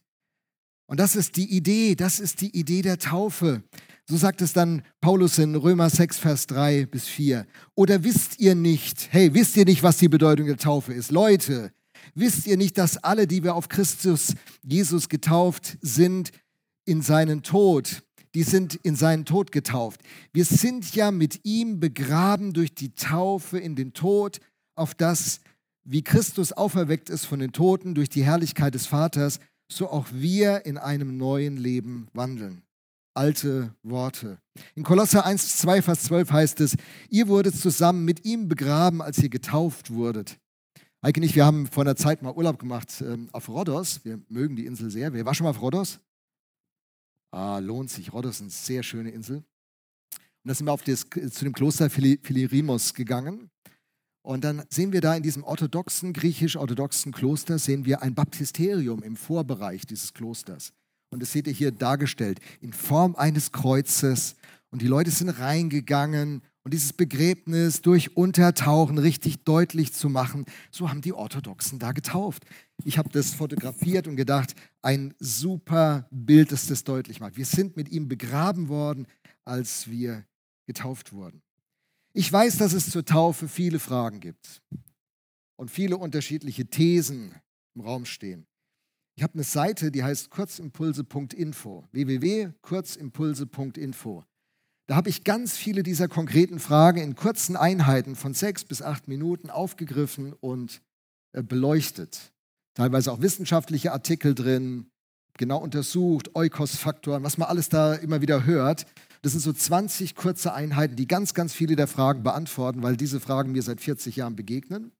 Und 0.87 0.99
das 0.99 1.15
ist 1.15 1.37
die 1.37 1.55
Idee, 1.55 1.95
das 1.95 2.19
ist 2.19 2.41
die 2.41 2.57
Idee 2.57 2.81
der 2.81 2.97
Taufe. 2.97 3.63
So 4.07 4.17
sagt 4.17 4.41
es 4.41 4.53
dann 4.53 4.81
Paulus 5.01 5.37
in 5.37 5.53
Römer 5.53 5.91
6, 5.91 6.17
Vers 6.17 6.47
3 6.47 6.87
bis 6.87 7.07
4. 7.07 7.45
Oder 7.75 8.03
wisst 8.03 8.39
ihr 8.39 8.55
nicht, 8.55 9.09
hey, 9.11 9.35
wisst 9.35 9.55
ihr 9.55 9.65
nicht, 9.65 9.83
was 9.83 9.97
die 9.97 10.09
Bedeutung 10.09 10.47
der 10.47 10.57
Taufe 10.57 10.91
ist? 10.93 11.11
Leute, 11.11 11.71
wisst 12.15 12.47
ihr 12.47 12.57
nicht, 12.57 12.79
dass 12.79 12.97
alle, 12.97 13.27
die 13.27 13.43
wir 13.43 13.53
auf 13.53 13.69
Christus 13.69 14.33
Jesus 14.63 15.09
getauft 15.09 15.77
sind, 15.81 16.31
in 16.85 17.03
seinen 17.03 17.43
Tod, 17.43 18.01
die 18.35 18.43
sind 18.43 18.75
in 18.75 18.95
seinen 18.95 19.25
Tod 19.25 19.51
getauft. 19.51 20.01
Wir 20.33 20.45
sind 20.45 20.95
ja 20.95 21.11
mit 21.11 21.41
ihm 21.43 21.79
begraben 21.79 22.53
durch 22.53 22.73
die 22.73 22.93
Taufe 22.93 23.57
in 23.57 23.75
den 23.75 23.93
Tod, 23.93 24.39
auf 24.75 24.95
das, 24.95 25.41
wie 25.83 26.03
Christus 26.03 26.53
auferweckt 26.53 27.09
ist 27.09 27.25
von 27.25 27.39
den 27.39 27.51
Toten 27.51 27.95
durch 27.95 28.09
die 28.09 28.23
Herrlichkeit 28.23 28.75
des 28.75 28.85
Vaters, 28.85 29.39
so 29.71 29.89
auch 29.89 30.07
wir 30.11 30.65
in 30.65 30.77
einem 30.77 31.17
neuen 31.17 31.57
Leben 31.57 32.07
wandeln 32.13 32.63
alte 33.19 33.75
Worte. 33.83 34.37
In 34.75 34.83
Kolosser 34.83 35.25
1, 35.25 35.57
2, 35.57 35.81
Vers 35.81 36.03
12 36.03 36.31
heißt 36.31 36.61
es, 36.61 36.75
ihr 37.09 37.27
wurdet 37.27 37.53
zusammen 37.53 38.05
mit 38.05 38.25
ihm 38.25 38.47
begraben, 38.47 39.01
als 39.01 39.17
ihr 39.19 39.29
getauft 39.29 39.91
wurdet. 39.91 40.39
Heike 41.03 41.19
nicht, 41.19 41.35
wir 41.35 41.45
haben 41.45 41.67
vor 41.67 41.83
einer 41.83 41.97
Zeit 41.97 42.21
mal 42.21 42.33
Urlaub 42.33 42.59
gemacht 42.59 43.01
ähm, 43.01 43.29
auf 43.33 43.49
Rhodos. 43.49 44.05
Wir 44.05 44.19
mögen 44.29 44.55
die 44.55 44.65
Insel 44.65 44.89
sehr. 44.89 45.11
Wer 45.11 45.25
war 45.25 45.33
schon 45.33 45.43
mal 45.43 45.51
auf 45.51 45.61
Rhodos? 45.61 45.99
Ah, 47.31 47.59
lohnt 47.59 47.89
sich. 47.89 48.11
Rhodos 48.13 48.35
ist 48.35 48.41
eine 48.41 48.49
sehr 48.49 48.83
schöne 48.83 49.11
Insel. 49.11 49.37
Und 49.37 49.45
da 50.45 50.53
sind 50.53 50.65
wir 50.65 50.73
auf 50.73 50.83
das, 50.83 51.05
zu 51.31 51.43
dem 51.43 51.53
Kloster 51.53 51.89
Philirimos 51.89 52.93
gegangen. 52.93 53.49
Und 54.21 54.43
dann 54.43 54.63
sehen 54.69 54.91
wir 54.91 55.01
da 55.01 55.15
in 55.15 55.23
diesem 55.23 55.43
orthodoxen, 55.43 56.13
griechisch-orthodoxen 56.13 57.11
Kloster, 57.11 57.57
sehen 57.57 57.85
wir 57.85 58.01
ein 58.01 58.15
Baptisterium 58.15 59.01
im 59.03 59.15
Vorbereich 59.15 59.85
dieses 59.85 60.13
Klosters. 60.13 60.73
Und 61.09 61.21
das 61.21 61.31
seht 61.31 61.47
ihr 61.47 61.53
hier 61.53 61.71
dargestellt 61.71 62.39
in 62.61 62.73
Form 62.73 63.15
eines 63.15 63.51
Kreuzes. 63.51 64.35
Und 64.71 64.81
die 64.81 64.87
Leute 64.87 65.09
sind 65.11 65.29
reingegangen 65.29 66.43
und 66.63 66.73
dieses 66.73 66.93
Begräbnis 66.93 67.81
durch 67.81 68.17
Untertauchen 68.17 68.97
richtig 68.97 69.43
deutlich 69.43 69.93
zu 69.93 70.09
machen, 70.09 70.45
so 70.71 70.89
haben 70.89 71.01
die 71.01 71.13
Orthodoxen 71.13 71.79
da 71.79 71.93
getauft. 71.93 72.45
Ich 72.83 72.97
habe 72.97 73.09
das 73.09 73.33
fotografiert 73.33 74.07
und 74.07 74.15
gedacht, 74.15 74.55
ein 74.81 75.13
super 75.19 76.07
Bild, 76.11 76.51
das 76.51 76.67
das 76.67 76.83
deutlich 76.83 77.19
macht. 77.19 77.37
Wir 77.37 77.45
sind 77.45 77.77
mit 77.77 77.89
ihm 77.89 78.07
begraben 78.07 78.67
worden, 78.67 79.07
als 79.45 79.89
wir 79.89 80.25
getauft 80.67 81.13
wurden. 81.13 81.41
Ich 82.13 82.31
weiß, 82.31 82.57
dass 82.57 82.73
es 82.73 82.89
zur 82.89 83.05
Taufe 83.05 83.47
viele 83.47 83.79
Fragen 83.79 84.19
gibt 84.19 84.61
und 85.55 85.71
viele 85.71 85.97
unterschiedliche 85.97 86.67
Thesen 86.67 87.35
im 87.75 87.81
Raum 87.81 88.05
stehen. 88.05 88.45
Ich 89.15 89.23
habe 89.23 89.33
eine 89.33 89.43
Seite, 89.43 89.91
die 89.91 90.03
heißt 90.03 90.29
kurzimpulse.info, 90.29 91.85
www.kurzimpulse.info. 91.91 94.23
Da 94.89 94.95
habe 94.95 95.09
ich 95.09 95.23
ganz 95.23 95.55
viele 95.55 95.83
dieser 95.83 96.07
konkreten 96.07 96.57
Fragen 96.57 96.99
in 96.99 97.15
kurzen 97.15 97.55
Einheiten 97.55 98.15
von 98.15 98.33
sechs 98.33 98.63
bis 98.63 98.81
acht 98.81 99.07
Minuten 99.07 99.51
aufgegriffen 99.51 100.33
und 100.33 100.81
äh, 101.31 101.43
beleuchtet. 101.43 102.33
Teilweise 102.73 103.11
auch 103.11 103.21
wissenschaftliche 103.21 103.91
Artikel 103.91 104.33
drin, 104.33 104.89
genau 105.37 105.59
untersucht, 105.59 106.35
Eukos-Faktoren, 106.35 107.21
was 107.21 107.37
man 107.37 107.49
alles 107.49 107.69
da 107.69 107.93
immer 107.93 108.21
wieder 108.21 108.47
hört. 108.47 108.87
Das 109.21 109.33
sind 109.33 109.41
so 109.41 109.53
20 109.53 110.15
kurze 110.15 110.53
Einheiten, 110.53 110.95
die 110.95 111.07
ganz, 111.07 111.35
ganz 111.35 111.53
viele 111.53 111.75
der 111.75 111.85
Fragen 111.85 112.23
beantworten, 112.23 112.81
weil 112.81 112.97
diese 112.97 113.19
Fragen 113.19 113.51
mir 113.51 113.61
seit 113.61 113.81
40 113.81 114.15
Jahren 114.15 114.35
begegnen. 114.35 114.91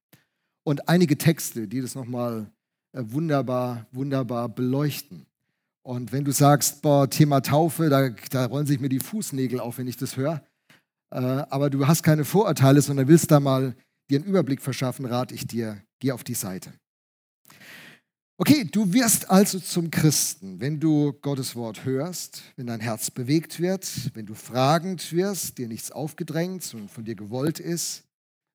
Und 0.63 0.87
einige 0.87 1.17
Texte, 1.17 1.67
die 1.67 1.81
das 1.81 1.95
nochmal 1.95 2.51
äh, 2.91 3.01
wunderbar, 3.07 3.87
wunderbar 3.91 4.49
beleuchten. 4.49 5.25
Und 5.83 6.11
wenn 6.11 6.25
du 6.25 6.31
sagst, 6.31 6.81
boah, 6.81 7.09
Thema 7.09 7.41
Taufe, 7.41 7.89
da, 7.89 8.09
da 8.29 8.45
rollen 8.45 8.67
sich 8.67 8.79
mir 8.79 8.89
die 8.89 8.99
Fußnägel 8.99 9.59
auf, 9.59 9.77
wenn 9.77 9.87
ich 9.87 9.97
das 9.97 10.17
höre, 10.17 10.43
äh, 11.11 11.17
aber 11.17 11.69
du 11.69 11.87
hast 11.87 12.03
keine 12.03 12.25
Vorurteile, 12.25 12.81
sondern 12.81 13.07
willst 13.07 13.31
da 13.31 13.39
mal 13.39 13.75
dir 14.09 14.19
einen 14.19 14.27
Überblick 14.27 14.61
verschaffen, 14.61 15.05
rate 15.05 15.33
ich 15.33 15.47
dir, 15.47 15.81
geh 15.99 16.11
auf 16.11 16.23
die 16.23 16.33
Seite. 16.33 16.73
Okay, 18.41 18.63
du 18.63 18.93
wirst 18.93 19.29
also 19.29 19.59
zum 19.59 19.91
Christen, 19.91 20.61
wenn 20.61 20.79
du 20.79 21.11
Gottes 21.11 21.57
Wort 21.57 21.83
hörst, 21.83 22.41
wenn 22.55 22.67
dein 22.67 22.79
Herz 22.79 23.11
bewegt 23.11 23.59
wird, 23.59 23.85
wenn 24.13 24.25
du 24.25 24.33
fragend 24.33 25.11
wirst, 25.11 25.57
dir 25.57 25.67
nichts 25.67 25.91
aufgedrängt 25.91 26.73
und 26.73 26.89
von 26.89 27.03
dir 27.03 27.15
gewollt 27.15 27.59
ist, 27.59 28.05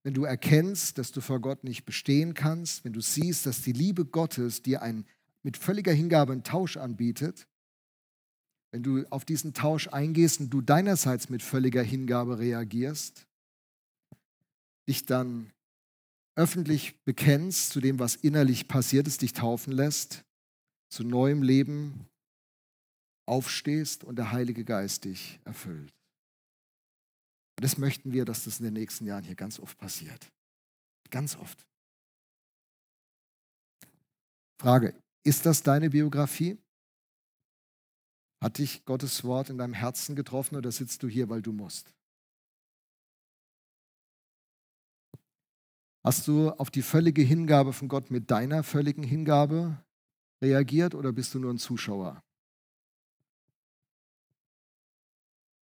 wenn 0.03 0.15
du 0.15 0.25
erkennst, 0.25 0.97
dass 0.97 1.13
du 1.13 1.21
vor 1.21 1.39
Gott 1.39 1.65
nicht 1.65 1.85
bestehen 1.85 2.33
kannst, 2.33 2.85
wenn 2.87 2.95
du 2.95 3.03
siehst, 3.03 3.45
dass 3.45 3.61
die 3.61 3.73
Liebe 3.73 4.07
Gottes 4.07 4.63
dir 4.63 4.81
ein, 4.81 5.05
mit 5.45 5.57
völliger 5.57 5.93
Hingabe 5.93 6.33
einen 6.33 6.43
Tausch 6.43 6.77
anbietet, 6.77 7.47
wenn 8.73 8.83
du 8.83 9.05
auf 9.11 9.25
diesen 9.25 9.55
Tausch 9.55 9.89
eingehst 9.89 10.41
und 10.41 10.51
du 10.51 10.61
deinerseits 10.61 11.29
mit 11.29 11.43
völliger 11.43 11.83
Hingabe 11.83 12.39
reagierst, 12.41 13.29
dich 14.89 15.07
dann 15.07 15.53
öffentlich 16.35 17.01
bekennst 17.05 17.71
zu 17.71 17.81
dem, 17.81 18.01
was 18.01 18.17
innerlich 18.17 18.67
passiert 18.67 19.07
ist, 19.07 19.23
dich 19.23 19.33
taufen 19.33 19.73
lässt, 19.73 20.25
zu 20.89 21.05
neuem 21.05 21.43
Leben 21.43 22.09
aufstehst 23.27 24.03
und 24.03 24.17
der 24.17 24.33
Heilige 24.33 24.65
Geist 24.65 25.05
dich 25.05 25.39
erfüllt. 25.45 25.95
Und 27.57 27.63
das 27.63 27.79
möchten 27.79 28.13
wir, 28.13 28.25
dass 28.25 28.45
das 28.45 28.59
in 28.59 28.65
den 28.65 28.75
nächsten 28.75 29.07
Jahren 29.07 29.23
hier 29.25 29.37
ganz 29.37 29.61
oft 29.61 29.79
passiert. 29.79 30.33
Ganz 31.11 31.37
oft. 31.37 31.65
Frage, 34.59 34.95
ist 35.25 35.47
das 35.47 35.63
deine 35.63 35.91
Biografie? 35.91 36.59
Hat 38.41 38.59
dich 38.59 38.85
Gottes 38.85 39.25
Wort 39.25 39.49
in 39.49 39.59
deinem 39.59 39.73
Herzen 39.73 40.15
getroffen 40.15 40.57
oder 40.57 40.71
sitzt 40.71 41.03
du 41.03 41.09
hier, 41.09 41.31
weil 41.31 41.41
du 41.41 41.53
musst? 41.53 41.95
Hast 46.05 46.29
du 46.29 46.51
auf 46.51 46.71
die 46.71 46.83
völlige 46.83 47.23
Hingabe 47.23 47.73
von 47.73 47.89
Gott 47.89 48.11
mit 48.11 48.31
deiner 48.31 48.63
völligen 48.63 49.03
Hingabe 49.03 49.83
reagiert 50.43 50.95
oder 50.95 51.13
bist 51.13 51.33
du 51.33 51.39
nur 51.39 51.51
ein 51.51 51.59
Zuschauer? 51.59 52.23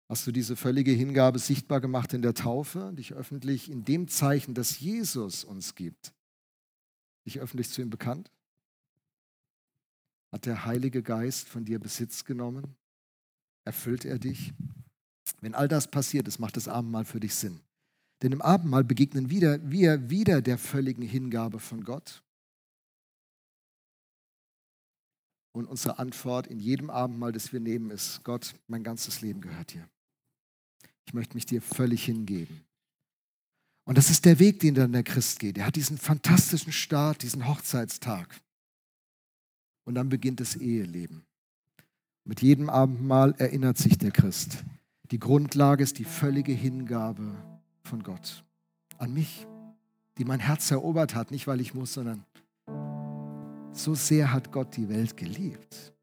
Hast 0.10 0.28
du 0.28 0.32
diese 0.32 0.56
völlige 0.56 0.92
Hingabe 0.92 1.40
sichtbar 1.40 1.82
gemacht 1.82 2.14
in 2.14 2.22
der 2.22 2.36
Taufe, 2.36 2.94
dich 2.94 3.14
öffentlich 3.14 3.72
in 3.72 3.84
dem 3.84 4.08
Zeichen, 4.08 4.54
das 4.54 4.80
Jesus 4.80 5.44
uns 5.44 5.74
gibt, 5.74 6.14
dich 7.26 7.40
öffentlich 7.40 7.70
zu 7.70 7.82
ihm 7.82 7.90
bekannt? 7.90 8.32
Hat 10.38 10.46
der 10.46 10.66
Heilige 10.66 11.02
Geist 11.02 11.50
von 11.50 11.66
dir 11.66 11.80
Besitz 11.80 12.24
genommen? 12.24 12.76
Erfüllt 13.66 14.06
er 14.06 14.20
dich? 14.20 14.54
Wenn 15.42 15.56
all 15.56 15.68
das 15.68 15.90
passiert 15.90 16.28
ist, 16.28 16.38
macht 16.38 16.58
das 16.58 16.68
Abendmahl 16.68 17.06
für 17.06 17.20
dich 17.20 17.34
Sinn. 17.34 17.60
Denn 18.22 18.34
im 18.34 18.44
Abendmahl 18.44 18.84
begegnen 18.84 19.32
wieder, 19.32 19.60
wir 19.68 20.12
wieder 20.12 20.44
der 20.44 20.60
völligen 20.60 21.02
Hingabe 21.02 21.60
von 21.60 21.84
Gott. 21.84 22.22
Und 25.54 25.66
unsere 25.66 25.98
Antwort 25.98 26.46
in 26.46 26.60
jedem 26.60 26.92
Abendmahl, 26.92 27.32
das 27.32 27.52
wir 27.52 27.60
nehmen, 27.60 27.90
ist, 27.90 28.24
Gott, 28.24 28.54
mein 28.68 28.84
ganzes 28.84 29.22
Leben 29.22 29.42
gehört 29.42 29.74
dir. 29.74 29.90
Ich 31.08 31.16
möchte 31.16 31.34
mich 31.34 31.48
dir 31.48 31.64
völlig 31.64 32.06
hingeben. 32.06 32.64
Und 33.86 33.98
das 33.98 34.12
ist 34.12 34.24
der 34.24 34.38
Weg, 34.38 34.60
den 34.60 34.76
dann 34.76 34.92
der 34.92 35.02
Christ 35.02 35.40
geht. 35.40 35.58
Er 35.58 35.66
hat 35.66 35.76
diesen 35.76 35.98
fantastischen 35.98 36.74
Start, 36.74 37.24
diesen 37.24 37.48
Hochzeitstag. 37.48 38.40
Und 39.88 39.96
dann 39.96 40.10
beginnt 40.10 40.42
das 40.42 40.58
Eheleben. 40.58 41.24
Mit 42.26 42.42
jedem 42.42 42.70
Abendmahl 42.70 43.34
erinnert 43.38 43.78
sich 43.78 43.98
der 43.98 44.12
Christ. 44.12 44.66
Die 45.12 45.18
Grundlage 45.18 45.82
ist 45.82 45.98
die 45.98 46.04
völlige 46.04 46.52
Hingabe 46.52 47.34
von 47.84 48.04
Gott 48.04 48.44
an 48.98 49.14
mich, 49.14 49.48
die 50.18 50.26
mein 50.26 50.42
Herz 50.42 50.70
erobert 50.72 51.16
hat, 51.16 51.32
nicht 51.32 51.48
weil 51.48 51.62
ich 51.62 51.74
muss, 51.74 51.94
sondern 51.94 52.26
so 53.72 53.96
sehr 53.96 54.34
hat 54.34 54.52
Gott 54.52 54.76
die 54.76 54.90
Welt 54.90 55.16
geliebt. 55.16 55.94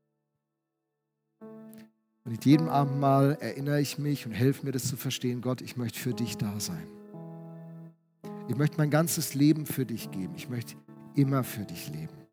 Und 2.25 2.33
in 2.33 2.41
jedem 2.41 2.71
Abendmahl 2.71 3.37
erinnere 3.39 3.83
ich 3.83 3.99
mich 3.99 4.25
und 4.25 4.33
helfe 4.33 4.65
mir 4.65 4.73
das 4.73 4.89
zu 4.89 4.97
verstehen, 4.97 5.43
Gott, 5.43 5.61
ich 5.61 5.77
möchte 5.77 5.99
für 5.99 6.15
dich 6.15 6.39
da 6.39 6.59
sein. 6.59 6.87
Ich 8.49 8.57
möchte 8.57 8.79
mein 8.79 8.89
ganzes 8.89 9.35
Leben 9.35 9.67
für 9.67 9.85
dich 9.85 10.11
geben. 10.11 10.33
Ich 10.37 10.49
möchte 10.49 10.75
immer 11.15 11.45
für 11.45 11.67
dich 11.67 11.91
leben. 11.91 12.24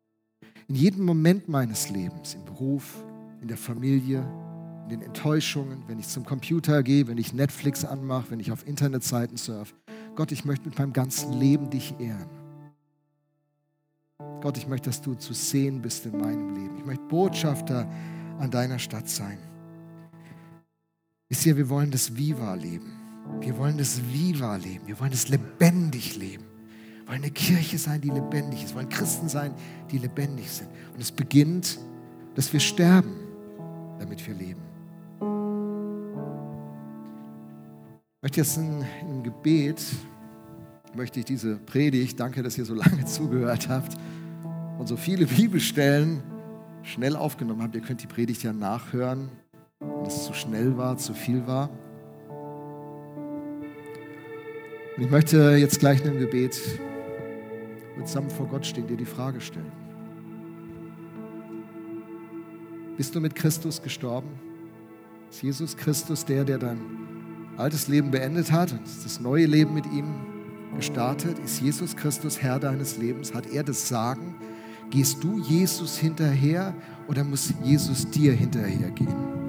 In 0.68 0.74
jedem 0.74 1.04
Moment 1.04 1.48
meines 1.48 1.90
Lebens, 1.90 2.34
im 2.34 2.44
Beruf, 2.44 3.04
in 3.40 3.48
der 3.48 3.56
Familie, 3.56 4.20
in 4.84 4.88
den 4.90 5.02
Enttäuschungen, 5.02 5.82
wenn 5.86 5.98
ich 5.98 6.08
zum 6.08 6.24
Computer 6.24 6.82
gehe, 6.82 7.06
wenn 7.06 7.18
ich 7.18 7.32
Netflix 7.32 7.84
anmache, 7.84 8.30
wenn 8.30 8.40
ich 8.40 8.52
auf 8.52 8.66
Internetseiten 8.66 9.36
surfe. 9.36 9.74
Gott, 10.14 10.32
ich 10.32 10.44
möchte 10.44 10.68
mit 10.68 10.78
meinem 10.78 10.92
ganzen 10.92 11.32
Leben 11.32 11.70
dich 11.70 11.94
ehren. 11.98 12.28
Gott, 14.40 14.56
ich 14.56 14.66
möchte, 14.66 14.90
dass 14.90 15.00
du 15.00 15.14
zu 15.14 15.32
sehen 15.34 15.82
bist 15.82 16.04
in 16.06 16.18
meinem 16.18 16.54
Leben. 16.54 16.76
Ich 16.78 16.84
möchte 16.84 17.04
Botschafter 17.04 17.88
an 18.38 18.50
deiner 18.50 18.78
Stadt 18.78 19.08
sein. 19.08 19.38
Wisst 21.28 21.46
ihr, 21.46 21.56
wir 21.56 21.68
wollen 21.68 21.90
das 21.90 22.16
Viva 22.16 22.54
leben. 22.54 22.92
Wir 23.40 23.56
wollen 23.56 23.78
das 23.78 24.00
Viva 24.12 24.56
leben. 24.56 24.86
Wir 24.86 24.98
wollen 25.00 25.12
es 25.12 25.28
lebendig 25.28 26.16
leben. 26.16 26.44
Wollen 27.06 27.22
eine 27.22 27.30
Kirche 27.30 27.78
sein, 27.78 28.00
die 28.00 28.10
lebendig 28.10 28.64
ist. 28.64 28.74
Wollen 28.74 28.88
Christen 28.88 29.28
sein, 29.28 29.52
die 29.90 29.98
lebendig 29.98 30.50
sind. 30.50 30.68
Und 30.94 31.00
es 31.00 31.10
beginnt, 31.10 31.78
dass 32.34 32.52
wir 32.52 32.60
sterben, 32.60 33.14
damit 33.98 34.26
wir 34.26 34.34
leben. 34.34 34.62
Ich 38.16 38.22
möchte 38.22 38.40
jetzt 38.40 38.56
im 38.56 39.22
Gebet, 39.22 39.82
möchte 40.94 41.20
ich 41.20 41.26
diese 41.26 41.56
Predigt, 41.56 42.20
danke, 42.20 42.42
dass 42.42 42.56
ihr 42.56 42.64
so 42.64 42.74
lange 42.74 43.04
zugehört 43.06 43.68
habt 43.68 43.96
und 44.78 44.86
so 44.86 44.96
viele 44.96 45.26
Bibelstellen 45.26 46.22
schnell 46.82 47.16
aufgenommen 47.16 47.62
habt. 47.62 47.74
Ihr 47.74 47.80
könnt 47.80 48.02
die 48.02 48.06
Predigt 48.06 48.42
ja 48.42 48.52
nachhören, 48.52 49.28
wenn 49.80 50.06
es 50.06 50.24
zu 50.24 50.34
schnell 50.34 50.76
war, 50.76 50.96
zu 50.98 51.14
viel 51.14 51.46
war. 51.46 51.68
Und 54.96 55.04
ich 55.04 55.10
möchte 55.10 55.56
jetzt 55.56 55.80
gleich 55.80 56.04
in 56.04 56.12
dem 56.12 56.18
Gebet 56.18 56.60
zusammen 58.04 58.30
vor 58.30 58.46
Gott 58.46 58.66
stehen, 58.66 58.86
dir 58.86 58.96
die 58.96 59.04
Frage 59.04 59.40
stellen. 59.40 59.72
Bist 62.96 63.14
du 63.14 63.20
mit 63.20 63.34
Christus 63.34 63.82
gestorben? 63.82 64.28
Ist 65.30 65.42
Jesus 65.42 65.76
Christus 65.76 66.24
der, 66.24 66.44
der 66.44 66.58
dein 66.58 66.80
altes 67.56 67.88
Leben 67.88 68.10
beendet 68.10 68.52
hat 68.52 68.72
und 68.72 68.82
das 68.82 69.20
neue 69.20 69.46
Leben 69.46 69.74
mit 69.74 69.86
ihm 69.86 70.14
gestartet? 70.76 71.38
Ist 71.38 71.60
Jesus 71.60 71.96
Christus 71.96 72.40
Herr 72.40 72.58
deines 72.58 72.98
Lebens? 72.98 73.34
Hat 73.34 73.46
er 73.46 73.62
das 73.62 73.88
Sagen? 73.88 74.34
Gehst 74.90 75.24
du 75.24 75.38
Jesus 75.38 75.96
hinterher 75.96 76.74
oder 77.08 77.24
muss 77.24 77.52
Jesus 77.62 78.08
dir 78.10 78.32
hinterhergehen? 78.32 79.41